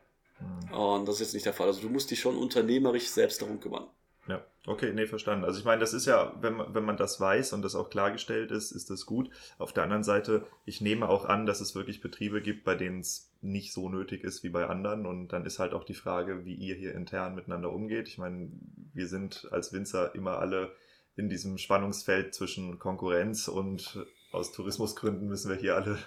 Mhm. 0.70 0.74
Und 0.74 1.08
das 1.08 1.16
ist 1.16 1.22
jetzt 1.22 1.34
nicht 1.34 1.46
der 1.46 1.54
Fall. 1.54 1.68
Also 1.68 1.82
du 1.82 1.89
musst 1.89 2.12
dich 2.12 2.20
schon 2.20 2.38
unternehmerisch 2.38 3.08
selbst 3.08 3.41
darum 3.41 3.60
kümmern. 3.60 3.88
Ja, 4.28 4.41
okay, 4.68 4.94
nee, 4.94 5.06
verstanden. 5.06 5.44
Also 5.44 5.60
ich 5.60 5.66
meine, 5.66 5.82
das 5.82 5.94
ist 5.94 6.06
ja, 6.06 6.34
wenn 6.39 6.54
man, 6.54 6.74
wenn 6.74 6.86
man 6.86 6.96
das 6.96 7.20
weiß 7.20 7.52
und 7.54 7.62
das 7.62 7.76
auch 7.76 7.89
klargestellt 7.89 8.52
ist, 8.52 8.72
ist 8.72 8.89
das 8.89 9.06
gut. 9.06 9.30
Auf 9.58 9.74
der 9.74 9.84
anderen 9.84 10.04
Seite, 10.04 10.46
ich 10.66 10.80
nehme 10.80 11.10
auch 11.10 11.26
an, 11.26 11.46
dass 11.46 11.60
es 11.60 11.76
wirklich 11.76 12.00
Betriebe 12.00 12.41
gibt, 12.41 12.64
bei 12.64 12.76
denen 12.76 13.02
es 13.02 13.34
nicht 13.41 13.74
so 13.74 13.89
nötig 13.89 14.24
ist 14.24 14.44
wie 14.44 14.50
bei 14.50 14.68
anderen. 14.68 15.06
Und 15.06 15.30
dann 15.30 15.46
ist 15.46 15.60
halt 15.60 15.74
auch 15.74 15.84
die 15.84 15.94
Frage, 15.94 16.46
wie 16.46 16.56
ihr 16.56 16.76
hier 16.76 16.96
intern 16.96 17.36
miteinander 17.36 17.74
umgeht. 17.74 18.08
Ich 18.08 18.18
meine, 18.18 18.50
wir 18.94 19.08
sind 19.08 19.50
als 19.52 19.74
Winzer 19.74 20.16
immer 20.16 20.39
alle 20.39 20.74
in 21.18 21.30
diesem 21.30 21.58
Spannungsfeld 21.58 22.34
zwischen 22.34 22.80
Konkurrenz 22.80 23.50
und 23.50 24.06
aus 24.32 24.52
Tourismusgründen 24.52 25.28
müssen 25.28 25.50
wir 25.50 25.58
hier 25.58 25.76
alle 25.76 26.00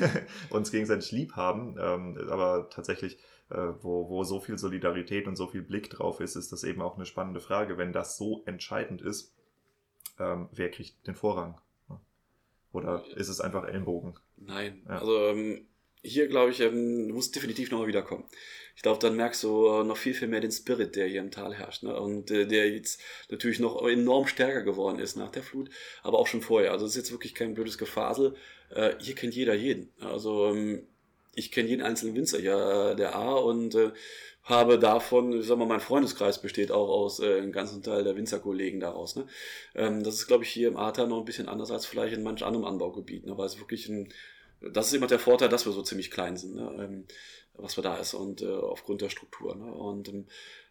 uns 0.50 0.70
gegenseitig 0.70 1.10
lieb 1.10 1.32
haben. 1.32 1.76
Ähm, 1.78 2.18
aber 2.30 2.70
tatsächlich 2.70 3.18
wo, 3.54 4.08
wo 4.08 4.24
so 4.24 4.40
viel 4.40 4.58
Solidarität 4.58 5.26
und 5.26 5.36
so 5.36 5.46
viel 5.46 5.62
Blick 5.62 5.90
drauf 5.90 6.20
ist, 6.20 6.36
ist 6.36 6.52
das 6.52 6.64
eben 6.64 6.82
auch 6.82 6.96
eine 6.96 7.06
spannende 7.06 7.40
Frage. 7.40 7.78
Wenn 7.78 7.92
das 7.92 8.16
so 8.16 8.42
entscheidend 8.46 9.02
ist, 9.02 9.32
ähm, 10.18 10.48
wer 10.52 10.70
kriegt 10.70 11.06
den 11.06 11.14
Vorrang? 11.14 11.60
Oder 12.72 13.04
ist 13.16 13.28
es 13.28 13.40
einfach 13.40 13.64
Ellenbogen? 13.64 14.18
Nein, 14.36 14.82
ja. 14.88 14.98
also 14.98 15.28
ähm, 15.28 15.66
hier 16.02 16.28
glaube 16.28 16.50
ich, 16.50 16.60
ähm, 16.60 17.08
du 17.08 17.14
musst 17.14 17.34
definitiv 17.34 17.70
nochmal 17.70 17.86
wiederkommen. 17.86 18.24
Ich 18.76 18.82
glaube, 18.82 18.98
dann 18.98 19.16
merkst 19.16 19.42
du 19.44 19.68
äh, 19.68 19.84
noch 19.84 19.96
viel, 19.96 20.12
viel 20.14 20.28
mehr 20.28 20.40
den 20.40 20.50
Spirit, 20.50 20.96
der 20.96 21.06
hier 21.06 21.20
im 21.20 21.30
Tal 21.30 21.54
herrscht. 21.54 21.84
Ne? 21.84 21.98
Und 21.98 22.30
äh, 22.30 22.46
der 22.46 22.70
jetzt 22.70 23.00
natürlich 23.30 23.60
noch 23.60 23.80
enorm 23.86 24.26
stärker 24.26 24.62
geworden 24.62 24.98
ist 24.98 25.16
nach 25.16 25.30
der 25.30 25.44
Flut, 25.44 25.70
aber 26.02 26.18
auch 26.18 26.26
schon 26.26 26.42
vorher. 26.42 26.72
Also 26.72 26.84
es 26.84 26.92
ist 26.92 26.96
jetzt 26.96 27.12
wirklich 27.12 27.34
kein 27.34 27.54
blödes 27.54 27.78
Gefasel. 27.78 28.34
Äh, 28.70 28.94
hier 28.98 29.14
kennt 29.14 29.34
jeder 29.34 29.54
jeden. 29.54 29.92
Also 30.00 30.46
ähm, 30.46 30.86
ich 31.36 31.52
kenne 31.52 31.68
jeden 31.68 31.82
einzelnen 31.82 32.14
Winzer 32.14 32.40
ja 32.40 32.94
der 32.94 33.14
A 33.14 33.34
und 33.34 33.74
äh, 33.74 33.92
habe 34.44 34.78
davon, 34.78 35.32
ich 35.32 35.46
sag 35.46 35.58
mal, 35.58 35.66
mein 35.66 35.80
Freundeskreis 35.80 36.40
besteht 36.40 36.70
auch 36.70 36.88
aus 36.88 37.18
äh, 37.18 37.38
einem 37.38 37.52
ganzen 37.52 37.82
Teil 37.82 38.04
der 38.04 38.16
Winzerkollegen 38.16 38.78
daraus. 38.78 39.16
Ne? 39.16 39.26
Ähm, 39.74 40.04
das 40.04 40.16
ist, 40.16 40.26
glaube 40.26 40.44
ich, 40.44 40.50
hier 40.50 40.68
im 40.68 40.76
Ahrtal 40.76 41.08
noch 41.08 41.18
ein 41.18 41.24
bisschen 41.24 41.48
anders 41.48 41.70
als 41.70 41.86
vielleicht 41.86 42.14
in 42.14 42.22
manch 42.22 42.44
anderem 42.44 42.66
Anbaugebiet, 42.66 43.26
ne? 43.26 43.36
weil 43.38 43.46
es 43.46 43.58
wirklich 43.58 43.88
ein, 43.88 44.12
das 44.60 44.88
ist 44.88 44.94
immer 44.94 45.06
der 45.06 45.18
Vorteil, 45.18 45.48
dass 45.48 45.64
wir 45.64 45.72
so 45.72 45.82
ziemlich 45.82 46.10
klein 46.10 46.36
sind, 46.36 46.56
ne? 46.56 46.70
ähm, 46.78 47.06
was 47.54 47.78
wir 47.78 47.82
da 47.82 47.96
ist 47.96 48.12
und 48.12 48.42
äh, 48.42 48.52
aufgrund 48.52 49.00
der 49.00 49.08
Struktur. 49.08 49.54
Ne? 49.56 49.72
Und 49.72 50.08
ähm, 50.10 50.26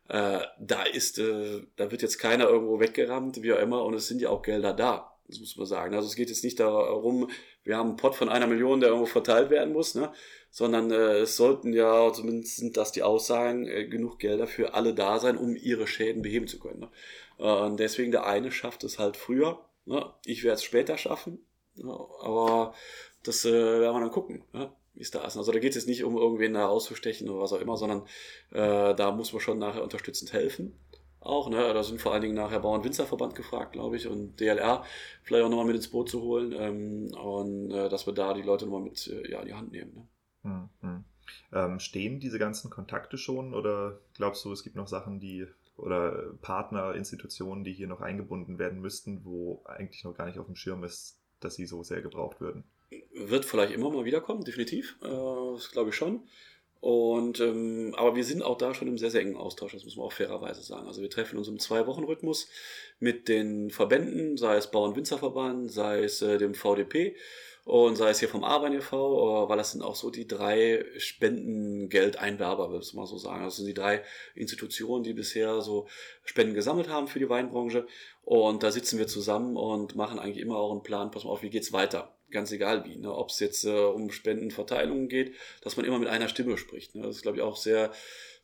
äh, 0.08 0.42
da 0.60 0.84
ist, 0.84 1.18
äh, 1.18 1.62
da 1.76 1.90
wird 1.90 2.04
jetzt 2.04 2.20
keiner 2.20 2.48
irgendwo 2.48 2.80
weggerammt, 2.80 3.42
wie 3.42 3.54
auch 3.54 3.60
immer, 3.60 3.84
und 3.86 3.96
es 3.96 4.08
sind 4.08 4.22
ja 4.22 4.30
auch 4.30 4.44
Gelder 4.44 4.74
da. 4.74 5.13
Das 5.28 5.40
muss 5.40 5.56
man 5.56 5.66
sagen. 5.66 5.96
Also 5.96 6.08
es 6.08 6.16
geht 6.16 6.30
jetzt 6.30 6.44
nicht 6.44 6.60
darum, 6.60 7.30
wir 7.64 7.78
haben 7.78 7.90
einen 7.90 7.98
Pot 7.98 8.16
von 8.16 8.30
einer 8.30 8.48
Million, 8.48 8.80
der 8.80 8.90
irgendwo 8.90 9.08
verteilt 9.08 9.50
werden 9.50 9.74
muss, 9.74 9.96
ne? 9.96 10.12
sondern 10.52 10.92
äh, 10.92 11.20
es 11.20 11.38
sollten 11.38 11.74
ja, 11.74 12.12
zumindest 12.12 12.58
sind 12.58 12.78
das 12.78 12.92
die 12.92 13.04
Aussagen, 13.04 13.68
äh, 13.68 13.88
genug 13.88 14.20
Gelder 14.20 14.48
für 14.48 14.74
alle 14.74 14.94
da 14.94 15.20
sein, 15.20 15.38
um 15.38 15.56
ihre 15.56 15.88
Schäden 15.88 16.22
beheben 16.22 16.48
zu 16.48 16.60
können. 16.60 16.82
Ne? 16.82 16.90
Äh, 17.40 17.66
und 17.66 17.80
deswegen 17.80 18.12
der 18.12 18.26
eine 18.26 18.52
schafft 18.52 18.84
es 18.84 19.00
halt 19.00 19.18
früher, 19.18 19.66
ne? 19.86 20.14
ich 20.26 20.44
werde 20.44 20.56
es 20.56 20.64
später 20.64 20.98
schaffen, 20.98 21.40
ne? 21.76 21.98
aber 22.22 22.74
das 23.24 23.46
äh, 23.46 23.52
werden 23.52 23.96
wir 23.96 24.02
dann 24.02 24.12
gucken. 24.12 24.44
Ne? 24.52 24.72
wie 24.96 25.02
es 25.02 25.12
da 25.12 25.26
ist. 25.26 25.38
Also 25.38 25.52
da 25.52 25.60
geht 25.60 25.72
es 25.72 25.76
jetzt 25.76 25.88
nicht 25.88 26.04
um 26.04 26.18
irgendwen 26.18 26.54
da 26.54 26.66
rauszustechen 26.66 27.30
oder 27.30 27.42
was 27.42 27.54
auch 27.54 27.62
immer, 27.62 27.78
sondern 27.78 28.04
äh, 28.52 28.94
da 28.94 29.12
muss 29.12 29.34
man 29.34 29.42
schon 29.42 29.60
nachher 29.60 29.84
unterstützend 29.84 30.34
helfen. 30.34 30.78
Auch, 31.24 31.50
ne? 31.50 31.74
Da 31.74 31.84
sind 31.84 32.02
vor 32.02 32.12
allen 32.12 32.22
Dingen 32.22 32.36
nachher 32.36 32.60
Bauern-Winzerverband 32.60 33.34
gefragt, 33.36 33.74
glaube 33.74 33.96
ich, 33.96 34.08
und 34.08 34.40
DLR 34.40 34.84
vielleicht 35.24 35.46
auch 35.46 35.50
nochmal 35.50 35.66
mit 35.66 35.78
ins 35.78 35.88
Boot 35.88 36.10
zu 36.10 36.22
holen. 36.22 36.54
Ähm, 36.58 37.14
und 37.16 37.72
äh, 37.72 37.88
dass 37.90 38.06
wir 38.06 38.14
da 38.14 38.34
die 38.34 38.42
Leute 38.42 38.66
nochmal 38.66 38.82
mit 38.82 39.08
äh, 39.08 39.32
ja, 39.32 39.40
in 39.40 39.48
die 39.48 39.54
Hand 39.54 39.72
nehmen. 39.72 40.08
Ne? 40.44 40.70
Mhm. 40.82 41.04
Ähm, 41.54 41.80
stehen 41.80 42.20
diese 42.20 42.40
ganzen 42.40 42.70
Kontakte 42.70 43.18
schon 43.18 43.54
oder 43.54 44.00
glaubst 44.16 44.44
du, 44.44 44.52
es 44.52 44.64
gibt 44.64 44.76
noch 44.76 44.88
Sachen, 44.88 45.20
die 45.20 45.48
oder 45.78 46.34
Partner, 46.42 46.94
Institutionen, 46.94 47.64
die 47.64 47.74
hier 47.74 47.88
noch 47.88 48.02
eingebunden 48.02 48.60
werden 48.60 48.82
müssten, 48.82 49.24
wo 49.24 49.64
eigentlich 49.66 50.04
noch 50.04 50.16
gar 50.16 50.28
nicht 50.28 50.40
auf 50.40 50.46
dem 50.46 50.56
Schirm 50.56 50.84
ist, 50.84 51.18
dass 51.40 51.56
sie 51.56 51.66
so 51.66 51.84
sehr 51.84 52.02
gebraucht 52.02 52.42
würden? 52.42 52.64
Wird 53.14 53.46
vielleicht 53.46 53.74
immer 53.74 53.90
mal 53.90 54.06
wiederkommen, 54.06 54.44
definitiv. 54.44 54.98
Äh, 55.02 55.08
das 55.08 55.72
glaube 55.72 55.90
ich 55.90 55.96
schon. 55.96 56.28
Und 56.84 57.40
ähm, 57.40 57.96
aber 57.96 58.14
wir 58.18 58.26
sind 58.26 58.44
auch 58.44 58.58
da 58.58 58.74
schon 58.74 58.90
im 58.90 58.98
sehr, 58.98 59.10
sehr 59.10 59.22
engen 59.22 59.38
Austausch, 59.38 59.72
das 59.72 59.86
muss 59.86 59.96
man 59.96 60.06
auch 60.06 60.12
fairerweise 60.12 60.62
sagen. 60.62 60.86
Also 60.86 61.02
wir 61.02 61.10
treffen 61.10 61.38
uns 61.38 61.48
im 61.48 61.58
Zwei-Wochen-Rhythmus 61.58 62.50
mit 63.00 63.30
den 63.30 63.70
Verbänden, 63.70 64.36
sei 64.36 64.58
es 64.58 64.70
Bauern-Winzerverband, 64.70 65.72
sei 65.72 66.04
es 66.04 66.22
äh, 66.22 66.38
dem 66.38 66.54
VDP 66.54 67.16
und 67.64 67.96
sei 67.96 68.10
es 68.10 68.20
hier 68.20 68.28
vom 68.28 68.44
Arbein 68.44 68.74
e.V., 68.74 69.48
weil 69.48 69.58
das 69.58 69.72
sind 69.72 69.82
auch 69.82 69.96
so 69.96 70.10
die 70.10 70.28
drei 70.28 70.84
Spendengeldeinwerber, 70.98 72.70
würde 72.70 72.84
ich 72.84 72.94
mal 72.94 73.08
so 73.08 73.18
sagen. 73.18 73.46
Das 73.46 73.56
sind 73.56 73.68
die 73.68 73.74
drei 73.74 74.04
Institutionen, 74.36 75.06
die 75.06 75.14
bisher 75.14 75.62
so 75.62 75.88
Spenden 76.26 76.54
gesammelt 76.54 76.90
haben 76.90 77.08
für 77.08 77.20
die 77.20 77.30
Weinbranche. 77.30 77.88
Und 78.26 78.62
da 78.62 78.74
sitzen 78.74 79.00
wir 79.00 79.08
zusammen 79.08 79.56
und 79.56 79.96
machen 79.96 80.20
eigentlich 80.20 80.44
immer 80.44 80.58
auch 80.58 80.74
einen 80.74 80.84
Plan, 80.84 81.12
pass 81.12 81.24
mal 81.24 81.32
auf, 81.32 81.44
wie 81.44 81.50
geht's 81.50 81.72
weiter? 81.72 82.14
Ganz 82.34 82.52
egal 82.52 82.84
wie, 82.86 82.98
ne? 82.98 83.14
ob 83.14 83.30
es 83.30 83.40
jetzt 83.40 83.64
äh, 83.64 83.70
um 83.70 84.12
Spendenverteilungen 84.12 85.08
geht, 85.08 85.36
dass 85.62 85.78
man 85.78 85.86
immer 85.86 86.00
mit 86.00 86.10
einer 86.10 86.28
Stimme 86.28 86.58
spricht. 86.58 86.96
Ne? 86.96 87.04
Das 87.04 87.16
ist, 87.16 87.22
glaube 87.22 87.38
ich, 87.38 87.44
auch 87.44 87.56
sehr 87.56 87.92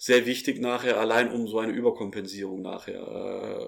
sehr 0.01 0.25
wichtig 0.25 0.61
nachher, 0.61 0.97
allein 0.97 1.29
um 1.29 1.45
so 1.45 1.59
eine 1.59 1.73
Überkompensierung 1.73 2.61
nachher 2.61 3.01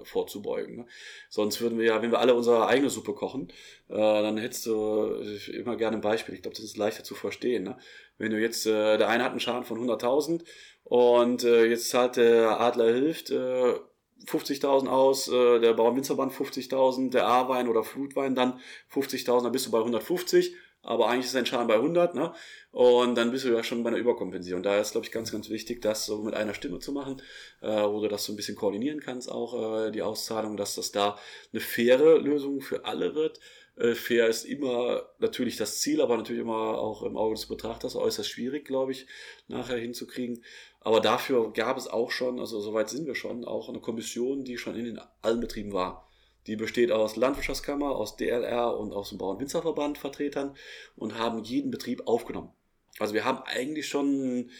äh, 0.00 0.04
vorzubeugen. 0.06 0.76
Ne? 0.76 0.86
Sonst 1.28 1.60
würden 1.60 1.78
wir 1.78 1.84
ja, 1.84 2.00
wenn 2.00 2.10
wir 2.10 2.20
alle 2.20 2.34
unsere 2.34 2.66
eigene 2.66 2.88
Suppe 2.88 3.12
kochen, 3.12 3.48
äh, 3.90 3.96
dann 3.96 4.38
hättest 4.38 4.64
du 4.64 5.20
äh, 5.22 5.50
immer 5.50 5.76
gerne 5.76 5.98
ein 5.98 6.00
Beispiel. 6.00 6.34
Ich 6.34 6.40
glaube, 6.40 6.56
das 6.56 6.64
ist 6.64 6.78
leichter 6.78 7.04
zu 7.04 7.14
verstehen. 7.14 7.64
Ne? 7.64 7.76
Wenn 8.16 8.30
du 8.30 8.40
jetzt, 8.40 8.64
äh, 8.64 8.96
der 8.96 9.10
eine 9.10 9.24
hat 9.24 9.32
einen 9.32 9.40
Schaden 9.40 9.64
von 9.64 9.78
100.000 9.78 10.42
und 10.84 11.44
äh, 11.44 11.66
jetzt 11.66 11.90
zahlt 11.90 12.16
der 12.16 12.58
Adler 12.58 12.94
hilft, 12.94 13.30
äh, 13.30 13.74
50.000 14.26 14.88
aus, 14.88 15.28
äh, 15.28 15.60
der 15.60 15.74
Bauernwinzerband 15.74 16.32
50.000, 16.32 17.10
der 17.10 17.26
A-Wein 17.26 17.68
oder 17.68 17.84
Flutwein 17.84 18.34
dann 18.34 18.60
50.000, 18.92 19.42
dann 19.42 19.52
bist 19.52 19.66
du 19.66 19.70
bei 19.70 19.78
150 19.78 20.54
aber 20.82 21.08
eigentlich 21.08 21.26
ist 21.26 21.36
ein 21.36 21.46
Schaden 21.46 21.68
bei 21.68 21.76
100, 21.76 22.14
ne? 22.14 22.34
Und 22.72 23.14
dann 23.14 23.30
bist 23.30 23.44
du 23.44 23.50
ja 23.50 23.62
schon 23.62 23.82
bei 23.84 23.90
einer 23.90 23.98
Überkompensierung. 23.98 24.62
Da 24.62 24.80
ist, 24.80 24.92
glaube 24.92 25.06
ich, 25.06 25.12
ganz, 25.12 25.30
ganz 25.30 25.48
wichtig, 25.48 25.80
das 25.80 26.06
so 26.06 26.22
mit 26.22 26.34
einer 26.34 26.54
Stimme 26.54 26.80
zu 26.80 26.92
machen, 26.92 27.22
äh, 27.60 27.68
wo 27.68 28.00
du 28.00 28.08
das 28.08 28.24
so 28.24 28.32
ein 28.32 28.36
bisschen 28.36 28.56
koordinieren 28.56 29.00
kannst, 29.00 29.30
auch 29.30 29.86
äh, 29.86 29.90
die 29.92 30.02
Auszahlung, 30.02 30.56
dass 30.56 30.74
das 30.74 30.90
da 30.90 31.18
eine 31.52 31.60
faire 31.60 32.18
Lösung 32.18 32.60
für 32.60 32.84
alle 32.84 33.14
wird. 33.14 33.38
Äh, 33.76 33.94
fair 33.94 34.26
ist 34.26 34.44
immer 34.44 35.08
natürlich 35.18 35.56
das 35.56 35.80
Ziel, 35.80 36.00
aber 36.00 36.16
natürlich 36.16 36.42
immer 36.42 36.78
auch 36.78 37.02
im 37.04 37.16
Auge 37.16 37.36
des 37.36 37.46
Betrachters 37.46 37.94
äußerst 37.94 38.28
schwierig, 38.28 38.64
glaube 38.64 38.92
ich, 38.92 39.06
nachher 39.46 39.78
hinzukriegen. 39.78 40.42
Aber 40.84 41.00
dafür 41.00 41.52
gab 41.52 41.76
es 41.76 41.86
auch 41.86 42.10
schon, 42.10 42.40
also 42.40 42.60
soweit 42.60 42.90
sind 42.90 43.06
wir 43.06 43.14
schon, 43.14 43.44
auch 43.44 43.68
eine 43.68 43.80
Kommission, 43.80 44.44
die 44.44 44.58
schon 44.58 44.74
in 44.76 44.84
den 44.84 45.00
allen 45.22 45.40
Betrieben 45.40 45.72
war. 45.72 46.08
Die 46.48 46.56
besteht 46.56 46.90
aus 46.90 47.14
Landwirtschaftskammer, 47.14 47.92
aus 47.92 48.16
DLR 48.16 48.76
und 48.76 48.92
aus 48.92 49.10
dem 49.10 49.18
Bauern-Winzerverband 49.18 49.98
Vertretern 49.98 50.56
und 50.96 51.16
haben 51.16 51.44
jeden 51.44 51.70
Betrieb 51.70 52.08
aufgenommen. 52.08 52.52
Also 52.98 53.14
wir 53.14 53.24
haben 53.24 53.42
eigentlich 53.44 53.86
schon 53.86 54.50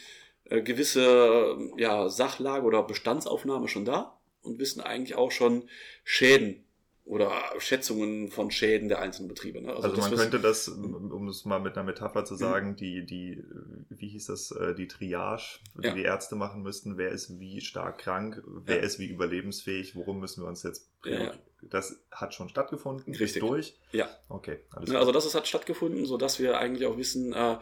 äh, 0.45 0.61
gewisse 0.61 1.57
ja, 1.77 2.07
Sachlage 2.07 2.65
oder 2.65 2.83
Bestandsaufnahme 2.83 3.67
schon 3.67 3.83
da 3.83 4.17
und 4.43 4.59
wissen 4.59 4.79
eigentlich 4.79 5.15
auch 5.15 5.31
schon 5.31 5.69
Schäden 6.05 6.63
oder 7.05 7.31
Schätzungen 7.59 8.31
von 8.31 8.49
Schäden 8.49 8.87
der 8.87 8.99
einzelnen 8.99 9.27
Betriebe. 9.27 9.61
Ne? 9.61 9.73
Also, 9.73 9.89
also 9.89 10.01
man 10.01 10.15
könnte 10.15 10.39
das, 10.39 10.69
um 10.69 11.27
es 11.27 11.43
mal 11.43 11.59
mit 11.59 11.75
einer 11.75 11.85
Metapher 11.85 12.23
zu 12.23 12.35
sagen, 12.35 12.75
die, 12.75 13.05
die, 13.05 13.43
wie 13.89 14.07
hieß 14.07 14.27
das, 14.27 14.51
äh, 14.51 14.73
die 14.73 14.87
Triage, 14.87 15.59
die 15.75 15.87
ja. 15.87 15.93
die 15.93 16.03
Ärzte 16.03 16.35
machen 16.35 16.63
müssten, 16.63 16.97
wer 16.97 17.09
ist 17.09 17.39
wie 17.39 17.59
stark 17.59 17.97
krank, 17.97 18.41
wer 18.45 18.77
ja. 18.77 18.83
ist 18.83 18.99
wie 18.99 19.07
überlebensfähig, 19.07 19.95
worum 19.95 20.19
müssen 20.19 20.43
wir 20.43 20.47
uns 20.47 20.63
jetzt 20.63 20.89
ja. 21.05 21.33
Das 21.69 22.03
hat 22.11 22.33
schon 22.33 22.49
stattgefunden, 22.49 23.13
Richtig. 23.15 23.41
durch? 23.41 23.77
Ja. 23.91 24.09
Okay, 24.29 24.59
alles 24.71 24.89
klar. 24.89 24.99
Also 24.99 25.11
das 25.11 25.25
ist, 25.25 25.35
hat 25.35 25.47
stattgefunden, 25.47 26.05
sodass 26.05 26.39
wir 26.39 26.57
eigentlich 26.57 26.87
auch 26.87 26.97
wissen, 26.97 27.33
äh, 27.33 27.57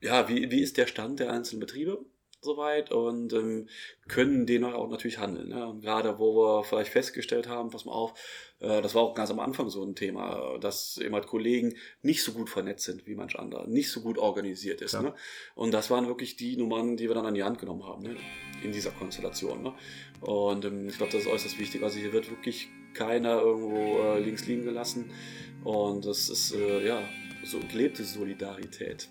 ja, 0.00 0.28
wie, 0.28 0.50
wie 0.50 0.60
ist 0.60 0.76
der 0.76 0.86
Stand 0.86 1.20
der 1.20 1.32
einzelnen 1.32 1.60
Betriebe? 1.60 2.04
Soweit 2.44 2.92
und 2.92 3.32
ähm, 3.32 3.68
können 4.08 4.46
dennoch 4.46 4.74
auch 4.74 4.88
natürlich 4.88 5.18
handeln. 5.18 5.48
Ne? 5.48 5.78
Gerade 5.80 6.18
wo 6.18 6.36
wir 6.36 6.64
vielleicht 6.64 6.90
festgestellt 6.90 7.48
haben, 7.48 7.70
pass 7.70 7.84
mal 7.84 7.92
auf, 7.92 8.14
äh, 8.60 8.82
das 8.82 8.94
war 8.94 9.02
auch 9.02 9.14
ganz 9.14 9.30
am 9.30 9.40
Anfang 9.40 9.68
so 9.70 9.82
ein 9.84 9.94
Thema, 9.94 10.58
dass 10.60 10.98
eben 10.98 11.14
halt 11.14 11.26
Kollegen 11.26 11.74
nicht 12.02 12.22
so 12.22 12.32
gut 12.32 12.50
vernetzt 12.50 12.84
sind 12.84 13.06
wie 13.06 13.14
manch 13.14 13.38
anderer, 13.38 13.66
nicht 13.66 13.90
so 13.90 14.00
gut 14.00 14.18
organisiert 14.18 14.80
ist. 14.80 14.94
Ja. 14.94 15.02
Ne? 15.02 15.14
Und 15.54 15.72
das 15.72 15.90
waren 15.90 16.06
wirklich 16.06 16.36
die 16.36 16.56
Nummern, 16.56 16.96
die 16.96 17.08
wir 17.08 17.14
dann 17.14 17.26
an 17.26 17.34
die 17.34 17.42
Hand 17.42 17.58
genommen 17.58 17.84
haben 17.84 18.02
ne? 18.02 18.16
in 18.62 18.72
dieser 18.72 18.90
Konstellation. 18.90 19.62
Ne? 19.62 19.74
Und 20.20 20.64
ähm, 20.64 20.88
ich 20.88 20.96
glaube, 20.96 21.12
das 21.12 21.22
ist 21.22 21.28
äußerst 21.28 21.58
wichtig. 21.58 21.82
Also 21.82 21.98
hier 21.98 22.12
wird 22.12 22.30
wirklich 22.30 22.68
keiner 22.94 23.40
irgendwo 23.40 23.98
äh, 23.98 24.20
links 24.20 24.46
liegen 24.46 24.64
gelassen. 24.64 25.10
Und 25.64 26.06
das 26.06 26.28
ist 26.28 26.54
äh, 26.54 26.86
ja 26.86 27.02
so 27.44 27.58
gelebte 27.70 28.04
Solidarität. 28.04 29.08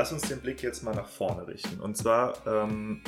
Lass 0.00 0.12
uns 0.12 0.22
den 0.22 0.40
Blick 0.40 0.62
jetzt 0.62 0.82
mal 0.82 0.94
nach 0.94 1.08
vorne 1.08 1.46
richten. 1.46 1.78
Und 1.78 1.94
zwar, 1.94 2.34
ähm, 2.46 3.02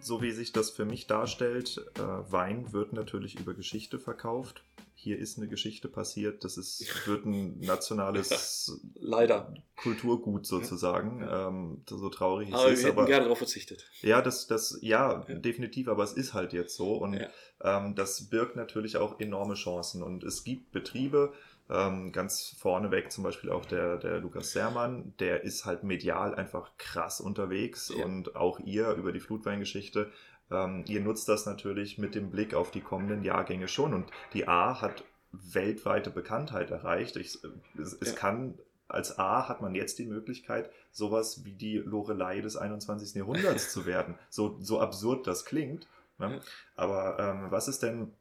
so 0.00 0.22
wie 0.22 0.30
sich 0.32 0.52
das 0.52 0.70
für 0.70 0.86
mich 0.86 1.06
darstellt, 1.06 1.84
äh, 1.96 2.00
Wein 2.00 2.72
wird 2.72 2.94
natürlich 2.94 3.38
über 3.38 3.52
Geschichte 3.52 3.98
verkauft. 3.98 4.64
Hier 4.94 5.18
ist 5.18 5.36
eine 5.36 5.48
Geschichte 5.48 5.86
passiert, 5.86 6.44
das 6.44 6.56
ist, 6.56 7.06
wird 7.06 7.26
ein 7.26 7.60
nationales 7.60 8.80
Leider. 8.94 9.52
Kulturgut 9.76 10.46
sozusagen. 10.46 11.20
Ja. 11.20 11.48
Ähm, 11.48 11.82
so 11.86 12.08
traurig 12.08 12.54
aber 12.54 12.68
es 12.68 12.72
ist. 12.72 12.78
Wir 12.78 12.88
hätten 12.88 12.98
aber 12.98 13.06
gerne 13.06 13.24
darauf 13.24 13.38
verzichtet. 13.38 13.84
Ja, 14.00 14.22
das, 14.22 14.46
das, 14.46 14.78
ja, 14.80 15.26
ja, 15.28 15.34
definitiv, 15.34 15.88
aber 15.88 16.04
es 16.04 16.14
ist 16.14 16.32
halt 16.32 16.54
jetzt 16.54 16.74
so. 16.74 16.94
Und 16.94 17.20
ja. 17.20 17.28
ähm, 17.60 17.94
das 17.94 18.30
birgt 18.30 18.56
natürlich 18.56 18.96
auch 18.96 19.20
enorme 19.20 19.54
Chancen. 19.56 20.02
Und 20.02 20.24
es 20.24 20.42
gibt 20.42 20.72
Betriebe, 20.72 21.34
ähm, 21.70 22.12
ganz 22.12 22.54
vorneweg 22.58 23.12
zum 23.12 23.24
Beispiel 23.24 23.50
auch 23.50 23.64
der, 23.64 23.98
der 23.98 24.20
Lukas 24.20 24.52
Sermann, 24.52 25.14
der 25.20 25.44
ist 25.44 25.64
halt 25.64 25.84
medial 25.84 26.34
einfach 26.34 26.70
krass 26.78 27.20
unterwegs 27.20 27.92
ja. 27.94 28.04
und 28.04 28.36
auch 28.36 28.58
ihr 28.60 28.92
über 28.92 29.12
die 29.12 29.20
Flutweingeschichte. 29.20 30.10
Ähm, 30.50 30.84
ihr 30.88 31.00
nutzt 31.00 31.28
das 31.28 31.44
natürlich 31.44 31.98
mit 31.98 32.14
dem 32.14 32.30
Blick 32.30 32.54
auf 32.54 32.70
die 32.70 32.80
kommenden 32.80 33.22
Jahrgänge 33.22 33.68
schon 33.68 33.92
und 33.92 34.10
die 34.32 34.48
A 34.48 34.80
hat 34.80 35.04
weltweite 35.32 36.10
Bekanntheit 36.10 36.70
erreicht. 36.70 37.16
Ich, 37.16 37.38
es, 37.78 37.92
es 38.00 38.16
kann 38.16 38.58
als 38.88 39.18
A 39.18 39.46
hat 39.48 39.60
man 39.60 39.74
jetzt 39.74 39.98
die 39.98 40.06
Möglichkeit, 40.06 40.70
sowas 40.90 41.44
wie 41.44 41.52
die 41.52 41.76
Lorelei 41.76 42.40
des 42.40 42.56
21. 42.56 43.14
Jahrhunderts 43.14 43.70
zu 43.72 43.84
werden. 43.84 44.18
So, 44.30 44.56
so 44.60 44.80
absurd 44.80 45.26
das 45.26 45.44
klingt. 45.44 45.86
Ne? 46.18 46.40
Aber 46.74 47.18
ähm, 47.18 47.50
was 47.50 47.68
ist 47.68 47.82
denn 47.82 48.12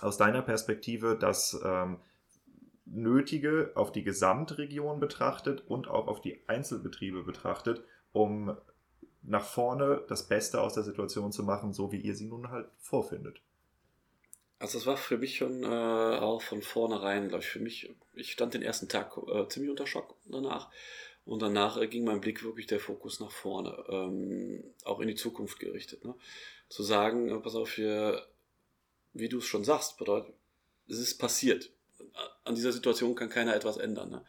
aus 0.00 0.16
deiner 0.16 0.42
Perspektive 0.42 1.16
das 1.16 1.58
ähm, 1.64 1.98
Nötige 2.84 3.72
auf 3.74 3.92
die 3.92 4.02
Gesamtregion 4.02 5.00
betrachtet 5.00 5.62
und 5.66 5.88
auch 5.88 6.08
auf 6.08 6.20
die 6.20 6.40
Einzelbetriebe 6.48 7.22
betrachtet, 7.22 7.84
um 8.12 8.56
nach 9.22 9.44
vorne 9.44 10.04
das 10.08 10.26
Beste 10.26 10.60
aus 10.60 10.74
der 10.74 10.82
Situation 10.82 11.32
zu 11.32 11.44
machen, 11.44 11.72
so 11.72 11.92
wie 11.92 12.00
ihr 12.00 12.14
sie 12.14 12.26
nun 12.26 12.50
halt 12.50 12.68
vorfindet. 12.78 13.40
Also 14.58 14.78
es 14.78 14.86
war 14.86 14.96
für 14.96 15.18
mich 15.18 15.36
schon 15.36 15.64
äh, 15.64 15.66
auch 15.66 16.42
von 16.42 16.62
vornherein, 16.62 17.28
glaube 17.28 17.42
ich, 17.42 17.48
für 17.48 17.60
mich, 17.60 17.94
ich 18.14 18.32
stand 18.32 18.54
den 18.54 18.62
ersten 18.62 18.88
Tag 18.88 19.16
äh, 19.28 19.48
ziemlich 19.48 19.70
unter 19.70 19.86
Schock 19.86 20.16
danach. 20.24 20.70
Und 21.24 21.40
danach 21.42 21.76
äh, 21.76 21.86
ging 21.86 22.04
mein 22.04 22.20
Blick 22.20 22.42
wirklich 22.42 22.66
der 22.66 22.80
Fokus 22.80 23.20
nach 23.20 23.30
vorne, 23.30 23.84
ähm, 23.88 24.64
auch 24.84 25.00
in 25.00 25.08
die 25.08 25.14
Zukunft 25.14 25.60
gerichtet. 25.60 26.04
Ne? 26.04 26.14
Zu 26.68 26.82
sagen, 26.82 27.28
äh, 27.28 27.38
pass 27.38 27.54
auf, 27.54 27.76
wir, 27.76 28.26
wie 29.12 29.28
du 29.28 29.38
es 29.38 29.46
schon 29.46 29.64
sagst, 29.64 29.98
bedeutet, 29.98 30.34
es 30.88 30.98
ist 30.98 31.18
passiert 31.18 31.72
an 32.44 32.54
dieser 32.54 32.72
Situation 32.72 33.14
kann 33.14 33.28
keiner 33.28 33.54
etwas 33.54 33.76
ändern. 33.76 34.10
Ne? 34.10 34.24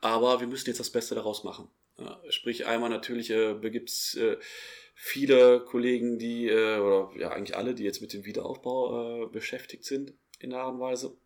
Aber 0.00 0.40
wir 0.40 0.46
müssen 0.46 0.68
jetzt 0.68 0.80
das 0.80 0.90
Beste 0.90 1.14
daraus 1.14 1.44
machen. 1.44 1.68
Ja, 1.98 2.20
sprich, 2.28 2.66
einmal 2.66 2.90
natürlich 2.90 3.30
äh, 3.30 3.54
gibt 3.70 3.88
es 3.88 4.14
äh, 4.14 4.36
viele 4.94 5.60
Kollegen, 5.60 6.18
die, 6.18 6.48
äh, 6.48 6.78
oder 6.78 7.10
ja 7.16 7.30
eigentlich 7.30 7.56
alle, 7.56 7.74
die 7.74 7.84
jetzt 7.84 8.02
mit 8.02 8.12
dem 8.12 8.24
Wiederaufbau 8.24 9.24
äh, 9.24 9.26
beschäftigt 9.28 9.84
sind 9.84 10.12
in 10.38 10.50
der 10.50 10.60
Art 10.60 10.74
und 10.74 10.80
Weise. 10.80 11.16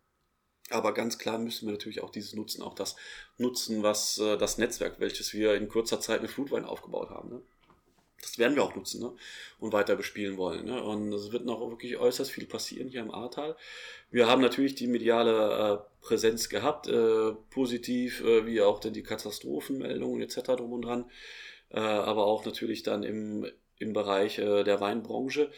Aber 0.69 0.93
ganz 0.93 1.17
klar 1.17 1.37
müssen 1.37 1.67
wir 1.67 1.73
natürlich 1.73 2.01
auch 2.01 2.11
dieses 2.11 2.33
nutzen, 2.33 2.61
auch 2.61 2.73
das 2.73 2.95
nutzen, 3.37 3.83
was 3.83 4.17
äh, 4.19 4.37
das 4.37 4.57
Netzwerk, 4.57 4.99
welches 4.99 5.33
wir 5.33 5.55
in 5.55 5.67
kurzer 5.67 5.99
Zeit 5.99 6.21
mit 6.21 6.31
Flutwein 6.31 6.63
aufgebaut 6.63 7.09
haben. 7.09 7.29
Ne? 7.29 7.41
Das 8.21 8.37
werden 8.37 8.55
wir 8.55 8.63
auch 8.63 8.75
nutzen 8.75 9.01
ne? 9.01 9.13
und 9.59 9.73
weiter 9.73 9.95
bespielen 9.95 10.37
wollen. 10.37 10.65
Ne? 10.65 10.81
Und 10.81 11.11
es 11.13 11.31
wird 11.31 11.45
noch 11.45 11.59
wirklich 11.69 11.97
äußerst 11.97 12.31
viel 12.31 12.45
passieren 12.45 12.87
hier 12.87 13.01
im 13.01 13.11
Ahrtal. 13.11 13.55
Wir 14.09 14.27
haben 14.27 14.41
natürlich 14.41 14.75
die 14.75 14.87
mediale 14.87 15.83
äh, 15.83 16.05
Präsenz 16.05 16.49
gehabt, 16.49 16.87
äh, 16.87 17.31
positiv, 17.49 18.21
äh, 18.21 18.45
wie 18.45 18.61
auch 18.61 18.79
dann 18.79 18.93
die 18.93 19.03
Katastrophenmeldungen 19.03 20.21
etc. 20.21 20.41
drum 20.57 20.73
und 20.73 20.83
dran, 20.83 21.09
äh, 21.69 21.79
aber 21.79 22.25
auch 22.25 22.45
natürlich 22.45 22.83
dann 22.83 23.03
im, 23.03 23.47
im 23.79 23.93
Bereich 23.93 24.37
äh, 24.37 24.63
der 24.63 24.79
Weinbranche. 24.81 25.51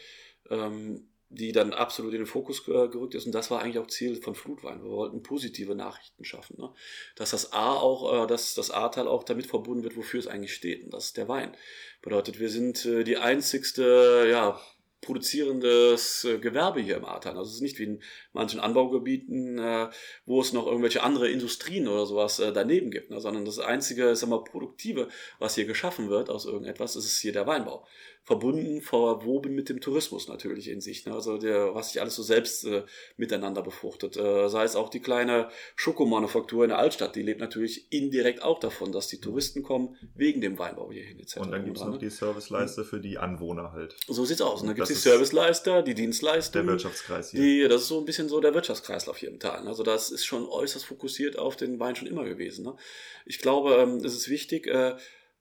Ähm, 0.50 1.08
die 1.30 1.52
dann 1.52 1.72
absolut 1.72 2.12
in 2.12 2.20
den 2.20 2.26
Fokus 2.26 2.64
gerückt 2.64 3.14
ist. 3.14 3.26
Und 3.26 3.34
das 3.34 3.50
war 3.50 3.60
eigentlich 3.60 3.78
auch 3.78 3.86
Ziel 3.86 4.16
von 4.16 4.34
Flutwein. 4.34 4.82
Wir 4.82 4.90
wollten 4.90 5.22
positive 5.22 5.74
Nachrichten 5.74 6.24
schaffen. 6.24 6.56
Ne? 6.58 6.70
Dass 7.16 7.30
das 7.30 7.52
A 7.52 7.74
auch, 7.74 8.24
äh, 8.24 8.26
dass 8.26 8.54
das 8.54 8.70
A-Teil 8.70 9.08
auch 9.08 9.24
damit 9.24 9.46
verbunden 9.46 9.82
wird, 9.82 9.96
wofür 9.96 10.20
es 10.20 10.26
eigentlich 10.26 10.54
steht. 10.54 10.84
Und 10.84 10.92
das 10.92 11.06
ist 11.06 11.16
der 11.16 11.28
Wein. 11.28 11.56
Bedeutet, 12.02 12.38
wir 12.38 12.50
sind 12.50 12.84
äh, 12.84 13.04
die 13.04 13.16
einzigste, 13.16 14.26
ja, 14.30 14.60
produzierendes 15.00 16.24
äh, 16.24 16.38
Gewerbe 16.38 16.80
hier 16.80 16.96
im 16.96 17.04
Ahrtal. 17.04 17.36
Also 17.36 17.50
es 17.50 17.56
ist 17.56 17.62
nicht 17.62 17.78
wie 17.78 17.84
in 17.84 18.02
manchen 18.32 18.58
Anbaugebieten, 18.58 19.60
wo 20.24 20.40
es 20.40 20.54
noch 20.54 20.66
irgendwelche 20.66 21.02
andere 21.02 21.28
Industrien 21.28 21.88
oder 21.88 22.06
sowas 22.06 22.40
daneben 22.54 22.90
gibt, 22.90 23.10
ne? 23.10 23.20
sondern 23.20 23.44
das 23.44 23.58
einzige, 23.58 24.16
sag 24.16 24.30
mal, 24.30 24.42
produktive, 24.42 25.08
was 25.38 25.56
hier 25.56 25.66
geschaffen 25.66 26.08
wird 26.08 26.30
aus 26.30 26.46
irgendetwas, 26.46 26.96
ist 26.96 27.20
hier 27.20 27.34
der 27.34 27.46
Weinbau 27.46 27.86
verbunden, 28.24 28.80
verwoben 28.80 29.54
mit 29.54 29.68
dem 29.68 29.80
Tourismus 29.80 30.28
natürlich 30.28 30.68
in 30.68 30.80
sich. 30.80 31.04
Ne? 31.04 31.12
Also 31.12 31.36
der, 31.36 31.74
was 31.74 31.92
sich 31.92 32.00
alles 32.00 32.14
so 32.14 32.22
selbst 32.22 32.64
äh, 32.64 32.84
miteinander 33.18 33.62
befruchtet. 33.62 34.16
Äh, 34.16 34.48
sei 34.48 34.64
es 34.64 34.76
auch 34.76 34.88
die 34.88 35.00
kleine 35.00 35.50
Schokomanufaktur 35.76 36.64
in 36.64 36.70
der 36.70 36.78
Altstadt, 36.78 37.16
die 37.16 37.22
lebt 37.22 37.40
natürlich 37.40 37.92
indirekt 37.92 38.42
auch 38.42 38.58
davon, 38.60 38.92
dass 38.92 39.08
die 39.08 39.20
Touristen 39.20 39.62
kommen 39.62 39.96
wegen 40.14 40.40
dem 40.40 40.58
Weinbau 40.58 40.90
hierhin 40.90 41.20
etc. 41.20 41.36
Und 41.36 41.50
dann 41.50 41.66
gibt 41.66 41.76
es 41.76 41.84
noch 41.84 41.98
die 41.98 42.08
Serviceleister 42.08 42.84
für 42.84 42.98
die 42.98 43.18
Anwohner 43.18 43.72
halt. 43.72 43.94
So 44.08 44.24
sieht's 44.24 44.40
aus. 44.40 44.62
Und 44.62 44.68
dann 44.68 44.76
gibt 44.76 44.88
es 44.88 44.94
die 44.94 45.00
Serviceleister, 45.00 45.82
die 45.82 45.94
Dienstleister. 45.94 46.62
Der 46.62 46.72
Wirtschaftskreis 46.72 47.30
hier. 47.30 47.40
Die, 47.40 47.68
das 47.68 47.82
ist 47.82 47.88
so 47.88 47.98
ein 47.98 48.06
bisschen 48.06 48.30
so 48.30 48.40
der 48.40 48.54
Wirtschaftskreislauf 48.54 49.18
hier 49.18 49.28
im 49.28 49.38
Tal. 49.38 49.68
Also 49.68 49.82
das 49.82 50.10
ist 50.10 50.24
schon 50.24 50.48
äußerst 50.48 50.86
fokussiert 50.86 51.38
auf 51.38 51.56
den 51.56 51.78
Wein 51.78 51.94
schon 51.94 52.08
immer 52.08 52.24
gewesen. 52.24 52.64
Ne? 52.64 52.74
Ich 53.26 53.38
glaube, 53.38 53.74
ähm, 53.74 53.96
es 53.96 54.14
ist 54.14 54.30
wichtig, 54.30 54.66
äh, 54.66 54.96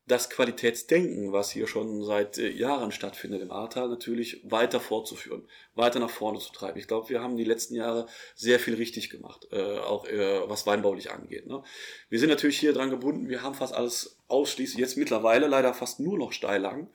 das 0.05 0.29
Qualitätsdenken, 0.29 1.31
was 1.31 1.49
hier 1.51 1.67
schon 1.67 2.03
seit 2.03 2.37
äh, 2.37 2.49
Jahren 2.49 2.91
stattfindet 2.91 3.41
im 3.41 3.51
Ahrtal, 3.51 3.87
natürlich 3.87 4.41
weiter 4.43 4.79
fortzuführen, 4.79 5.47
weiter 5.75 5.99
nach 5.99 6.09
vorne 6.09 6.39
zu 6.39 6.51
treiben. 6.51 6.77
Ich 6.77 6.87
glaube, 6.87 7.09
wir 7.09 7.21
haben 7.21 7.37
die 7.37 7.45
letzten 7.45 7.75
Jahre 7.75 8.07
sehr 8.35 8.59
viel 8.59 8.75
richtig 8.75 9.09
gemacht, 9.09 9.47
äh, 9.51 9.77
auch 9.79 10.05
äh, 10.05 10.49
was 10.49 10.67
weinbaulich 10.67 11.11
angeht. 11.11 11.47
Ne? 11.47 11.63
Wir 12.09 12.19
sind 12.19 12.29
natürlich 12.29 12.59
hier 12.59 12.73
dran 12.73 12.89
gebunden, 12.89 13.29
wir 13.29 13.43
haben 13.43 13.55
fast 13.55 13.73
alles 13.73 14.17
ausschließlich, 14.27 14.79
jetzt 14.79 14.97
mittlerweile 14.97 15.47
leider 15.47 15.73
fast 15.73 16.01
nur 16.01 16.17
noch 16.17 16.33
Steillagen, 16.33 16.89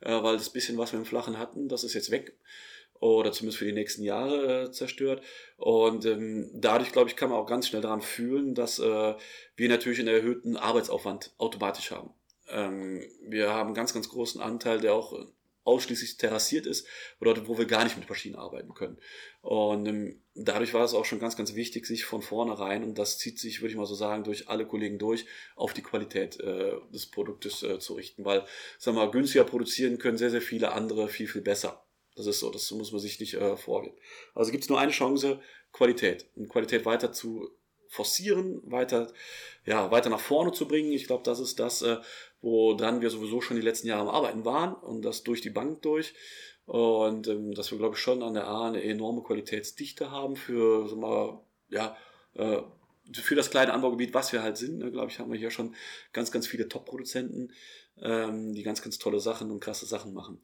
äh, 0.00 0.22
weil 0.22 0.36
das 0.36 0.50
bisschen, 0.50 0.76
was 0.76 0.92
wir 0.92 0.98
im 0.98 1.06
Flachen 1.06 1.38
hatten, 1.38 1.68
das 1.68 1.82
ist 1.82 1.94
jetzt 1.94 2.10
weg 2.10 2.34
oder 3.00 3.32
zumindest 3.32 3.58
für 3.58 3.64
die 3.64 3.72
nächsten 3.72 4.02
Jahre 4.02 4.64
äh, 4.64 4.70
zerstört. 4.70 5.22
Und 5.56 6.04
ähm, 6.04 6.50
dadurch, 6.52 6.92
glaube 6.92 7.08
ich, 7.08 7.16
kann 7.16 7.30
man 7.30 7.38
auch 7.38 7.46
ganz 7.46 7.66
schnell 7.66 7.80
daran 7.80 8.02
fühlen, 8.02 8.54
dass 8.54 8.78
äh, 8.78 9.14
wir 9.56 9.68
natürlich 9.70 10.00
einen 10.00 10.08
erhöhten 10.08 10.58
Arbeitsaufwand 10.58 11.32
automatisch 11.38 11.90
haben. 11.90 12.10
Ähm, 12.52 13.02
wir 13.22 13.50
haben 13.50 13.68
einen 13.68 13.74
ganz, 13.74 13.94
ganz 13.94 14.08
großen 14.08 14.40
Anteil, 14.40 14.80
der 14.80 14.94
auch 14.94 15.14
ausschließlich 15.64 16.16
terrassiert 16.16 16.66
ist, 16.66 16.86
bedeutet, 17.18 17.46
wo 17.46 17.58
wir 17.58 17.66
gar 17.66 17.84
nicht 17.84 17.96
mit 17.96 18.08
Maschinen 18.08 18.36
arbeiten 18.36 18.74
können. 18.74 18.98
Und 19.42 19.86
ähm, 19.86 20.22
dadurch 20.34 20.74
war 20.74 20.84
es 20.84 20.94
auch 20.94 21.04
schon 21.04 21.18
ganz, 21.18 21.36
ganz 21.36 21.54
wichtig, 21.54 21.86
sich 21.86 22.04
von 22.04 22.22
vornherein, 22.22 22.82
und 22.82 22.98
das 22.98 23.18
zieht 23.18 23.38
sich, 23.38 23.60
würde 23.60 23.72
ich 23.72 23.76
mal 23.76 23.86
so 23.86 23.94
sagen, 23.94 24.24
durch 24.24 24.48
alle 24.48 24.66
Kollegen 24.66 24.98
durch, 24.98 25.26
auf 25.56 25.74
die 25.74 25.82
Qualität 25.82 26.40
äh, 26.40 26.72
des 26.92 27.06
Produktes 27.06 27.62
äh, 27.62 27.78
zu 27.78 27.94
richten. 27.94 28.24
Weil, 28.24 28.44
sagen 28.78 28.96
wir 28.96 29.04
mal, 29.04 29.12
günstiger 29.12 29.44
produzieren 29.44 29.98
können 29.98 30.18
sehr, 30.18 30.30
sehr 30.30 30.42
viele 30.42 30.72
andere 30.72 31.08
viel, 31.08 31.28
viel 31.28 31.42
besser. 31.42 31.84
Das 32.16 32.26
ist 32.26 32.40
so, 32.40 32.50
das 32.50 32.70
muss 32.72 32.92
man 32.92 33.00
sich 33.00 33.20
nicht 33.20 33.34
äh, 33.34 33.56
vorgehen. 33.56 33.94
Also 34.34 34.50
gibt 34.50 34.64
es 34.64 34.70
nur 34.70 34.80
eine 34.80 34.92
Chance, 34.92 35.40
Qualität. 35.72 36.26
Und 36.34 36.48
Qualität 36.48 36.84
weiter 36.84 37.12
zu 37.12 37.50
forcieren, 37.88 38.60
weiter, 38.70 39.12
ja, 39.66 39.90
weiter 39.90 40.10
nach 40.10 40.20
vorne 40.20 40.52
zu 40.52 40.66
bringen. 40.68 40.92
Ich 40.92 41.06
glaube, 41.06 41.24
das 41.24 41.40
ist 41.40 41.58
das, 41.58 41.82
äh, 41.82 41.98
woran 42.42 43.00
wir 43.00 43.10
sowieso 43.10 43.40
schon 43.40 43.56
die 43.56 43.62
letzten 43.62 43.88
Jahre 43.88 44.02
am 44.02 44.08
Arbeiten 44.08 44.44
waren 44.44 44.74
und 44.74 45.02
das 45.02 45.22
durch 45.22 45.40
die 45.40 45.50
Bank 45.50 45.82
durch. 45.82 46.14
Und 46.66 47.26
ähm, 47.28 47.52
dass 47.54 47.70
wir, 47.70 47.78
glaube 47.78 47.96
ich, 47.96 48.00
schon 48.00 48.22
an 48.22 48.34
der 48.34 48.46
A 48.46 48.68
eine 48.68 48.82
enorme 48.82 49.22
Qualitätsdichte 49.22 50.10
haben 50.10 50.36
für, 50.36 50.88
so 50.88 50.96
mal, 50.96 51.40
ja, 51.68 51.96
äh, 52.34 52.58
für 53.12 53.34
das 53.34 53.50
kleine 53.50 53.72
Anbaugebiet, 53.72 54.14
was 54.14 54.32
wir 54.32 54.42
halt 54.42 54.56
sind, 54.56 54.78
ne, 54.78 54.90
glaube 54.92 55.10
ich, 55.10 55.18
haben 55.18 55.32
wir 55.32 55.38
hier 55.38 55.50
schon 55.50 55.74
ganz, 56.12 56.30
ganz 56.30 56.46
viele 56.46 56.68
Top-Produzenten, 56.68 57.52
ähm, 58.00 58.54
die 58.54 58.62
ganz, 58.62 58.82
ganz 58.82 58.98
tolle 58.98 59.18
Sachen 59.18 59.50
und 59.50 59.60
krasse 59.60 59.86
Sachen 59.86 60.14
machen. 60.14 60.40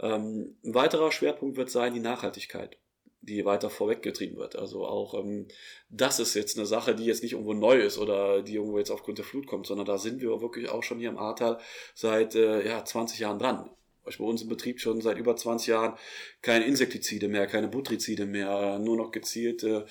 Ähm, 0.00 0.56
ein 0.64 0.74
weiterer 0.74 1.12
Schwerpunkt 1.12 1.56
wird 1.56 1.70
sein 1.70 1.94
die 1.94 2.00
Nachhaltigkeit 2.00 2.76
die 3.20 3.44
weiter 3.44 3.70
vorweggetrieben 3.70 4.36
wird. 4.36 4.56
Also 4.56 4.86
auch 4.86 5.14
ähm, 5.14 5.48
das 5.90 6.20
ist 6.20 6.34
jetzt 6.34 6.56
eine 6.56 6.66
Sache, 6.66 6.94
die 6.94 7.04
jetzt 7.04 7.22
nicht 7.22 7.32
irgendwo 7.32 7.54
neu 7.54 7.78
ist 7.78 7.98
oder 7.98 8.42
die 8.42 8.54
irgendwo 8.54 8.78
jetzt 8.78 8.90
aufgrund 8.90 9.18
der 9.18 9.24
Flut 9.24 9.46
kommt, 9.46 9.66
sondern 9.66 9.86
da 9.86 9.98
sind 9.98 10.20
wir 10.20 10.40
wirklich 10.40 10.68
auch 10.68 10.82
schon 10.82 10.98
hier 10.98 11.08
im 11.10 11.18
Ahrtal 11.18 11.58
seit 11.94 12.34
äh, 12.34 12.66
ja, 12.66 12.84
20 12.84 13.18
Jahren 13.18 13.38
dran. 13.38 13.70
Bei 14.04 14.24
uns 14.24 14.40
im 14.40 14.48
Betrieb 14.48 14.80
schon 14.80 15.02
seit 15.02 15.18
über 15.18 15.36
20 15.36 15.68
Jahren 15.68 15.98
keine 16.40 16.64
Insektizide 16.64 17.28
mehr, 17.28 17.46
keine 17.46 17.68
Butrizide 17.68 18.24
mehr, 18.24 18.78
nur 18.78 18.96
noch 18.96 19.10
gezielte 19.10 19.84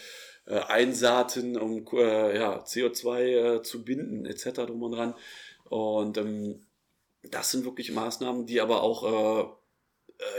äh, 0.48 0.60
Einsaaten, 0.60 1.56
um 1.56 1.86
äh, 1.94 2.36
ja, 2.36 2.64
CO2 2.64 3.20
äh, 3.20 3.62
zu 3.62 3.84
binden 3.84 4.26
etc. 4.26 4.66
drum 4.66 4.82
und 4.82 4.92
dran. 4.94 5.14
Und 5.66 6.18
ähm, 6.18 6.66
das 7.22 7.52
sind 7.52 7.66
wirklich 7.66 7.92
Maßnahmen, 7.92 8.46
die 8.46 8.62
aber 8.62 8.82
auch 8.82 9.04
äh, 9.04 9.48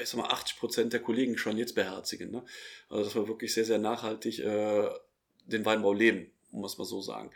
ich 0.03 0.09
sag 0.09 0.19
mal, 0.19 0.29
80 0.29 0.59
Prozent 0.59 0.93
der 0.93 1.01
Kollegen 1.01 1.39
schon 1.39 1.59
jetzt 1.59 1.75
beherzigen. 1.75 2.31
Ne? 2.31 2.45
Also 2.89 3.05
dass 3.05 3.15
wir 3.15 3.29
wirklich 3.29 3.55
sehr, 3.55 3.65
sehr 3.65 3.79
nachhaltig 3.79 4.41
äh, 4.41 4.89
den 5.47 5.65
Weinbau 5.65 5.93
leben, 5.93 6.31
muss 6.51 6.79
man 6.79 6.87
so 6.87 7.01
sagen. 7.01 7.31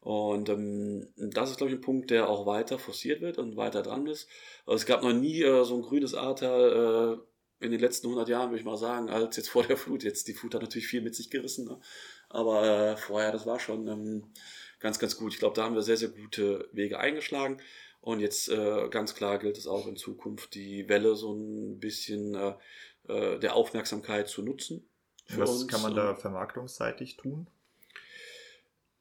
Und 0.00 0.48
ähm, 0.50 1.08
das 1.16 1.50
ist, 1.50 1.56
glaube 1.56 1.72
ich, 1.72 1.78
ein 1.78 1.82
Punkt, 1.82 2.10
der 2.10 2.28
auch 2.28 2.46
weiter 2.46 2.78
forciert 2.78 3.20
wird 3.22 3.38
und 3.38 3.56
weiter 3.56 3.82
dran 3.82 4.06
ist. 4.06 4.28
Also 4.64 4.76
es 4.76 4.86
gab 4.86 5.02
noch 5.02 5.12
nie 5.12 5.42
äh, 5.42 5.64
so 5.64 5.74
ein 5.74 5.82
grünes 5.82 6.14
Ahrtal 6.14 7.18
äh, 7.60 7.64
in 7.64 7.72
den 7.72 7.80
letzten 7.80 8.06
100 8.06 8.28
Jahren, 8.28 8.50
würde 8.50 8.60
ich 8.60 8.64
mal 8.64 8.76
sagen, 8.76 9.08
als 9.08 9.36
jetzt 9.36 9.48
vor 9.48 9.64
der 9.64 9.76
Flut. 9.76 10.04
Jetzt 10.04 10.28
die 10.28 10.34
Flut 10.34 10.54
hat 10.54 10.62
natürlich 10.62 10.86
viel 10.86 11.00
mit 11.00 11.14
sich 11.14 11.30
gerissen, 11.30 11.66
ne? 11.66 11.80
aber 12.28 12.92
äh, 12.92 12.96
vorher, 12.96 13.32
das 13.32 13.46
war 13.46 13.58
schon 13.58 13.88
ähm, 13.88 14.24
ganz, 14.78 14.98
ganz 14.98 15.16
gut. 15.16 15.32
Ich 15.32 15.38
glaube, 15.38 15.56
da 15.56 15.64
haben 15.64 15.74
wir 15.74 15.82
sehr, 15.82 15.96
sehr 15.96 16.10
gute 16.10 16.68
Wege 16.72 16.98
eingeschlagen. 16.98 17.58
Und 18.06 18.20
jetzt 18.20 18.48
äh, 18.48 18.88
ganz 18.88 19.16
klar 19.16 19.36
gilt 19.40 19.58
es 19.58 19.66
auch 19.66 19.88
in 19.88 19.96
Zukunft, 19.96 20.54
die 20.54 20.88
Welle 20.88 21.16
so 21.16 21.32
ein 21.32 21.80
bisschen 21.80 22.36
äh, 22.36 22.54
äh 23.08 23.40
der 23.40 23.56
Aufmerksamkeit 23.56 24.28
zu 24.28 24.42
nutzen. 24.42 24.88
Was 25.30 25.50
uns. 25.50 25.66
kann 25.66 25.82
man 25.82 25.96
da 25.96 26.14
vermarktungsseitig 26.14 27.16
tun? 27.16 27.48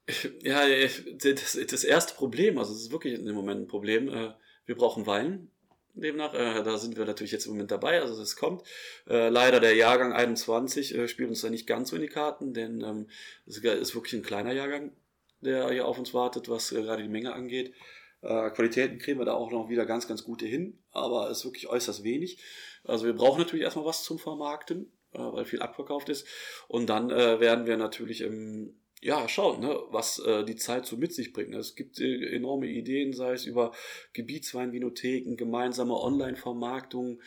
Ja, 0.41 0.63
das, 1.19 1.57
das 1.67 1.83
erste 1.83 2.15
Problem, 2.15 2.57
also 2.57 2.73
es 2.73 2.81
ist 2.81 2.91
wirklich 2.91 3.19
im 3.19 3.35
Moment 3.35 3.61
ein 3.61 3.67
Problem, 3.67 4.07
äh, 4.07 4.33
wir 4.65 4.75
brauchen 4.75 5.05
Wein. 5.05 5.51
Demnach, 5.93 6.33
äh, 6.33 6.63
da 6.63 6.77
sind 6.77 6.97
wir 6.97 7.05
natürlich 7.05 7.31
jetzt 7.31 7.45
im 7.45 7.53
Moment 7.53 7.69
dabei, 7.69 8.01
also 8.01 8.19
es 8.19 8.35
kommt. 8.35 8.63
Äh, 9.07 9.29
leider 9.29 9.59
der 9.59 9.75
Jahrgang 9.75 10.13
21 10.13 11.09
spielt 11.09 11.29
uns 11.29 11.41
da 11.41 11.49
nicht 11.51 11.67
ganz 11.67 11.89
so 11.89 11.95
in 11.95 12.01
die 12.01 12.07
Karten, 12.07 12.55
denn 12.55 12.81
ähm, 12.81 13.07
es 13.45 13.57
ist 13.57 13.93
wirklich 13.93 14.13
ein 14.13 14.23
kleiner 14.23 14.51
Jahrgang, 14.51 14.93
der 15.41 15.69
hier 15.69 15.87
auf 15.87 15.99
uns 15.99 16.13
wartet, 16.13 16.49
was 16.49 16.69
gerade 16.69 17.03
die 17.03 17.09
Menge 17.09 17.33
angeht. 17.33 17.73
Qualitäten 18.25 18.97
kriegen 18.97 19.19
wir 19.19 19.25
da 19.25 19.33
auch 19.33 19.51
noch 19.51 19.69
wieder 19.69 19.85
ganz, 19.85 20.07
ganz 20.07 20.23
gute 20.23 20.45
hin, 20.45 20.79
aber 20.91 21.29
es 21.29 21.39
ist 21.39 21.45
wirklich 21.45 21.67
äußerst 21.67 22.03
wenig. 22.03 22.41
Also 22.83 23.05
wir 23.05 23.13
brauchen 23.13 23.39
natürlich 23.39 23.63
erstmal 23.63 23.85
was 23.85 24.03
zum 24.03 24.19
Vermarkten, 24.19 24.91
weil 25.11 25.45
viel 25.45 25.61
abverkauft 25.61 26.09
ist. 26.09 26.27
Und 26.67 26.89
dann 26.89 27.09
werden 27.09 27.65
wir 27.65 27.77
natürlich 27.77 28.21
im 28.21 28.75
ja, 29.05 29.29
schauen, 29.29 29.61
ne, 29.61 29.77
was 29.89 30.17
äh, 30.19 30.43
die 30.43 30.55
Zeit 30.55 30.87
so 30.87 30.97
mit 30.97 31.13
sich 31.13 31.31
bringt. 31.31 31.53
Es 31.53 31.75
gibt 31.75 31.99
äh, 31.99 32.35
enorme 32.35 32.65
Ideen, 32.65 33.13
sei 33.13 33.33
es 33.33 33.45
über 33.45 33.71
Gebietsweinvinotheken, 34.13 35.35
gemeinsame 35.35 35.93
Online-Vermarktung, 35.93 37.21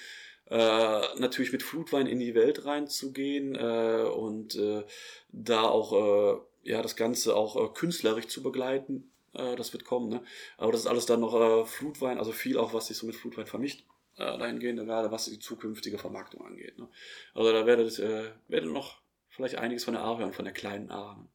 äh, 0.51 1.01
natürlich 1.19 1.53
mit 1.53 1.63
Flutwein 1.63 2.09
in 2.09 2.19
die 2.19 2.35
Welt 2.35 2.65
reinzugehen 2.65 3.55
äh, 3.55 4.09
und 4.13 4.57
äh, 4.57 4.83
da 5.31 5.63
auch 5.63 5.93
äh, 5.93 6.69
ja 6.69 6.83
das 6.83 6.97
Ganze 6.97 7.37
auch 7.37 7.57
äh, 7.57 7.69
künstlerisch 7.75 8.27
zu 8.27 8.43
begleiten. 8.43 9.13
Äh, 9.39 9.57
das 9.57 9.73
wird 9.73 9.85
kommen, 9.85 10.09
ne? 10.09 10.23
Aber 10.57 10.73
das 10.73 10.83
ist 10.83 10.87
alles 10.87 11.07
dann 11.07 11.21
noch 11.21 11.35
äh, 11.35 11.65
Flutwein, 11.65 12.19
also 12.19 12.33
viel 12.33 12.59
auch, 12.59 12.75
was 12.75 12.89
sich 12.89 12.97
so 12.97 13.07
mit 13.07 13.17
Flutwein 13.17 13.47
vermischt. 13.47 13.85
Äh, 14.19 14.37
dahingehend, 14.37 14.81
gerade 14.81 15.13
was 15.13 15.27
die 15.27 15.39
zukünftige 15.39 15.97
Vermarktung 15.97 16.45
angeht. 16.45 16.77
Ne? 16.77 16.89
Also 17.35 17.53
da 17.53 17.67
werdet, 17.67 18.01
äh, 18.01 18.33
werdet 18.49 18.73
noch 18.73 19.01
vielleicht 19.29 19.55
einiges 19.59 19.85
von 19.85 19.95
der 19.95 20.03
A 20.03 20.19
hören, 20.19 20.33
von 20.33 20.45
der 20.45 20.53
kleinen 20.55 20.91
A. 20.91 21.15
Ne? 21.15 21.29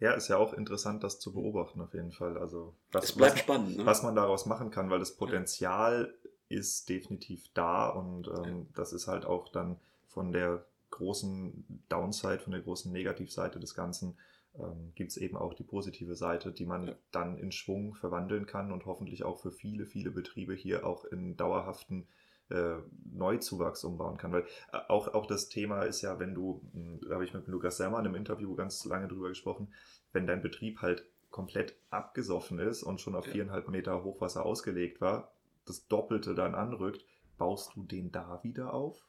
Ja, 0.00 0.14
ist 0.14 0.26
ja 0.26 0.36
auch 0.36 0.52
interessant, 0.52 1.04
das 1.04 1.20
zu 1.20 1.32
beobachten 1.32 1.80
auf 1.80 1.94
jeden 1.94 2.10
Fall. 2.10 2.36
Also 2.36 2.74
was, 2.90 3.04
es 3.04 3.12
bleibt 3.12 3.34
was, 3.34 3.40
spannend, 3.40 3.76
ne? 3.76 3.86
was 3.86 4.02
man 4.02 4.16
daraus 4.16 4.46
machen 4.46 4.72
kann, 4.72 4.90
weil 4.90 4.98
das 4.98 5.16
Potenzial 5.16 6.12
ja. 6.24 6.58
ist 6.58 6.88
definitiv 6.88 7.44
da 7.54 7.88
und 7.88 8.26
ähm, 8.26 8.66
ja. 8.66 8.66
das 8.74 8.92
ist 8.92 9.06
halt 9.06 9.24
auch 9.24 9.48
dann 9.50 9.78
von 10.08 10.32
der 10.32 10.66
großen 10.90 11.84
Downside, 11.88 12.40
von 12.40 12.52
der 12.52 12.62
großen 12.62 12.90
Negativseite 12.90 13.60
des 13.60 13.76
Ganzen 13.76 14.18
ähm, 14.58 14.92
gibt 14.94 15.10
es 15.10 15.16
eben 15.16 15.36
auch 15.36 15.54
die 15.54 15.64
positive 15.64 16.14
Seite, 16.14 16.52
die 16.52 16.66
man 16.66 16.88
ja. 16.88 16.94
dann 17.10 17.38
in 17.38 17.52
Schwung 17.52 17.94
verwandeln 17.94 18.46
kann 18.46 18.72
und 18.72 18.86
hoffentlich 18.86 19.24
auch 19.24 19.38
für 19.38 19.52
viele, 19.52 19.86
viele 19.86 20.10
Betriebe 20.10 20.54
hier 20.54 20.86
auch 20.86 21.04
in 21.04 21.36
dauerhaften 21.36 22.08
äh, 22.50 22.76
Neuzuwachs 23.12 23.84
umbauen 23.84 24.16
kann. 24.16 24.32
Weil 24.32 24.46
äh, 24.72 24.78
auch, 24.88 25.08
auch 25.14 25.26
das 25.26 25.48
Thema 25.48 25.82
ist 25.82 26.02
ja, 26.02 26.18
wenn 26.18 26.34
du, 26.34 26.62
hm, 26.72 27.00
da 27.06 27.14
habe 27.14 27.24
ich 27.24 27.34
mit 27.34 27.46
Lukas 27.46 27.76
Sermann 27.76 28.06
im 28.06 28.14
Interview 28.14 28.54
ganz 28.54 28.84
lange 28.84 29.08
drüber 29.08 29.28
gesprochen, 29.28 29.72
wenn 30.12 30.26
dein 30.26 30.42
Betrieb 30.42 30.80
halt 30.80 31.04
komplett 31.30 31.76
abgesoffen 31.90 32.58
ist 32.58 32.82
und 32.82 33.00
schon 33.00 33.14
auf 33.14 33.26
ja. 33.26 33.32
viereinhalb 33.32 33.68
Meter 33.68 34.02
Hochwasser 34.02 34.44
ausgelegt 34.46 35.00
war, 35.00 35.32
das 35.66 35.86
Doppelte 35.86 36.34
dann 36.34 36.54
anrückt, 36.54 37.04
baust 37.36 37.76
du 37.76 37.84
den 37.84 38.10
da 38.10 38.40
wieder 38.42 38.72
auf? 38.72 39.06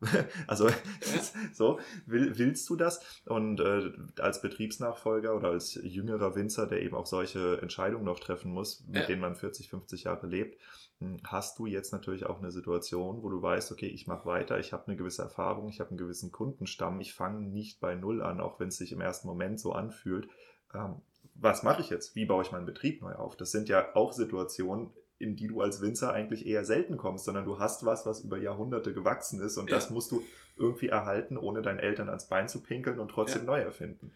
also 0.46 0.68
so 1.52 1.78
will, 2.06 2.38
willst 2.38 2.68
du 2.70 2.76
das 2.76 3.00
und 3.26 3.60
äh, 3.60 3.92
als 4.18 4.40
Betriebsnachfolger 4.40 5.36
oder 5.36 5.48
als 5.48 5.74
jüngerer 5.74 6.34
Winzer, 6.34 6.66
der 6.66 6.82
eben 6.82 6.96
auch 6.96 7.06
solche 7.06 7.60
Entscheidungen 7.60 8.04
noch 8.04 8.20
treffen 8.20 8.52
muss, 8.52 8.84
mit 8.86 9.02
ja. 9.02 9.06
denen 9.06 9.20
man 9.20 9.36
40, 9.36 9.68
50 9.68 10.04
Jahre 10.04 10.26
lebt, 10.26 10.58
hm, 11.00 11.18
hast 11.24 11.58
du 11.58 11.66
jetzt 11.66 11.92
natürlich 11.92 12.26
auch 12.26 12.38
eine 12.38 12.50
Situation, 12.50 13.22
wo 13.22 13.28
du 13.28 13.40
weißt, 13.40 13.72
okay, 13.72 13.88
ich 13.88 14.06
mache 14.06 14.26
weiter, 14.26 14.58
ich 14.58 14.72
habe 14.72 14.86
eine 14.86 14.96
gewisse 14.96 15.22
Erfahrung, 15.22 15.68
ich 15.68 15.80
habe 15.80 15.90
einen 15.90 15.98
gewissen 15.98 16.32
Kundenstamm, 16.32 17.00
ich 17.00 17.14
fange 17.14 17.46
nicht 17.46 17.80
bei 17.80 17.94
Null 17.94 18.22
an, 18.22 18.40
auch 18.40 18.60
wenn 18.60 18.68
es 18.68 18.76
sich 18.76 18.92
im 18.92 19.00
ersten 19.00 19.28
Moment 19.28 19.60
so 19.60 19.72
anfühlt. 19.72 20.28
Ähm, 20.74 21.02
was 21.34 21.62
mache 21.62 21.80
ich 21.80 21.90
jetzt? 21.90 22.14
Wie 22.14 22.26
baue 22.26 22.42
ich 22.42 22.52
meinen 22.52 22.66
Betrieb 22.66 23.00
neu 23.02 23.14
auf? 23.14 23.36
Das 23.36 23.50
sind 23.50 23.68
ja 23.68 23.94
auch 23.94 24.12
Situationen, 24.12 24.90
in 25.20 25.36
die 25.36 25.46
du 25.46 25.60
als 25.60 25.82
Winzer 25.82 26.12
eigentlich 26.12 26.46
eher 26.46 26.64
selten 26.64 26.96
kommst, 26.96 27.26
sondern 27.26 27.44
du 27.44 27.58
hast 27.58 27.84
was, 27.84 28.06
was 28.06 28.20
über 28.22 28.38
Jahrhunderte 28.38 28.94
gewachsen 28.94 29.40
ist 29.40 29.58
und 29.58 29.68
ja. 29.68 29.76
das 29.76 29.90
musst 29.90 30.10
du 30.10 30.24
irgendwie 30.56 30.88
erhalten, 30.88 31.36
ohne 31.36 31.62
deinen 31.62 31.78
Eltern 31.78 32.08
ans 32.08 32.26
Bein 32.26 32.48
zu 32.48 32.62
pinkeln 32.62 32.98
und 32.98 33.10
trotzdem 33.10 33.42
ja. 33.42 33.46
neu 33.46 33.60
erfinden. 33.60 34.12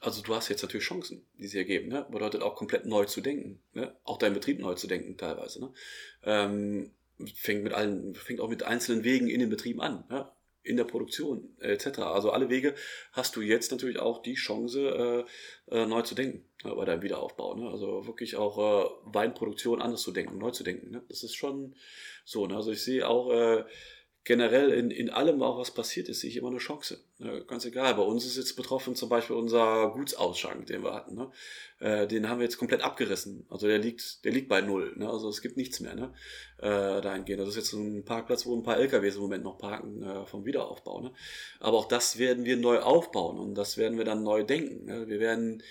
Also 0.00 0.22
du 0.22 0.34
hast 0.34 0.48
jetzt 0.48 0.62
natürlich 0.62 0.86
Chancen, 0.86 1.24
die 1.38 1.46
sich 1.46 1.56
ergeben. 1.58 1.88
Ne? 1.88 2.06
Bedeutet 2.10 2.42
auch 2.42 2.56
komplett 2.56 2.86
neu 2.86 3.04
zu 3.04 3.20
denken, 3.20 3.60
ne? 3.72 3.94
auch 4.04 4.18
deinen 4.18 4.34
Betrieb 4.34 4.60
neu 4.60 4.74
zu 4.74 4.88
denken 4.88 5.16
teilweise. 5.16 5.60
Ne? 5.60 5.72
Ähm, 6.24 6.90
fängt 7.34 7.62
mit 7.62 7.72
allen, 7.72 8.14
fängt 8.14 8.40
auch 8.40 8.48
mit 8.48 8.64
einzelnen 8.64 9.04
Wegen 9.04 9.28
in 9.28 9.40
den 9.40 9.50
Betrieben 9.50 9.80
an. 9.80 10.04
Ne? 10.08 10.28
In 10.68 10.76
der 10.76 10.84
Produktion 10.84 11.56
etc. 11.60 12.00
Also 12.00 12.30
alle 12.30 12.50
Wege 12.50 12.74
hast 13.12 13.34
du 13.36 13.40
jetzt 13.40 13.70
natürlich 13.72 13.98
auch 13.98 14.22
die 14.22 14.34
Chance, 14.34 15.26
äh, 15.70 15.74
äh, 15.74 15.86
neu 15.86 16.02
zu 16.02 16.14
denken 16.14 16.44
äh, 16.64 16.70
bei 16.70 16.84
deinem 16.84 17.02
Wiederaufbau. 17.02 17.54
Ne? 17.54 17.68
Also 17.68 18.06
wirklich 18.06 18.36
auch 18.36 18.58
äh, 18.58 18.90
Weinproduktion 19.04 19.80
anders 19.80 20.02
zu 20.02 20.12
denken, 20.12 20.38
neu 20.38 20.50
zu 20.50 20.64
denken. 20.64 20.90
Ne? 20.90 21.02
Das 21.08 21.22
ist 21.22 21.34
schon 21.34 21.74
so. 22.24 22.46
Ne? 22.46 22.56
Also 22.56 22.72
ich 22.72 22.82
sehe 22.82 23.08
auch 23.08 23.30
äh, 23.30 23.64
generell 24.28 24.70
in, 24.72 24.90
in 24.90 25.08
allem, 25.08 25.42
auch 25.42 25.58
was 25.58 25.70
passiert 25.70 26.10
ist, 26.10 26.20
sehe 26.20 26.28
ich 26.28 26.36
immer 26.36 26.50
eine 26.50 26.58
Chance. 26.58 27.00
Ne? 27.18 27.46
Ganz 27.46 27.64
egal. 27.64 27.94
Bei 27.94 28.02
uns 28.02 28.26
ist 28.26 28.36
jetzt 28.36 28.56
betroffen 28.56 28.94
zum 28.94 29.08
Beispiel 29.08 29.34
unser 29.34 29.88
Gutsausschank, 29.88 30.66
den 30.66 30.84
wir 30.84 30.92
hatten. 30.92 31.14
Ne? 31.14 31.30
Äh, 31.80 32.06
den 32.06 32.28
haben 32.28 32.38
wir 32.38 32.44
jetzt 32.44 32.58
komplett 32.58 32.82
abgerissen. 32.82 33.46
Also 33.48 33.66
der 33.66 33.78
liegt, 33.78 34.26
der 34.26 34.32
liegt 34.32 34.50
bei 34.50 34.60
null. 34.60 34.92
Ne? 34.96 35.08
Also 35.08 35.30
es 35.30 35.40
gibt 35.40 35.56
nichts 35.56 35.80
mehr. 35.80 35.94
Ne? 35.94 36.12
Äh, 36.58 37.00
dahingehend. 37.00 37.40
Das 37.40 37.48
ist 37.48 37.56
jetzt 37.56 37.72
ein 37.72 38.04
Parkplatz, 38.04 38.44
wo 38.44 38.54
ein 38.54 38.62
paar 38.62 38.76
LKWs 38.76 39.14
im 39.14 39.22
Moment 39.22 39.44
noch 39.44 39.56
parken 39.56 40.02
äh, 40.02 40.26
vom 40.26 40.44
Wiederaufbau. 40.44 41.00
Ne? 41.00 41.12
Aber 41.58 41.78
auch 41.78 41.88
das 41.88 42.18
werden 42.18 42.44
wir 42.44 42.58
neu 42.58 42.80
aufbauen 42.80 43.38
und 43.38 43.54
das 43.54 43.78
werden 43.78 43.96
wir 43.96 44.04
dann 44.04 44.22
neu 44.22 44.44
denken. 44.44 44.84
Ne? 44.84 45.08
Wir 45.08 45.20
werden 45.20 45.62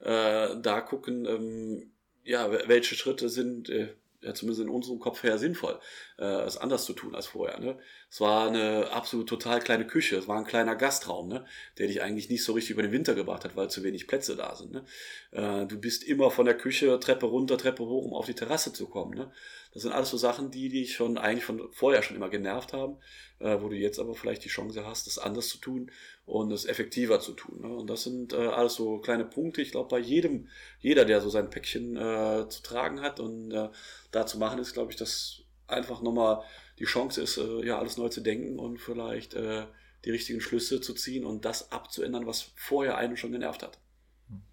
äh, 0.00 0.56
da 0.62 0.80
gucken, 0.80 1.26
ähm, 1.26 1.90
ja, 2.24 2.50
welche 2.50 2.94
Schritte 2.94 3.28
sind 3.28 3.68
äh, 3.68 3.88
ja, 4.26 4.34
zumindest 4.34 4.62
in 4.62 4.68
unserem 4.68 4.98
Kopf 4.98 5.22
her 5.22 5.38
sinnvoll, 5.38 5.78
äh, 6.18 6.42
es 6.42 6.56
anders 6.56 6.84
zu 6.84 6.92
tun 6.92 7.14
als 7.14 7.26
vorher. 7.26 7.58
Ne? 7.60 7.78
Es 8.10 8.20
war 8.20 8.48
eine 8.48 8.90
absolut 8.90 9.28
total 9.28 9.60
kleine 9.60 9.86
Küche, 9.86 10.16
es 10.16 10.28
war 10.28 10.38
ein 10.38 10.46
kleiner 10.46 10.76
Gastraum, 10.76 11.28
ne? 11.28 11.44
der 11.78 11.88
dich 11.88 12.02
eigentlich 12.02 12.30
nicht 12.30 12.44
so 12.44 12.52
richtig 12.52 12.72
über 12.72 12.82
den 12.82 12.92
Winter 12.92 13.14
gebracht 13.14 13.44
hat, 13.44 13.56
weil 13.56 13.70
zu 13.70 13.82
wenig 13.82 14.06
Plätze 14.06 14.36
da 14.36 14.54
sind. 14.54 14.72
Ne? 14.72 14.84
Äh, 15.32 15.66
du 15.66 15.78
bist 15.78 16.04
immer 16.04 16.30
von 16.30 16.46
der 16.46 16.56
Küche 16.56 16.98
Treppe 17.00 17.26
runter, 17.26 17.58
Treppe 17.58 17.84
hoch, 17.84 18.04
um 18.04 18.14
auf 18.14 18.26
die 18.26 18.34
Terrasse 18.34 18.72
zu 18.72 18.86
kommen. 18.86 19.14
Ne? 19.14 19.30
Das 19.72 19.82
sind 19.82 19.92
alles 19.92 20.10
so 20.10 20.16
Sachen, 20.16 20.50
die 20.50 20.70
dich 20.70 20.94
schon 20.94 21.18
eigentlich 21.18 21.44
von 21.44 21.68
vorher 21.70 22.02
schon 22.02 22.16
immer 22.16 22.30
genervt 22.30 22.72
haben, 22.72 22.96
äh, 23.40 23.60
wo 23.60 23.68
du 23.68 23.76
jetzt 23.76 23.98
aber 23.98 24.14
vielleicht 24.14 24.44
die 24.44 24.48
Chance 24.48 24.86
hast, 24.86 25.06
das 25.06 25.18
anders 25.18 25.48
zu 25.48 25.58
tun 25.58 25.90
und 26.24 26.50
es 26.50 26.64
effektiver 26.64 27.20
zu 27.20 27.32
tun. 27.32 27.60
Ne? 27.60 27.68
Und 27.68 27.88
das 27.88 28.04
sind 28.04 28.32
äh, 28.32 28.36
alles 28.36 28.74
so 28.74 28.98
kleine 28.98 29.26
Punkte. 29.26 29.60
Ich 29.60 29.72
glaube, 29.72 29.88
bei 29.90 29.98
jedem, 29.98 30.48
jeder, 30.80 31.04
der 31.04 31.20
so 31.20 31.28
sein 31.28 31.50
Päckchen 31.50 31.96
äh, 31.96 32.48
zu 32.48 32.62
tragen 32.62 33.02
hat 33.02 33.20
und 33.20 33.52
äh, 33.52 33.68
da 34.12 34.24
zu 34.24 34.38
machen 34.38 34.58
ist, 34.58 34.72
glaube 34.72 34.92
ich, 34.92 34.96
dass 34.96 35.45
einfach 35.68 36.02
nochmal 36.02 36.42
die 36.78 36.84
Chance 36.84 37.22
ist, 37.22 37.38
äh, 37.38 37.64
ja, 37.64 37.78
alles 37.78 37.96
neu 37.96 38.08
zu 38.08 38.20
denken 38.20 38.58
und 38.58 38.78
vielleicht 38.78 39.34
äh, 39.34 39.66
die 40.04 40.10
richtigen 40.10 40.40
Schlüsse 40.40 40.80
zu 40.80 40.94
ziehen 40.94 41.24
und 41.24 41.44
das 41.44 41.72
abzuändern, 41.72 42.26
was 42.26 42.52
vorher 42.54 42.96
einen 42.96 43.16
schon 43.16 43.32
genervt 43.32 43.62
hat. 43.62 43.78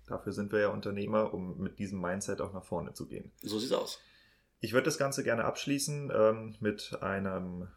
Dafür 0.07 0.34
sind 0.34 0.51
wir 0.51 0.59
ja 0.59 0.68
Unternehmer, 0.70 1.34
um 1.34 1.57
mit 1.57 1.80
diesem 1.80 1.99
Mindset 2.01 2.41
auch 2.41 2.53
nach 2.53 2.64
vorne 2.64 2.93
zu 2.93 3.07
gehen. 3.07 3.32
So 3.41 3.59
sieht's 3.59 3.72
aus. 3.72 3.99
Ich 4.59 4.74
würde 4.74 4.86
das 4.86 4.97
Ganze 4.97 5.24
gerne 5.24 5.45
abschließen 5.45 6.11
ähm, 6.16 6.55
mit 6.59 6.97
einem 7.01 7.68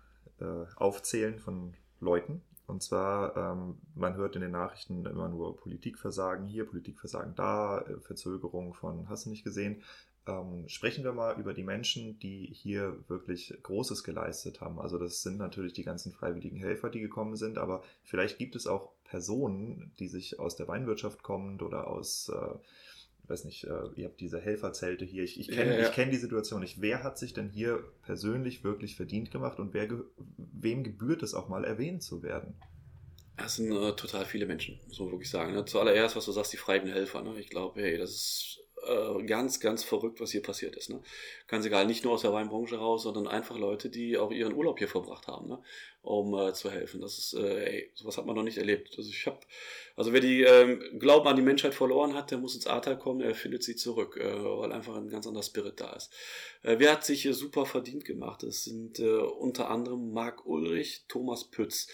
äh, 0.41 0.64
Aufzählen 0.76 1.39
von 1.39 1.74
Leuten, 2.01 2.43
und 2.66 2.82
zwar, 2.82 3.37
ähm, 3.37 3.78
man 3.95 4.16
hört 4.16 4.34
in 4.34 4.43
den 4.43 4.51
Nachrichten 4.51 5.07
immer 5.07 5.28
nur 5.28 5.57
Politikversagen 5.57 6.47
hier, 6.47 6.66
Politikversagen 6.66 7.34
da, 7.37 7.80
äh, 7.80 8.01
Verzögerung 8.01 8.74
von 8.74 9.09
hast 9.09 9.26
du 9.26 9.30
nicht 9.30 9.45
gesehen. 9.45 9.82
Ähm, 10.26 10.68
sprechen 10.68 11.04
wir 11.04 11.12
mal 11.12 11.38
über 11.38 11.54
die 11.54 11.62
Menschen, 11.62 12.18
die 12.18 12.46
hier 12.52 12.96
wirklich 13.08 13.54
Großes 13.62 14.02
geleistet 14.02 14.60
haben. 14.60 14.80
Also 14.80 14.98
das 14.98 15.22
sind 15.22 15.38
natürlich 15.38 15.72
die 15.72 15.84
ganzen 15.84 16.12
freiwilligen 16.12 16.56
Helfer, 16.56 16.90
die 16.90 17.00
gekommen 17.00 17.36
sind, 17.36 17.58
aber 17.58 17.82
vielleicht 18.02 18.38
gibt 18.38 18.56
es 18.56 18.66
auch 18.66 18.90
Personen, 19.04 19.92
die 19.98 20.08
sich 20.08 20.40
aus 20.40 20.56
der 20.56 20.66
Weinwirtschaft 20.66 21.22
kommen 21.22 21.60
oder 21.60 21.86
aus 21.86 22.28
äh, 22.28 22.58
weiß 23.28 23.44
nicht, 23.44 23.64
äh, 23.64 23.88
ihr 23.96 24.06
habt 24.06 24.20
diese 24.20 24.40
Helferzelte 24.40 25.04
hier. 25.04 25.24
Ich, 25.24 25.38
ich 25.38 25.48
kenne 25.48 25.74
ja, 25.76 25.82
ja. 25.84 25.88
kenn 25.90 26.10
die 26.10 26.16
Situation 26.16 26.60
nicht. 26.60 26.80
Wer 26.80 27.02
hat 27.02 27.18
sich 27.18 27.32
denn 27.32 27.48
hier 27.48 27.84
persönlich 28.02 28.64
wirklich 28.64 28.96
verdient 28.96 29.30
gemacht 29.30 29.58
und 29.58 29.74
wer, 29.74 29.88
wem 30.36 30.84
gebührt 30.84 31.22
es 31.22 31.34
auch 31.34 31.48
mal 31.48 31.64
erwähnt 31.64 32.02
zu 32.02 32.22
werden? 32.22 32.54
Das 33.36 33.56
sind 33.56 33.70
äh, 33.70 33.92
total 33.96 34.24
viele 34.24 34.46
Menschen, 34.46 34.80
muss 34.86 34.98
man 34.98 35.10
wirklich 35.10 35.30
sagen. 35.30 35.52
Ne? 35.52 35.64
Zuallererst, 35.64 36.16
was 36.16 36.24
du 36.24 36.32
sagst, 36.32 36.52
die 36.52 36.56
freien 36.56 36.86
Helfer. 36.86 37.22
Ne? 37.22 37.38
Ich 37.38 37.50
glaube, 37.50 37.80
hey, 37.80 37.98
das 37.98 38.10
ist 38.10 38.60
äh, 38.84 39.22
ganz, 39.24 39.60
ganz 39.60 39.84
verrückt, 39.84 40.20
was 40.20 40.30
hier 40.30 40.42
passiert 40.42 40.76
ist. 40.76 40.90
Ne? 40.90 41.00
Ganz 41.48 41.64
egal, 41.64 41.86
nicht 41.86 42.04
nur 42.04 42.14
aus 42.14 42.22
der 42.22 42.32
Weinbranche 42.32 42.76
raus, 42.76 43.02
sondern 43.02 43.26
einfach 43.26 43.58
Leute, 43.58 43.88
die 43.88 44.18
auch 44.18 44.30
ihren 44.30 44.52
Urlaub 44.52 44.78
hier 44.78 44.88
verbracht 44.88 45.26
haben, 45.26 45.48
ne? 45.48 45.58
um 46.02 46.34
äh, 46.34 46.52
zu 46.52 46.70
helfen. 46.70 47.00
Das 47.00 47.18
ist, 47.18 47.34
äh, 47.34 47.64
ey, 47.64 47.90
sowas 47.94 48.16
hat 48.16 48.26
man 48.26 48.36
noch 48.36 48.42
nicht 48.42 48.58
erlebt. 48.58 48.94
Also 48.96 49.10
ich 49.10 49.26
habe, 49.26 49.40
also 49.96 50.12
wer 50.12 50.20
die 50.20 50.42
ähm, 50.42 50.80
Glauben 50.98 51.26
an 51.26 51.36
die 51.36 51.42
Menschheit 51.42 51.74
verloren 51.74 52.14
hat, 52.14 52.30
der 52.30 52.38
muss 52.38 52.54
ins 52.54 52.66
Ahrtal 52.66 52.98
kommen, 52.98 53.20
er 53.20 53.34
findet 53.34 53.64
sie 53.64 53.76
zurück, 53.76 54.16
äh, 54.16 54.44
weil 54.44 54.72
einfach 54.72 54.96
ein 54.96 55.08
ganz 55.08 55.26
anderer 55.26 55.42
Spirit 55.42 55.80
da 55.80 55.92
ist. 55.92 56.12
Äh, 56.62 56.76
wer 56.78 56.92
hat 56.92 57.04
sich 57.04 57.22
hier 57.22 57.34
super 57.34 57.66
verdient 57.66 58.04
gemacht? 58.04 58.42
Das 58.42 58.64
sind 58.64 59.00
äh, 59.00 59.16
unter 59.16 59.70
anderem 59.70 60.12
Marc 60.12 60.46
Ulrich, 60.46 61.04
Thomas 61.08 61.44
Pütz, 61.44 61.88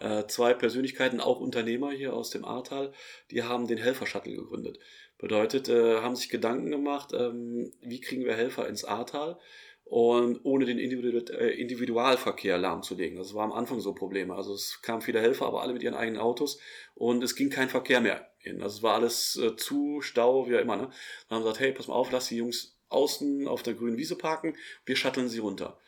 äh, 0.00 0.26
zwei 0.26 0.54
Persönlichkeiten, 0.54 1.20
auch 1.20 1.40
Unternehmer 1.40 1.90
hier 1.90 2.14
aus 2.14 2.30
dem 2.30 2.44
Ahrtal, 2.44 2.92
die 3.30 3.42
haben 3.42 3.66
den 3.66 3.78
Helfer-Shuttle 3.78 4.34
gegründet. 4.34 4.78
Bedeutet, 5.18 5.68
äh, 5.68 6.00
haben 6.00 6.16
sich 6.16 6.28
Gedanken 6.28 6.70
gemacht, 6.70 7.12
ähm, 7.12 7.72
wie 7.82 8.00
kriegen 8.00 8.24
wir 8.24 8.34
Helfer 8.34 8.68
ins 8.68 8.84
Ahrtal 8.84 9.38
und 9.84 10.40
ohne 10.44 10.66
den 10.66 10.78
äh, 10.78 11.50
Individualverkehr 11.50 12.58
lahmzulegen. 12.58 13.18
Das 13.18 13.34
war 13.34 13.44
am 13.44 13.52
Anfang 13.52 13.80
so 13.80 13.94
Probleme. 13.94 14.34
Also 14.34 14.52
es 14.54 14.80
kamen 14.82 15.00
viele 15.00 15.20
Helfer, 15.20 15.46
aber 15.46 15.62
alle 15.62 15.72
mit 15.72 15.82
ihren 15.82 15.94
eigenen 15.94 16.20
Autos 16.20 16.60
und 16.94 17.22
es 17.24 17.34
ging 17.34 17.50
kein 17.50 17.68
Verkehr 17.68 18.00
mehr 18.00 18.30
hin. 18.38 18.62
Also 18.62 18.76
es 18.76 18.82
war 18.82 18.94
alles 18.94 19.36
äh, 19.36 19.56
zu, 19.56 20.00
Stau, 20.02 20.48
wie 20.48 20.56
auch 20.56 20.60
immer. 20.60 20.76
Ne? 20.76 20.90
Dann 21.28 21.36
haben 21.36 21.42
sie 21.42 21.48
gesagt, 21.48 21.60
hey, 21.60 21.72
pass 21.72 21.88
mal 21.88 21.94
auf, 21.94 22.12
lass 22.12 22.28
die 22.28 22.36
Jungs 22.36 22.78
außen 22.90 23.48
auf 23.48 23.62
der 23.62 23.74
grünen 23.74 23.96
Wiese 23.96 24.16
parken, 24.16 24.56
wir 24.84 24.96
shutteln 24.96 25.28
sie 25.28 25.40
runter. 25.40 25.78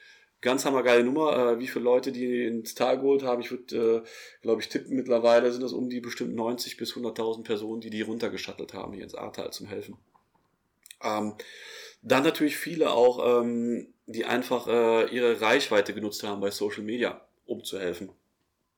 Ganz 0.40 0.64
hammergeile 0.64 1.04
Nummer, 1.04 1.36
äh, 1.36 1.58
wie 1.58 1.66
viele 1.66 1.84
Leute 1.84 2.12
die 2.12 2.46
ins 2.46 2.74
Tal 2.74 2.98
geholt 2.98 3.22
haben. 3.22 3.42
Ich 3.42 3.50
würde, 3.50 4.04
äh, 4.04 4.08
glaube 4.42 4.62
ich, 4.62 4.68
tippen, 4.68 4.96
mittlerweile 4.96 5.52
sind 5.52 5.62
das 5.62 5.72
um 5.72 5.90
die 5.90 6.00
bestimmt 6.00 6.34
90 6.34 6.76
bis 6.76 6.94
100.000 6.94 7.44
Personen, 7.44 7.80
die 7.80 7.90
die 7.90 8.02
runtergeschattelt 8.02 8.72
haben 8.72 8.94
hier 8.94 9.04
ins 9.04 9.14
Ahrtal 9.14 9.52
zum 9.52 9.66
Helfen. 9.66 9.98
Ähm, 11.02 11.34
dann 12.02 12.24
natürlich 12.24 12.56
viele 12.56 12.90
auch, 12.92 13.42
ähm, 13.42 13.92
die 14.06 14.24
einfach 14.24 14.66
äh, 14.66 15.14
ihre 15.14 15.40
Reichweite 15.40 15.92
genutzt 15.92 16.22
haben 16.22 16.40
bei 16.40 16.50
Social 16.50 16.82
Media, 16.82 17.20
um 17.46 17.62
zu 17.62 17.78
helfen. 17.78 18.10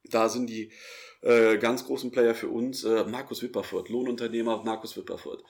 Da 0.05 0.29
sind 0.29 0.51
die 0.51 0.73
äh, 1.23 1.59
ganz 1.59 1.87
großen 1.87 2.11
Player 2.11 2.35
für 2.35 2.49
uns 2.49 2.83
äh, 2.83 3.05
Markus 3.05 3.43
Wipperfurt, 3.43 3.89
Lohnunternehmer 3.89 4.63
Markus 4.65 4.97
Wipperfurt 4.97 5.45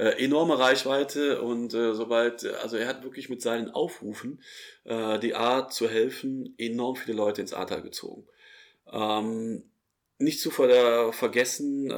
äh, 0.00 0.24
enorme 0.24 0.58
Reichweite 0.58 1.42
und 1.42 1.74
äh, 1.74 1.92
sobald, 1.92 2.46
also 2.62 2.78
er 2.78 2.88
hat 2.88 3.04
wirklich 3.04 3.28
mit 3.28 3.42
seinen 3.42 3.68
Aufrufen 3.68 4.42
äh, 4.84 5.18
die 5.18 5.34
Art 5.34 5.74
zu 5.74 5.90
helfen 5.90 6.54
enorm 6.56 6.96
viele 6.96 7.14
Leute 7.14 7.42
ins 7.42 7.52
Ahrtal 7.52 7.82
gezogen. 7.82 8.26
Ähm, 8.90 9.70
nicht 10.16 10.40
zu 10.40 10.50
ver 10.50 11.12
vergessen 11.12 11.90
äh, 11.90 11.94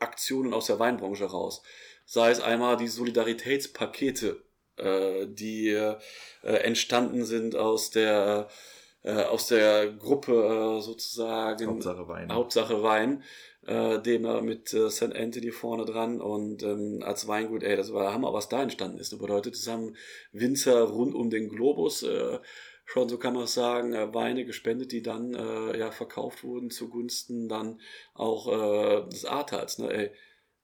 Aktionen 0.00 0.52
aus 0.52 0.66
der 0.66 0.78
Weinbranche 0.78 1.24
raus. 1.24 1.62
Sei 2.04 2.30
es 2.30 2.40
einmal 2.40 2.76
die 2.76 2.88
Solidaritätspakete, 2.88 4.44
äh, 4.76 5.26
die 5.26 5.70
äh, 5.70 5.96
entstanden 6.42 7.24
sind 7.24 7.56
aus 7.56 7.90
der 7.90 8.48
äh, 9.02 9.22
aus 9.22 9.46
der 9.46 9.92
Gruppe 9.92 10.76
äh, 10.78 10.82
sozusagen 10.82 11.66
Hauptsache 11.68 12.06
Wein. 12.06 12.32
Hauptsache 12.34 12.82
Wein 12.82 13.22
äh, 13.70 14.02
dem 14.02 14.24
er 14.24 14.42
mit 14.42 14.74
äh, 14.74 14.90
St. 14.90 15.14
Anthony 15.14 15.52
vorne 15.52 15.84
dran 15.84 16.20
und 16.20 16.64
ähm, 16.64 17.04
als 17.04 17.28
Weingut, 17.28 17.62
ey, 17.62 17.76
das 17.76 17.92
war 17.92 18.02
der 18.02 18.12
Hammer, 18.12 18.32
was 18.32 18.48
da 18.48 18.62
entstanden 18.62 18.98
ist. 18.98 19.12
Das 19.12 19.20
bedeutet, 19.20 19.54
es 19.54 19.68
haben 19.68 19.94
Winzer 20.32 20.82
rund 20.82 21.14
um 21.14 21.30
den 21.30 21.48
Globus 21.48 22.02
äh, 22.02 22.40
schon, 22.84 23.08
so 23.08 23.16
kann 23.16 23.34
man 23.34 23.44
es 23.44 23.54
sagen, 23.54 23.94
äh, 23.94 24.12
Weine 24.12 24.44
gespendet, 24.44 24.90
die 24.90 25.02
dann 25.02 25.34
äh, 25.34 25.78
ja 25.78 25.92
verkauft 25.92 26.42
wurden 26.42 26.70
zugunsten 26.70 27.48
dann 27.48 27.80
auch 28.14 28.48
äh, 28.48 29.08
des 29.08 29.24
Ahrtals. 29.24 29.78
Ne? 29.78 29.92
Ey, 29.92 30.10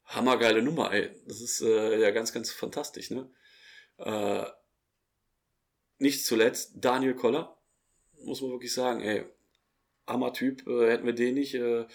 hammergeile 0.07 0.61
Nummer, 0.61 0.93
ey. 0.93 1.11
Das 1.29 1.41
ist 1.41 1.61
äh, 1.61 2.01
ja 2.01 2.11
ganz, 2.11 2.33
ganz 2.33 2.51
fantastisch. 2.51 3.13
Ne? 3.13 3.31
Äh, 3.99 4.47
nicht 5.99 6.27
zuletzt 6.27 6.73
Daniel 6.75 7.15
Koller, 7.15 7.57
muss 8.25 8.43
man 8.43 8.51
wirklich 8.51 8.75
sagen, 8.75 9.01
ey, 9.01 9.27
Hammer-Typ, 10.09 10.67
äh, 10.67 10.91
hätten 10.91 11.07
wir 11.07 11.15
den 11.15 11.35
nicht, 11.35 11.55
äh, 11.55 11.87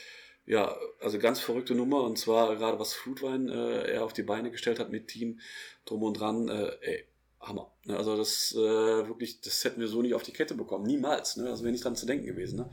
ja, 0.45 0.75
also 0.99 1.19
ganz 1.19 1.39
verrückte 1.39 1.75
Nummer 1.75 2.03
und 2.03 2.17
zwar 2.17 2.55
gerade 2.55 2.79
was 2.79 2.93
Flutwein 2.93 3.49
äh, 3.49 3.91
er 3.91 4.03
auf 4.03 4.13
die 4.13 4.23
Beine 4.23 4.51
gestellt 4.51 4.79
hat 4.79 4.91
mit 4.91 5.07
Team 5.07 5.39
drum 5.85 6.03
und 6.03 6.19
dran, 6.19 6.49
äh, 6.49 6.71
ey, 6.81 7.05
Hammer. 7.41 7.71
Ne? 7.85 7.97
Also 7.97 8.15
das 8.17 8.53
äh, 8.53 9.07
wirklich, 9.07 9.41
das 9.41 9.63
hätten 9.63 9.81
wir 9.81 9.87
so 9.87 10.01
nicht 10.01 10.13
auf 10.13 10.23
die 10.23 10.33
Kette 10.33 10.53
bekommen, 10.55 10.85
niemals. 10.85 11.37
Ne? 11.37 11.49
Also 11.49 11.63
wäre 11.63 11.71
nicht 11.71 11.83
dran 11.83 11.95
zu 11.95 12.05
denken 12.05 12.25
gewesen. 12.25 12.59
Ne? 12.59 12.69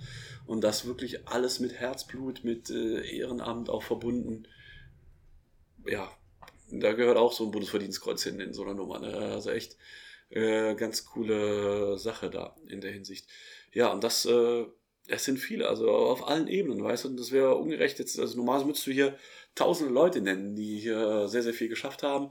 Und 0.47 0.63
das 0.63 0.87
wirklich 0.87 1.27
alles 1.29 1.61
mit 1.61 1.73
Herzblut, 1.73 2.45
mit 2.45 2.71
äh, 2.71 3.01
Ehrenamt 3.17 3.71
auch 3.71 3.83
verbunden. 3.83 4.47
Ja, 5.87 6.11
da 6.71 6.93
gehört 6.93 7.17
auch 7.17 7.33
so 7.33 7.45
ein 7.45 7.51
Bundesverdienstkreuz 7.51 8.23
hin 8.23 8.41
in 8.41 8.53
so 8.53 8.63
einer 8.63 8.75
Nummer. 8.75 8.99
Ne? 8.99 9.15
Also 9.15 9.51
echt 9.51 9.77
äh, 10.31 10.75
ganz 10.75 11.07
coole 11.07 11.99
Sache 11.99 12.29
da 12.29 12.55
in 12.67 12.81
der 12.81 12.93
Hinsicht. 12.93 13.27
Ja, 13.73 13.91
und 13.93 14.05
das 14.05 14.27
äh, 14.27 14.67
es 15.09 15.25
sind 15.25 15.39
viele, 15.39 15.69
also 15.69 15.91
auf 15.91 16.29
allen 16.29 16.49
Ebenen, 16.49 16.83
weißt 16.83 17.05
du, 17.05 17.09
und 17.09 17.19
das 17.19 17.33
wäre 17.33 17.57
ungerecht 17.57 17.99
jetzt, 17.99 18.19
also 18.19 18.37
normalerweise 18.37 18.67
müsstest 18.67 18.87
du 18.87 18.93
hier 18.93 19.19
tausende 19.55 19.93
Leute 19.93 20.21
nennen, 20.21 20.55
die 20.55 20.79
hier 20.79 21.29
sehr, 21.29 21.43
sehr 21.43 21.55
viel 21.55 21.69
geschafft 21.69 22.03
haben 22.03 22.31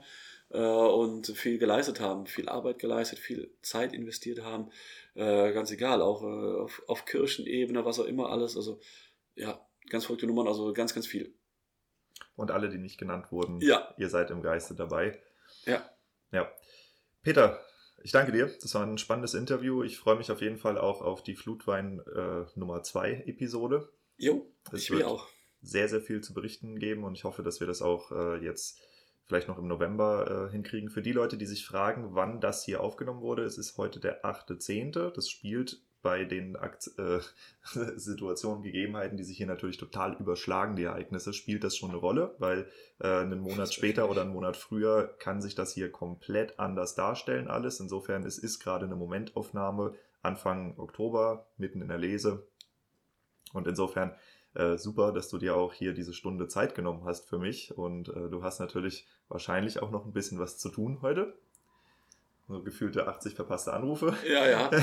äh, 0.50 0.60
und 0.60 1.28
viel 1.28 1.58
geleistet 1.58 2.00
haben, 2.00 2.28
viel 2.28 2.48
Arbeit 2.48 2.80
geleistet, 2.80 3.20
viel 3.20 3.52
Zeit 3.62 3.94
investiert 3.94 4.44
haben, 4.44 4.70
äh, 5.16 5.52
ganz 5.54 5.72
egal, 5.72 6.02
auch 6.02 6.24
äh, 6.24 6.62
auf, 6.62 6.84
auf 6.88 7.06
Kirchenebene, 7.06 7.84
was 7.84 8.00
auch 8.00 8.06
immer 8.06 8.30
alles, 8.30 8.56
also 8.56 8.80
ja, 9.36 9.60
ganz 9.90 10.06
verrückte 10.06 10.28
Nummern, 10.28 10.48
also 10.48 10.72
ganz, 10.74 10.94
ganz 10.94 11.08
viel. 11.08 11.34
Und 12.36 12.52
alle, 12.52 12.70
die 12.70 12.78
nicht 12.78 13.00
genannt 13.00 13.32
wurden, 13.32 13.60
ja. 13.62 13.94
ihr 13.98 14.10
seid 14.10 14.30
im 14.30 14.44
Geiste 14.44 14.76
dabei. 14.76 15.20
Ja. 15.66 15.90
Ja. 16.32 16.52
Peter, 17.24 17.60
ich 18.04 18.12
danke 18.12 18.32
dir. 18.32 18.48
Das 18.62 18.74
war 18.76 18.86
ein 18.86 18.98
spannendes 18.98 19.34
Interview. 19.34 19.84
Ich 19.84 19.98
freue 19.98 20.16
mich 20.16 20.32
auf 20.32 20.42
jeden 20.42 20.58
Fall 20.58 20.78
auch 20.78 21.02
auf 21.02 21.24
die 21.24 21.36
Flutwein 21.36 22.02
äh, 22.16 22.46
Nummer 22.56 22.84
2 22.84 23.24
Episode. 23.26 23.90
Jo, 24.18 24.52
das 24.72 24.82
ich 24.82 24.92
will 24.92 25.04
auch. 25.04 25.28
Sehr, 25.62 25.90
sehr 25.90 26.02
viel 26.02 26.22
zu 26.22 26.34
berichten 26.34 26.80
geben 26.80 27.04
und 27.04 27.16
ich 27.16 27.24
hoffe, 27.24 27.44
dass 27.44 27.60
wir 27.60 27.68
das 27.68 27.82
auch 27.82 28.12
äh, 28.12 28.38
jetzt 28.38 28.80
vielleicht 29.26 29.48
noch 29.48 29.58
im 29.58 29.68
November 29.68 30.48
äh, 30.48 30.52
hinkriegen. 30.52 30.90
Für 30.90 31.02
die 31.02 31.12
Leute, 31.12 31.38
die 31.38 31.46
sich 31.46 31.66
fragen, 31.66 32.16
wann 32.16 32.40
das 32.40 32.64
hier 32.64 32.82
aufgenommen 32.82 33.22
wurde, 33.22 33.44
es 33.44 33.58
ist 33.58 33.78
heute 33.78 34.00
der 34.00 34.24
8.10. 34.24 35.12
Das 35.12 35.30
spielt 35.30 35.82
bei 36.08 36.24
den 36.24 36.56
Akt 36.56 36.90
äh, 36.98 37.20
Situationen, 37.98 38.64
Gegebenheiten, 38.64 39.18
die 39.18 39.26
sich 39.26 39.36
hier 39.36 39.46
natürlich 39.46 39.76
total 39.76 40.14
überschlagen, 40.14 40.78
die 40.78 40.86
Ereignisse, 40.86 41.34
spielt 41.34 41.66
das 41.66 41.76
schon 41.76 41.90
eine 41.90 42.00
Rolle, 42.00 42.34
weil 42.40 42.66
äh, 43.00 43.10
einen 43.10 43.42
Monat 43.42 43.74
später 43.74 44.10
oder 44.10 44.22
einen 44.22 44.32
Monat 44.32 44.56
früher 44.56 45.14
kann 45.20 45.42
sich 45.42 45.54
das 45.54 45.74
hier 45.74 45.92
komplett 45.92 46.62
anders 46.62 46.96
darstellen 46.96 47.50
alles. 47.50 47.82
Insofern 47.82 48.24
es 48.24 48.38
ist 48.38 48.60
gerade 48.60 48.86
eine 48.86 48.96
Momentaufnahme 48.96 49.96
Anfang 50.22 50.80
Oktober, 50.80 51.48
mitten 51.58 51.82
in 51.82 51.90
der 51.90 51.98
Lese. 51.98 52.48
Und 53.52 53.68
insofern 53.68 54.16
äh, 54.54 54.78
super, 54.78 55.12
dass 55.12 55.28
du 55.28 55.38
dir 55.38 55.58
auch 55.58 55.74
hier 55.74 55.94
diese 55.94 56.14
Stunde 56.14 56.48
Zeit 56.48 56.74
genommen 56.74 57.04
hast 57.04 57.28
für 57.28 57.38
mich. 57.38 57.78
Und 57.78 58.08
äh, 58.08 58.30
du 58.30 58.44
hast 58.44 58.62
natürlich 58.62 59.06
wahrscheinlich 59.28 59.82
auch 59.82 59.92
noch 59.92 60.06
ein 60.06 60.14
bisschen 60.14 60.40
was 60.40 60.58
zu 60.58 60.70
tun 60.70 61.00
heute 61.02 61.38
so 62.48 62.64
gefühlte 62.64 63.08
80 63.08 63.36
verpasste 63.36 63.74
Anrufe. 63.74 64.16
Ja, 64.28 64.48
ja. 64.50 64.72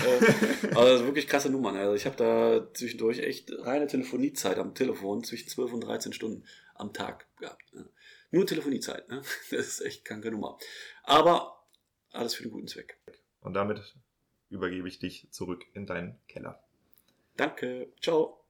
Äh, 0.65 0.75
also 0.75 1.05
wirklich 1.05 1.27
krasse 1.27 1.51
Nummern. 1.51 1.77
Also 1.77 1.95
ich 1.95 2.07
habe 2.07 2.17
da 2.17 2.73
zwischendurch 2.75 3.19
echt 3.19 3.53
reine 3.61 3.87
Telefoniezeit 3.87 4.59
am 4.59 4.75
Telefon 4.75 5.25
zwischen 5.25 5.49
12 5.49 5.73
und 5.73 5.81
13 5.83 6.13
Stunden 6.13 6.45
am 6.75 6.93
Tag 6.93 7.27
gehabt. 7.39 7.75
Ne? 7.75 7.89
Nur 8.31 8.47
Telefoniezeit. 8.47 9.09
Ne? 9.09 9.23
Das 9.51 9.67
ist 9.67 9.81
echt 9.81 10.05
kranke 10.05 10.31
Nummer. 10.31 10.59
Aber 11.05 11.65
alles 12.11 12.35
für 12.35 12.43
den 12.43 12.53
guten 12.53 12.69
Zweck. 12.69 12.99
Und 13.41 13.55
damit 13.55 13.81
übergebe 14.49 14.89
ich 14.89 14.99
dich 14.99 15.29
zurück 15.31 15.65
in 15.75 15.87
deinen 15.87 16.21
Keller. 16.29 16.63
Danke. 17.37 17.93
Ciao. 18.01 18.44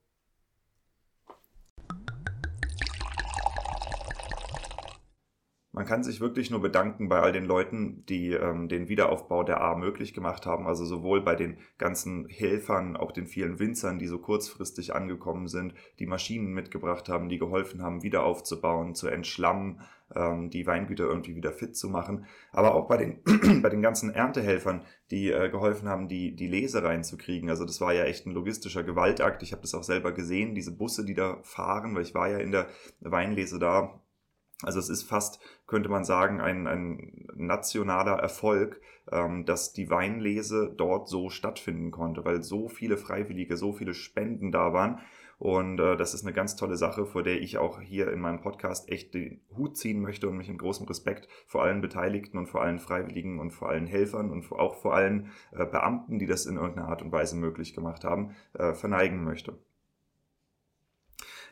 Man 5.74 5.86
kann 5.86 6.04
sich 6.04 6.20
wirklich 6.20 6.52
nur 6.52 6.60
bedanken 6.60 7.08
bei 7.08 7.18
all 7.18 7.32
den 7.32 7.46
Leuten, 7.46 8.06
die 8.06 8.30
ähm, 8.30 8.68
den 8.68 8.88
Wiederaufbau 8.88 9.42
der 9.42 9.60
A 9.60 9.74
möglich 9.74 10.14
gemacht 10.14 10.46
haben. 10.46 10.68
Also 10.68 10.84
sowohl 10.84 11.20
bei 11.20 11.34
den 11.34 11.58
ganzen 11.78 12.28
Helfern, 12.28 12.96
auch 12.96 13.10
den 13.10 13.26
vielen 13.26 13.58
Winzern, 13.58 13.98
die 13.98 14.06
so 14.06 14.20
kurzfristig 14.20 14.94
angekommen 14.94 15.48
sind, 15.48 15.74
die 15.98 16.06
Maschinen 16.06 16.52
mitgebracht 16.52 17.08
haben, 17.08 17.28
die 17.28 17.38
geholfen 17.38 17.82
haben, 17.82 18.04
wieder 18.04 18.22
aufzubauen, 18.22 18.94
zu 18.94 19.08
entschlammen, 19.08 19.80
ähm, 20.14 20.48
die 20.48 20.64
Weingüter 20.64 21.06
irgendwie 21.06 21.34
wieder 21.34 21.50
fit 21.50 21.76
zu 21.76 21.88
machen. 21.88 22.26
Aber 22.52 22.76
auch 22.76 22.86
bei 22.86 22.96
den, 22.96 23.18
bei 23.62 23.68
den 23.68 23.82
ganzen 23.82 24.10
Erntehelfern, 24.10 24.82
die 25.10 25.32
äh, 25.32 25.50
geholfen 25.50 25.88
haben, 25.88 26.06
die, 26.06 26.36
die 26.36 26.46
Lese 26.46 26.84
reinzukriegen. 26.84 27.50
Also 27.50 27.64
das 27.64 27.80
war 27.80 27.92
ja 27.92 28.04
echt 28.04 28.26
ein 28.26 28.32
logistischer 28.32 28.84
Gewaltakt. 28.84 29.42
Ich 29.42 29.50
habe 29.50 29.62
das 29.62 29.74
auch 29.74 29.82
selber 29.82 30.12
gesehen, 30.12 30.54
diese 30.54 30.70
Busse, 30.70 31.04
die 31.04 31.14
da 31.14 31.40
fahren, 31.42 31.96
weil 31.96 32.02
ich 32.02 32.14
war 32.14 32.28
ja 32.28 32.38
in 32.38 32.52
der 32.52 32.68
Weinlese 33.00 33.58
da 33.58 34.00
Also 34.62 34.78
es 34.78 34.88
ist 34.88 35.02
fast, 35.02 35.40
könnte 35.66 35.88
man 35.88 36.04
sagen, 36.04 36.40
ein, 36.40 36.66
ein 36.66 37.26
nationaler 37.34 38.18
Erfolg, 38.18 38.80
ähm, 39.10 39.44
dass 39.44 39.72
die 39.72 39.90
Weinlese 39.90 40.72
dort 40.76 41.08
so 41.08 41.28
stattfinden 41.28 41.90
konnte, 41.90 42.24
weil 42.24 42.42
so 42.42 42.68
viele 42.68 42.96
Freiwillige, 42.96 43.56
so 43.56 43.72
viele 43.72 43.94
Spenden 43.94 44.52
da 44.52 44.72
waren. 44.72 45.00
Und 45.38 45.80
äh, 45.80 45.96
das 45.96 46.14
ist 46.14 46.24
eine 46.24 46.32
ganz 46.32 46.56
tolle 46.56 46.76
Sache, 46.76 47.04
vor 47.04 47.22
der 47.22 47.40
ich 47.42 47.58
auch 47.58 47.80
hier 47.80 48.10
in 48.12 48.20
meinem 48.20 48.40
Podcast 48.40 48.88
echt 48.90 49.14
den 49.14 49.40
Hut 49.56 49.76
ziehen 49.76 50.00
möchte 50.00 50.28
und 50.28 50.36
mich 50.36 50.48
in 50.48 50.58
großem 50.58 50.86
Respekt 50.86 51.28
vor 51.46 51.62
allen 51.64 51.80
Beteiligten 51.80 52.38
und 52.38 52.46
vor 52.46 52.62
allen 52.62 52.78
Freiwilligen 52.78 53.40
und 53.40 53.50
vor 53.50 53.68
allen 53.68 53.86
Helfern 53.86 54.30
und 54.30 54.50
auch 54.52 54.76
vor 54.76 54.94
allen 54.94 55.32
äh, 55.52 55.66
Beamten, 55.66 56.18
die 56.18 56.26
das 56.26 56.46
in 56.46 56.56
irgendeiner 56.56 56.88
Art 56.88 57.02
und 57.02 57.12
Weise 57.12 57.36
möglich 57.36 57.74
gemacht 57.74 58.04
haben, 58.04 58.34
äh, 58.54 58.74
verneigen 58.74 59.24
möchte. 59.24 59.58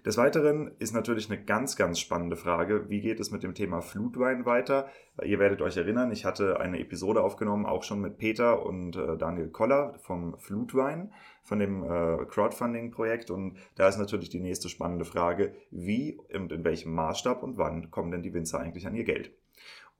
Des 0.04 0.16
Weiteren 0.16 0.72
ist 0.80 0.92
natürlich 0.92 1.30
eine 1.30 1.40
ganz, 1.44 1.76
ganz 1.76 2.00
spannende 2.00 2.34
Frage, 2.34 2.90
wie 2.90 3.00
geht 3.00 3.20
es 3.20 3.30
mit 3.30 3.44
dem 3.44 3.54
Thema 3.54 3.82
Flutwein 3.82 4.44
weiter? 4.44 4.88
Ihr 5.24 5.38
werdet 5.38 5.62
euch 5.62 5.76
erinnern, 5.76 6.10
ich 6.10 6.24
hatte 6.24 6.58
eine 6.58 6.80
Episode 6.80 7.22
aufgenommen, 7.22 7.66
auch 7.66 7.84
schon 7.84 8.00
mit 8.00 8.18
Peter 8.18 8.66
und 8.66 8.96
äh, 8.96 9.16
Daniel 9.16 9.50
Koller 9.50 9.94
vom 10.00 10.36
Flutwein, 10.38 11.12
von 11.44 11.60
dem 11.60 11.84
äh, 11.84 12.24
Crowdfunding-Projekt. 12.26 13.30
Und 13.30 13.58
da 13.76 13.86
ist 13.86 13.98
natürlich 13.98 14.28
die 14.28 14.40
nächste 14.40 14.68
spannende 14.68 15.04
Frage, 15.04 15.54
wie 15.70 16.18
und 16.34 16.50
in 16.50 16.64
welchem 16.64 16.92
Maßstab 16.94 17.40
und 17.44 17.56
wann 17.56 17.92
kommen 17.92 18.10
denn 18.10 18.24
die 18.24 18.34
Winzer 18.34 18.58
eigentlich 18.58 18.88
an 18.88 18.96
ihr 18.96 19.04
Geld? 19.04 19.30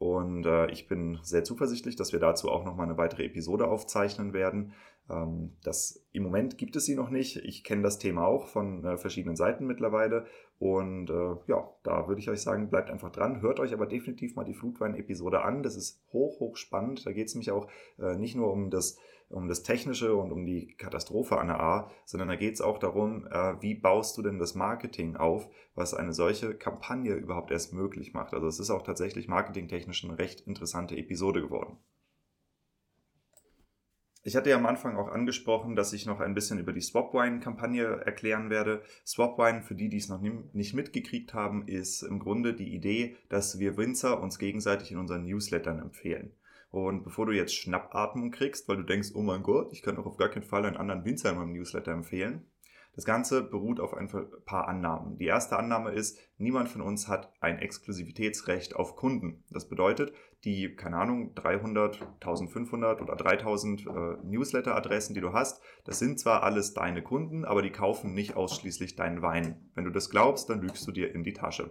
Und 0.03 0.47
äh, 0.47 0.69
ich 0.73 0.89
bin 0.89 1.21
sehr 1.23 1.45
zuversichtlich, 1.45 1.95
dass 1.95 2.13
wir 2.13 2.19
dazu 2.19 2.51
auch 2.51 2.65
nochmal 2.65 2.87
eine 2.87 2.99
weitere 2.99 3.25
Episode 3.25 3.69
aufzeichnen 3.69 4.33
werden. 4.33 4.73
Ähm, 5.11 5.57
das, 5.63 6.05
Im 6.13 6.23
Moment 6.23 6.59
gibt 6.59 6.77
es 6.77 6.85
sie 6.85 6.95
noch 6.95 7.11
nicht. 7.11 7.37
Ich 7.37 7.65
kenne 7.65 7.83
das 7.83 7.99
Thema 7.99 8.27
auch 8.27 8.47
von 8.47 8.85
äh, 8.85 8.97
verschiedenen 8.97 9.37
Seiten 9.37 9.67
mittlerweile. 9.67 10.27
Und 10.59 11.11
äh, 11.11 11.35
ja, 11.49 11.69
da 11.83 12.07
würde 12.07 12.21
ich 12.21 12.31
euch 12.31 12.41
sagen, 12.41 12.71
bleibt 12.71 12.91
einfach 12.91 13.11
dran. 13.11 13.43
Hört 13.43 13.59
euch 13.59 13.73
aber 13.73 13.87
definitiv 13.87 14.37
mal 14.37 14.45
die 14.45 14.55
Flutwein-Episode 14.55 15.43
an. 15.43 15.63
Das 15.63 15.77
ist 15.77 16.01
hoch, 16.13 16.39
hoch 16.41 16.57
spannend. 16.57 17.05
Da 17.05 17.13
geht 17.13 17.29
es 17.29 17.35
nämlich 17.35 17.51
auch 17.51 17.69
äh, 17.99 18.17
nicht 18.17 18.37
nur 18.37 18.53
um 18.53 18.71
das, 18.71 18.97
um 19.29 19.49
das 19.49 19.65
Technische 19.65 20.15
und 20.15 20.31
um 20.31 20.47
die 20.47 20.75
Katastrophe 20.77 21.39
an 21.39 21.49
der 21.49 21.61
A, 21.61 21.91
sondern 22.05 22.29
da 22.29 22.37
geht 22.37 22.55
es 22.55 22.61
auch 22.61 22.79
darum, 22.79 23.27
äh, 23.27 23.61
wie 23.61 23.75
baust 23.75 24.17
du 24.17 24.23
denn 24.23 24.39
das 24.39 24.55
Marketing 24.55 25.17
auf, 25.17 25.49
was 25.75 25.95
eine 25.95 26.13
solche 26.13 26.55
Kampagne 26.55 27.15
überhaupt 27.15 27.51
erst 27.51 27.73
möglich 27.73 28.13
macht. 28.13 28.35
Also 28.35 28.47
es 28.47 28.61
ist 28.61 28.71
auch 28.71 28.83
tatsächlich 28.83 29.27
marketingtechnisch 29.27 30.05
eine 30.05 30.19
recht 30.19 30.43
interessante 30.43 30.97
Episode 30.97 31.43
geworden. 31.43 31.79
Ich 34.25 34.37
hatte 34.37 34.51
ja 34.51 34.57
am 34.57 34.67
Anfang 34.67 34.97
auch 34.97 35.09
angesprochen, 35.09 35.75
dass 35.75 35.93
ich 35.93 36.07
noch 36.07 36.21
ein 36.21 36.35
bisschen 36.35 36.61
über 36.61 36.73
die 36.73 36.81
Swapwine-Kampagne 36.81 38.03
erklären 38.05 38.51
werde. 38.51 38.83
Swapwine, 39.05 39.63
für 39.63 39.75
die, 39.75 39.89
die 39.89 39.97
es 39.97 40.09
noch 40.09 40.21
nicht 40.21 40.75
mitgekriegt 40.75 41.35
haben, 41.35 41.67
ist 41.67 42.03
im 42.03 42.21
Grunde 42.21 42.55
die 42.55 42.73
Idee, 42.73 43.17
dass 43.29 43.59
wir 43.59 43.77
Winzer 43.77 44.23
uns 44.23 44.39
gegenseitig 44.39 44.93
in 44.93 44.99
unseren 44.99 45.25
Newslettern 45.25 45.81
empfehlen. 45.81 46.33
Und 46.71 47.03
bevor 47.03 47.27
du 47.27 47.33
jetzt 47.33 47.55
Schnappatmung 47.55 48.31
kriegst, 48.31 48.69
weil 48.69 48.77
du 48.77 48.85
denkst, 48.85 49.11
oh 49.15 49.23
mein 49.23 49.43
Gott, 49.43 49.73
ich 49.73 49.83
kann 49.83 49.97
doch 49.97 50.07
auf 50.07 50.17
gar 50.17 50.29
keinen 50.29 50.45
Fall 50.45 50.67
einen 50.67 50.77
anderen 50.77 51.05
Winzer 51.05 51.31
in 51.31 51.37
meinem 51.37 51.53
Newsletter 51.53 51.91
empfehlen, 51.91 52.47
das 52.95 53.05
Ganze 53.05 53.43
beruht 53.43 53.81
auf 53.81 53.95
ein 53.95 54.09
paar 54.45 54.69
Annahmen. 54.69 55.17
Die 55.17 55.27
erste 55.27 55.59
Annahme 55.59 55.93
ist, 55.93 56.19
niemand 56.37 56.69
von 56.69 56.83
uns 56.83 57.09
hat 57.09 57.33
ein 57.41 57.59
Exklusivitätsrecht 57.59 58.77
auf 58.77 58.97
Kunden. 58.97 59.45
Das 59.51 59.69
bedeutet, 59.69 60.13
die, 60.45 60.75
keine 60.75 60.99
Ahnung, 60.99 61.35
300, 61.35 62.03
1500 62.21 63.01
oder 63.01 63.17
3000 63.17 63.87
äh, 63.87 63.91
Newsletter-Adressen, 64.25 65.15
die 65.15 65.21
du 65.21 65.33
hast, 65.33 65.63
das 65.85 65.99
sind 65.99 66.19
zwar 66.19 66.43
alles 66.43 66.75
deine 66.75 67.03
Kunden, 67.03 67.45
aber 67.45 67.63
die 67.63 67.71
kaufen 67.71 68.13
nicht 68.13 68.37
ausschließlich 68.37 68.97
deinen 68.97 69.23
Wein. 69.23 69.71
Wenn 69.75 69.85
du 69.85 69.91
das 69.91 70.11
glaubst, 70.11 70.51
dann 70.51 70.61
lügst 70.61 70.87
du 70.87 70.93
dir 70.93 71.15
in 71.15 71.23
die 71.23 71.33
Tasche. 71.33 71.71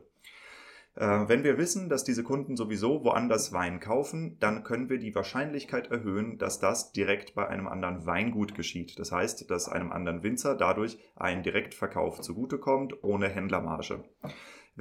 Äh, 0.95 1.27
wenn 1.27 1.43
wir 1.43 1.57
wissen, 1.57 1.89
dass 1.89 2.03
diese 2.03 2.23
Kunden 2.23 2.57
sowieso 2.57 3.03
woanders 3.03 3.53
Wein 3.53 3.79
kaufen, 3.79 4.37
dann 4.39 4.63
können 4.63 4.89
wir 4.89 4.97
die 4.97 5.15
Wahrscheinlichkeit 5.15 5.89
erhöhen, 5.89 6.37
dass 6.37 6.59
das 6.59 6.91
direkt 6.91 7.33
bei 7.33 7.47
einem 7.47 7.67
anderen 7.67 8.05
Weingut 8.05 8.55
geschieht. 8.55 8.99
Das 8.99 9.11
heißt, 9.11 9.49
dass 9.49 9.69
einem 9.69 9.91
anderen 9.91 10.23
Winzer 10.23 10.55
dadurch 10.55 10.97
ein 11.15 11.43
Direktverkauf 11.43 12.21
zugutekommt 12.21 13.03
ohne 13.03 13.29
Händlermarge. 13.29 14.03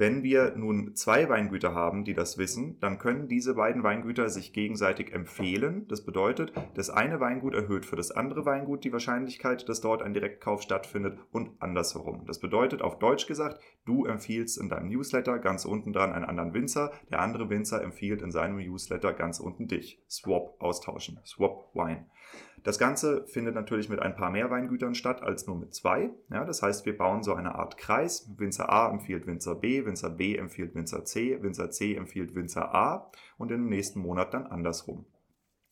Wenn 0.01 0.23
wir 0.23 0.55
nun 0.55 0.95
zwei 0.95 1.29
Weingüter 1.29 1.75
haben, 1.75 2.05
die 2.05 2.15
das 2.15 2.39
wissen, 2.39 2.79
dann 2.79 2.97
können 2.97 3.27
diese 3.27 3.53
beiden 3.53 3.83
Weingüter 3.83 4.29
sich 4.29 4.51
gegenseitig 4.51 5.13
empfehlen. 5.13 5.87
Das 5.89 6.03
bedeutet, 6.03 6.53
das 6.73 6.89
eine 6.89 7.19
Weingut 7.19 7.53
erhöht 7.53 7.85
für 7.85 7.97
das 7.97 8.09
andere 8.09 8.43
Weingut 8.43 8.83
die 8.83 8.91
Wahrscheinlichkeit, 8.91 9.69
dass 9.69 9.79
dort 9.79 10.01
ein 10.01 10.15
Direktkauf 10.15 10.63
stattfindet 10.63 11.19
und 11.31 11.51
andersherum. 11.59 12.25
Das 12.25 12.39
bedeutet 12.39 12.81
auf 12.81 12.97
Deutsch 12.97 13.27
gesagt, 13.27 13.61
du 13.85 14.05
empfiehlst 14.05 14.57
in 14.57 14.69
deinem 14.69 14.89
Newsletter 14.89 15.37
ganz 15.37 15.65
unten 15.65 15.93
dran 15.93 16.13
einen 16.13 16.25
anderen 16.25 16.55
Winzer, 16.55 16.91
der 17.11 17.19
andere 17.19 17.51
Winzer 17.51 17.83
empfiehlt 17.83 18.23
in 18.23 18.31
seinem 18.31 18.57
Newsletter 18.57 19.13
ganz 19.13 19.39
unten 19.39 19.67
dich. 19.67 20.03
Swap 20.09 20.59
austauschen, 20.59 21.19
Swap 21.27 21.69
Wine. 21.75 22.07
Das 22.63 22.77
Ganze 22.77 23.25
findet 23.25 23.55
natürlich 23.55 23.89
mit 23.89 23.99
ein 23.99 24.15
paar 24.15 24.29
mehr 24.29 24.51
Weingütern 24.51 24.93
statt 24.93 25.23
als 25.23 25.47
nur 25.47 25.57
mit 25.57 25.73
zwei. 25.73 26.11
Ja, 26.29 26.45
das 26.45 26.61
heißt, 26.61 26.85
wir 26.85 26.95
bauen 26.95 27.23
so 27.23 27.33
eine 27.33 27.55
Art 27.55 27.77
Kreis. 27.77 28.29
Winzer 28.37 28.71
A 28.71 28.91
empfiehlt 28.91 29.25
Winzer 29.25 29.55
B, 29.55 29.83
Winzer 29.85 30.11
B 30.11 30.35
empfiehlt 30.35 30.75
Winzer 30.75 31.03
C, 31.03 31.41
Winzer 31.41 31.71
C 31.71 31.95
empfiehlt 31.95 32.35
Winzer 32.35 32.73
A 32.75 33.11
und 33.37 33.51
im 33.51 33.67
nächsten 33.67 33.99
Monat 33.99 34.33
dann 34.35 34.45
andersrum. 34.45 35.05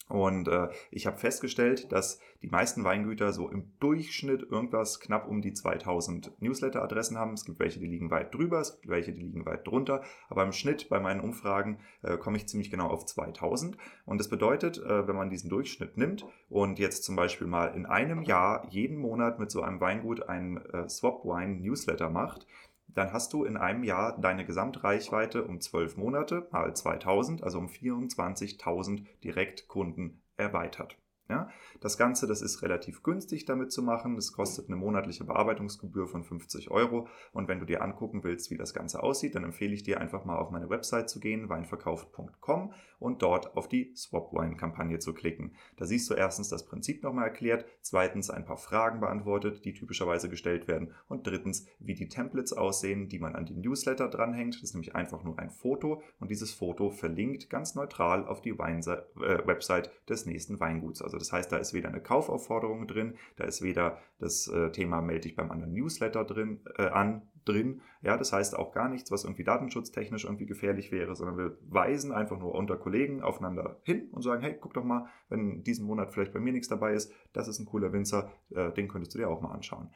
Und 0.09 0.47
äh, 0.47 0.69
ich 0.89 1.05
habe 1.05 1.17
festgestellt, 1.17 1.91
dass 1.91 2.19
die 2.41 2.47
meisten 2.47 2.83
Weingüter 2.83 3.31
so 3.31 3.47
im 3.47 3.71
Durchschnitt 3.79 4.41
irgendwas 4.41 4.99
knapp 4.99 5.27
um 5.27 5.41
die 5.41 5.53
2000 5.53 6.41
Newsletter-Adressen 6.41 7.17
haben. 7.17 7.33
Es 7.33 7.45
gibt 7.45 7.59
welche, 7.59 7.79
die 7.79 7.85
liegen 7.85 8.09
weit 8.09 8.33
drüber, 8.33 8.59
es 8.59 8.73
gibt 8.73 8.89
welche, 8.89 9.13
die 9.13 9.21
liegen 9.21 9.45
weit 9.45 9.67
drunter. 9.67 10.01
Aber 10.27 10.43
im 10.43 10.51
Schnitt 10.51 10.89
bei 10.89 10.99
meinen 10.99 11.21
Umfragen 11.21 11.77
äh, 12.01 12.17
komme 12.17 12.37
ich 12.37 12.47
ziemlich 12.47 12.71
genau 12.71 12.87
auf 12.87 13.05
2000. 13.05 13.77
Und 14.05 14.19
das 14.19 14.29
bedeutet, 14.29 14.79
äh, 14.79 15.07
wenn 15.07 15.15
man 15.15 15.29
diesen 15.29 15.49
Durchschnitt 15.49 15.95
nimmt 15.95 16.25
und 16.49 16.79
jetzt 16.79 17.03
zum 17.03 17.15
Beispiel 17.15 17.45
mal 17.45 17.75
in 17.75 17.85
einem 17.85 18.23
Jahr 18.23 18.65
jeden 18.71 18.97
Monat 18.97 19.37
mit 19.37 19.51
so 19.51 19.61
einem 19.61 19.79
Weingut 19.79 20.27
einen 20.27 20.57
äh, 20.57 20.89
Swap 20.89 21.23
Wine 21.23 21.59
Newsletter 21.61 22.09
macht, 22.09 22.47
dann 22.95 23.13
hast 23.13 23.33
du 23.33 23.43
in 23.43 23.57
einem 23.57 23.83
Jahr 23.83 24.19
deine 24.19 24.45
Gesamtreichweite 24.45 25.43
um 25.43 25.61
12 25.61 25.97
Monate 25.97 26.47
mal 26.51 26.75
2000, 26.75 27.43
also 27.43 27.59
um 27.59 27.67
24.000 27.67 29.05
Direktkunden 29.23 30.21
erweitert. 30.37 30.97
Ja, 31.29 31.47
das 31.79 31.97
Ganze, 31.99 32.25
das 32.25 32.41
ist 32.41 32.63
relativ 32.63 33.03
günstig 33.03 33.45
damit 33.45 33.71
zu 33.71 33.83
machen. 33.83 34.17
Es 34.17 34.33
kostet 34.33 34.67
eine 34.67 34.75
monatliche 34.75 35.25
Bearbeitungsgebühr 35.25 36.07
von 36.07 36.23
50 36.23 36.71
Euro. 36.71 37.07
Und 37.33 37.47
wenn 37.47 37.59
du 37.59 37.67
dir 37.67 37.83
angucken 37.83 38.23
willst, 38.23 38.49
wie 38.49 38.57
das 38.57 38.73
Ganze 38.73 39.03
aussieht, 39.03 39.35
dann 39.35 39.43
empfehle 39.43 39.73
ich 39.73 39.83
dir 39.83 40.01
einfach 40.01 40.25
mal 40.25 40.37
auf 40.37 40.49
meine 40.49 40.71
Website 40.71 41.07
zu 41.07 41.19
gehen, 41.19 41.47
weinverkauft.com 41.47 42.73
und 42.97 43.21
dort 43.21 43.55
auf 43.55 43.67
die 43.67 43.93
Swap 43.95 44.33
Wine 44.33 44.57
Kampagne 44.57 44.97
zu 44.97 45.13
klicken. 45.13 45.55
Da 45.77 45.85
siehst 45.85 46.09
du 46.09 46.15
erstens 46.15 46.49
das 46.49 46.65
Prinzip 46.65 47.03
nochmal 47.03 47.25
erklärt, 47.25 47.65
zweitens 47.81 48.31
ein 48.31 48.45
paar 48.45 48.57
Fragen 48.57 48.99
beantwortet, 48.99 49.63
die 49.65 49.73
typischerweise 49.73 50.29
gestellt 50.29 50.67
werden 50.67 50.95
und 51.07 51.27
drittens, 51.27 51.67
wie 51.77 51.93
die 51.93 52.07
Templates 52.07 52.53
aussehen, 52.53 53.07
die 53.07 53.19
man 53.19 53.35
an 53.35 53.45
die 53.45 53.55
Newsletter 53.55 54.09
dranhängt. 54.09 54.55
Das 54.55 54.63
ist 54.63 54.73
nämlich 54.73 54.95
einfach 54.95 55.23
nur 55.23 55.37
ein 55.37 55.51
Foto 55.51 56.01
und 56.19 56.31
dieses 56.31 56.53
Foto 56.53 56.89
verlinkt 56.89 57.51
ganz 57.51 57.75
neutral 57.75 58.25
auf 58.25 58.41
die 58.41 58.57
Wein 58.57 58.79
äh, 58.79 59.47
Website 59.47 59.91
des 60.09 60.25
nächsten 60.25 60.59
Weinguts. 60.59 61.01
Also 61.01 61.18
das 61.19 61.31
heißt, 61.31 61.51
da 61.51 61.57
ist 61.57 61.73
weder 61.73 61.89
eine 61.89 62.01
Kaufaufforderung 62.01 62.87
drin, 62.87 63.15
da 63.37 63.45
ist 63.45 63.61
weder 63.61 63.99
das 64.19 64.47
äh, 64.47 64.71
Thema 64.71 65.01
melde 65.01 65.27
ich 65.27 65.35
beim 65.35 65.51
anderen 65.51 65.73
Newsletter 65.73 66.25
drin 66.25 66.61
äh, 66.77 66.87
an 66.87 67.29
drin. 67.45 67.81
Ja, 68.01 68.17
das 68.17 68.31
heißt 68.31 68.57
auch 68.57 68.71
gar 68.71 68.89
nichts, 68.89 69.11
was 69.11 69.23
irgendwie 69.23 69.43
datenschutztechnisch 69.43 70.23
irgendwie 70.25 70.45
gefährlich 70.45 70.91
wäre, 70.91 71.15
sondern 71.15 71.37
wir 71.37 71.57
weisen 71.67 72.11
einfach 72.11 72.39
nur 72.39 72.53
unter 72.55 72.77
Kollegen 72.77 73.21
aufeinander 73.21 73.79
hin 73.83 74.09
und 74.11 74.21
sagen, 74.21 74.41
hey, 74.41 74.57
guck 74.59 74.73
doch 74.73 74.83
mal, 74.83 75.07
wenn 75.29 75.63
diesen 75.63 75.85
Monat 75.85 76.13
vielleicht 76.13 76.33
bei 76.33 76.39
mir 76.39 76.53
nichts 76.53 76.67
dabei 76.67 76.93
ist, 76.93 77.11
das 77.33 77.47
ist 77.47 77.59
ein 77.59 77.65
cooler 77.65 77.91
Winzer, 77.91 78.31
äh, 78.51 78.71
den 78.71 78.87
könntest 78.87 79.13
du 79.13 79.19
dir 79.19 79.29
auch 79.29 79.41
mal 79.41 79.51
anschauen. 79.51 79.89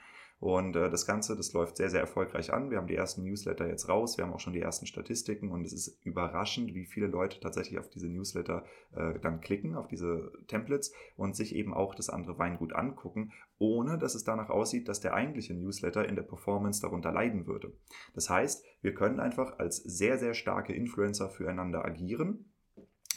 Und 0.43 0.75
äh, 0.75 0.89
das 0.89 1.05
Ganze, 1.05 1.37
das 1.37 1.53
läuft 1.53 1.77
sehr, 1.77 1.89
sehr 1.89 2.01
erfolgreich 2.01 2.51
an. 2.51 2.69
Wir 2.69 2.77
haben 2.77 2.87
die 2.87 2.97
ersten 2.97 3.23
Newsletter 3.23 3.65
jetzt 3.65 3.87
raus, 3.87 4.17
wir 4.17 4.25
haben 4.25 4.33
auch 4.33 4.41
schon 4.41 4.51
die 4.51 4.59
ersten 4.59 4.85
Statistiken 4.85 5.51
und 5.51 5.63
es 5.63 5.71
ist 5.71 6.05
überraschend, 6.05 6.75
wie 6.75 6.85
viele 6.85 7.07
Leute 7.07 7.39
tatsächlich 7.39 7.79
auf 7.79 7.87
diese 7.87 8.09
Newsletter 8.09 8.65
äh, 8.93 9.17
dann 9.21 9.39
klicken, 9.39 9.73
auf 9.73 9.87
diese 9.87 10.33
Templates 10.47 10.91
und 11.15 11.37
sich 11.37 11.55
eben 11.55 11.73
auch 11.73 11.95
das 11.95 12.09
andere 12.09 12.39
Weingut 12.39 12.73
angucken, 12.73 13.31
ohne 13.57 13.97
dass 13.97 14.15
es 14.15 14.25
danach 14.25 14.49
aussieht, 14.49 14.89
dass 14.89 14.99
der 14.99 15.13
eigentliche 15.13 15.53
Newsletter 15.53 16.09
in 16.09 16.17
der 16.17 16.23
Performance 16.23 16.81
darunter 16.81 17.13
leiden 17.13 17.47
würde. 17.47 17.71
Das 18.13 18.29
heißt, 18.29 18.65
wir 18.81 18.93
können 18.93 19.21
einfach 19.21 19.59
als 19.59 19.77
sehr, 19.77 20.17
sehr 20.17 20.33
starke 20.33 20.73
Influencer 20.73 21.29
füreinander 21.29 21.85
agieren 21.85 22.52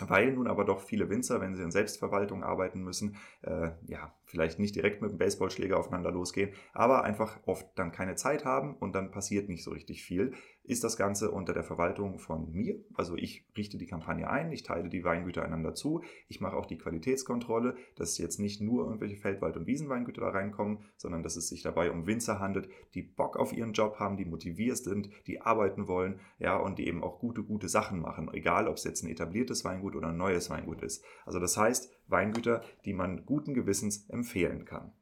weil 0.01 0.32
nun 0.32 0.47
aber 0.47 0.64
doch 0.64 0.80
viele 0.80 1.09
Winzer, 1.09 1.40
wenn 1.40 1.55
sie 1.55 1.62
in 1.62 1.70
Selbstverwaltung 1.70 2.42
arbeiten 2.42 2.82
müssen, 2.82 3.16
äh, 3.42 3.70
ja, 3.86 4.14
vielleicht 4.24 4.59
nicht 4.59 4.74
direkt 4.74 5.03
mit 5.03 5.11
dem 5.11 5.18
Baseballschläger 5.18 5.78
aufeinander 5.78 6.11
losgehen, 6.11 6.51
aber 6.72 7.05
einfach 7.05 7.38
oft 7.47 7.66
dann 7.76 7.92
keine 7.92 8.16
Zeit 8.16 8.44
haben 8.44 8.74
und 8.76 8.94
dann 8.94 9.11
passiert 9.11 9.49
nicht 9.49 9.64
so 9.64 9.70
richtig 9.70 10.03
viel, 10.03 10.32
ist 10.66 10.84
das 10.84 10.96
Ganze 10.96 11.30
unter 11.30 11.52
der 11.52 11.62
Verwaltung 11.62 12.18
von 12.18 12.52
mir. 12.52 12.76
Also 12.94 13.16
ich 13.16 13.46
richte 13.56 13.78
die 13.78 13.86
Kampagne 13.86 14.28
ein, 14.28 14.52
ich 14.52 14.62
teile 14.62 14.88
die 14.88 15.04
Weingüter 15.04 15.44
einander 15.44 15.74
zu, 15.74 16.02
ich 16.28 16.40
mache 16.40 16.56
auch 16.56 16.66
die 16.66 16.78
Qualitätskontrolle, 16.78 17.76
dass 17.94 18.18
jetzt 18.18 18.38
nicht 18.38 18.60
nur 18.60 18.84
irgendwelche 18.84 19.16
Feldwald- 19.16 19.56
und 19.56 19.66
Wiesenweingüter 19.66 20.22
da 20.22 20.30
reinkommen, 20.30 20.78
sondern 20.96 21.22
dass 21.22 21.36
es 21.36 21.48
sich 21.48 21.62
dabei 21.62 21.90
um 21.90 22.06
Winzer 22.06 22.40
handelt, 22.40 22.68
die 22.94 23.02
Bock 23.02 23.36
auf 23.36 23.52
ihren 23.52 23.72
Job 23.72 23.96
haben, 23.98 24.16
die 24.16 24.24
motiviert 24.24 24.76
sind, 24.76 25.08
die 25.26 25.40
arbeiten 25.40 25.88
wollen, 25.88 26.20
ja, 26.38 26.56
und 26.56 26.78
die 26.78 26.88
eben 26.88 27.02
auch 27.02 27.20
gute, 27.20 27.42
gute 27.42 27.68
Sachen 27.68 28.00
machen, 28.00 28.28
egal 28.32 28.68
ob 28.68 28.76
es 28.76 28.84
jetzt 28.84 29.02
ein 29.02 29.10
etabliertes 29.10 29.64
Weingut 29.64 29.94
oder 29.94 30.08
ein 30.08 30.16
neues 30.16 30.50
Weingut 30.50 30.82
ist. 30.82 31.04
Also 31.24 31.38
das 31.38 31.56
heißt, 31.56 31.92
Weingüter, 32.08 32.62
die 32.84 32.92
man 32.92 33.24
guten 33.24 33.54
Gewissens 33.54 34.08
empfehlen 34.08 34.64
kann. 34.64 34.92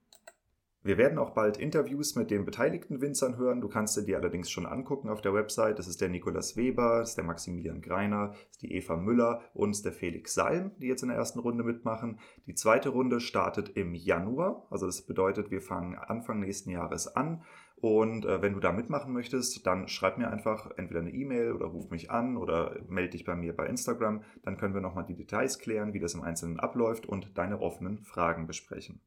Wir 0.87 0.99
werden 0.99 1.17
auch 1.17 1.31
bald 1.31 1.57
Interviews 1.57 2.15
mit 2.15 2.31
den 2.31 2.45
beteiligten 2.45 3.01
Winzern 3.01 3.39
hören. 3.39 3.63
Du 3.63 3.71
kannst 3.71 3.97
dir 3.97 4.03
die 4.03 4.15
allerdings 4.15 4.51
schon 4.51 4.67
angucken 4.67 5.09
auf 5.09 5.23
der 5.23 5.33
Website. 5.33 5.79
Das 5.79 5.89
ist 5.89 6.03
der 6.03 6.11
Nikolas 6.11 6.59
Weber, 6.59 6.99
das 6.99 7.11
ist 7.11 7.17
der 7.17 7.25
Maximilian 7.25 7.81
Greiner, 7.81 8.29
das 8.29 8.51
ist 8.51 8.63
die 8.63 8.75
Eva 8.75 8.95
Müller 8.95 9.41
und 9.55 9.83
der 9.83 9.93
Felix 9.93 10.35
Salm, 10.35 10.73
die 10.77 10.89
jetzt 10.89 11.01
in 11.01 11.09
der 11.09 11.17
ersten 11.17 11.39
Runde 11.39 11.65
mitmachen. 11.65 12.19
Die 12.47 12.55
zweite 12.55 12.91
Runde 12.91 13.21
startet 13.21 13.71
im 13.71 13.95
Januar. 13.95 14.67
Also 14.69 14.85
das 14.85 15.01
bedeutet, 15.01 15.51
wir 15.51 15.63
fangen 15.63 15.95
Anfang 15.95 16.41
nächsten 16.41 16.69
Jahres 16.69 17.17
an. 17.17 17.43
Und 17.77 18.27
äh, 18.27 18.43
wenn 18.43 18.53
du 18.53 18.61
da 18.61 18.71
mitmachen 18.71 19.15
möchtest, 19.15 19.67
dann 19.67 19.89
schreib 19.89 20.19
mir 20.19 20.31
einfach 20.31 20.71
entweder 20.77 21.01
eine 21.01 21.15
E-Mail 21.15 21.53
oder 21.53 21.65
ruf 21.65 21.89
mich 21.89 22.11
an 22.11 22.37
oder 22.37 22.77
melde 22.91 23.13
dich 23.13 23.25
bei 23.25 23.37
mir 23.37 23.57
bei 23.57 23.67
Instagram. 23.69 24.23
Dann 24.43 24.59
können 24.59 24.75
wir 24.75 24.83
nochmal 24.83 25.07
die 25.07 25.17
Details 25.17 25.59
klären, 25.59 25.95
wie 25.95 26.01
das 26.01 26.13
im 26.13 26.21
Einzelnen 26.21 26.61
abläuft 26.61 27.07
und 27.07 27.39
deine 27.39 27.61
offenen 27.61 28.05
Fragen 28.05 28.47
besprechen. 28.47 29.01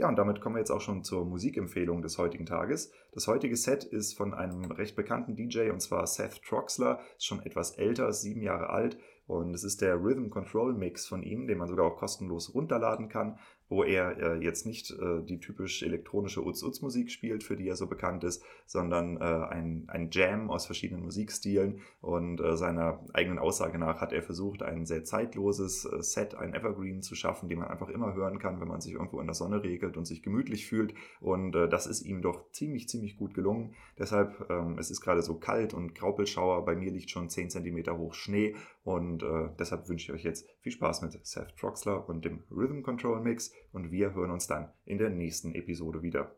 Ja, 0.00 0.08
und 0.08 0.16
damit 0.16 0.40
kommen 0.40 0.54
wir 0.54 0.60
jetzt 0.60 0.70
auch 0.70 0.80
schon 0.80 1.04
zur 1.04 1.26
Musikempfehlung 1.26 2.00
des 2.00 2.16
heutigen 2.16 2.46
Tages. 2.46 2.90
Das 3.12 3.28
heutige 3.28 3.54
Set 3.54 3.84
ist 3.84 4.16
von 4.16 4.32
einem 4.32 4.64
recht 4.72 4.96
bekannten 4.96 5.36
DJ 5.36 5.68
und 5.68 5.80
zwar 5.82 6.06
Seth 6.06 6.42
Troxler, 6.42 7.00
ist 7.18 7.26
schon 7.26 7.42
etwas 7.42 7.72
älter, 7.72 8.10
sieben 8.14 8.40
Jahre 8.40 8.70
alt. 8.70 8.96
Und 9.26 9.52
es 9.52 9.62
ist 9.62 9.82
der 9.82 10.02
Rhythm 10.02 10.30
Control 10.30 10.72
Mix 10.72 11.06
von 11.06 11.22
ihm, 11.22 11.46
den 11.46 11.58
man 11.58 11.68
sogar 11.68 11.84
auch 11.84 11.98
kostenlos 11.98 12.54
runterladen 12.54 13.10
kann 13.10 13.38
wo 13.70 13.84
er 13.84 14.18
äh, 14.18 14.44
jetzt 14.44 14.66
nicht 14.66 14.90
äh, 14.90 15.22
die 15.22 15.38
typisch 15.38 15.82
elektronische 15.82 16.44
Uz-Uz-Musik 16.44 17.10
spielt, 17.10 17.44
für 17.44 17.56
die 17.56 17.68
er 17.68 17.76
so 17.76 17.86
bekannt 17.86 18.24
ist, 18.24 18.42
sondern 18.66 19.16
äh, 19.16 19.20
ein, 19.20 19.84
ein 19.86 20.10
Jam 20.10 20.50
aus 20.50 20.66
verschiedenen 20.66 21.04
Musikstilen. 21.04 21.80
Und 22.00 22.40
äh, 22.40 22.56
seiner 22.56 23.00
eigenen 23.14 23.38
Aussage 23.38 23.78
nach 23.78 24.00
hat 24.00 24.12
er 24.12 24.22
versucht, 24.22 24.62
ein 24.62 24.86
sehr 24.86 25.04
zeitloses 25.04 25.84
äh, 25.84 26.02
Set, 26.02 26.34
ein 26.34 26.52
Evergreen 26.52 27.00
zu 27.00 27.14
schaffen, 27.14 27.48
den 27.48 27.60
man 27.60 27.68
einfach 27.68 27.88
immer 27.88 28.12
hören 28.12 28.40
kann, 28.40 28.60
wenn 28.60 28.68
man 28.68 28.80
sich 28.80 28.94
irgendwo 28.94 29.20
in 29.20 29.26
der 29.26 29.34
Sonne 29.34 29.62
regelt 29.62 29.96
und 29.96 30.04
sich 30.04 30.22
gemütlich 30.22 30.66
fühlt. 30.66 30.92
Und 31.20 31.54
äh, 31.54 31.68
das 31.68 31.86
ist 31.86 32.02
ihm 32.02 32.22
doch 32.22 32.50
ziemlich, 32.50 32.88
ziemlich 32.88 33.16
gut 33.16 33.34
gelungen. 33.34 33.74
Deshalb, 33.96 34.50
ähm, 34.50 34.78
es 34.78 34.90
ist 34.90 35.00
gerade 35.00 35.22
so 35.22 35.36
kalt 35.36 35.74
und 35.74 35.94
Graupelschauer. 35.94 36.64
Bei 36.64 36.74
mir 36.74 36.90
liegt 36.90 37.10
schon 37.10 37.28
10 37.28 37.50
cm 37.50 37.96
hoch 37.96 38.14
Schnee. 38.14 38.56
Und 38.90 39.22
deshalb 39.58 39.88
wünsche 39.88 40.12
ich 40.12 40.18
euch 40.18 40.24
jetzt 40.24 40.48
viel 40.60 40.72
Spaß 40.72 41.02
mit 41.02 41.12
Seth 41.24 41.56
Troxler 41.56 42.08
und 42.08 42.24
dem 42.24 42.42
Rhythm 42.50 42.82
Control 42.82 43.20
Mix 43.20 43.52
und 43.72 43.92
wir 43.92 44.14
hören 44.14 44.32
uns 44.32 44.48
dann 44.48 44.72
in 44.84 44.98
der 44.98 45.10
nächsten 45.10 45.54
Episode 45.54 46.02
wieder. 46.02 46.34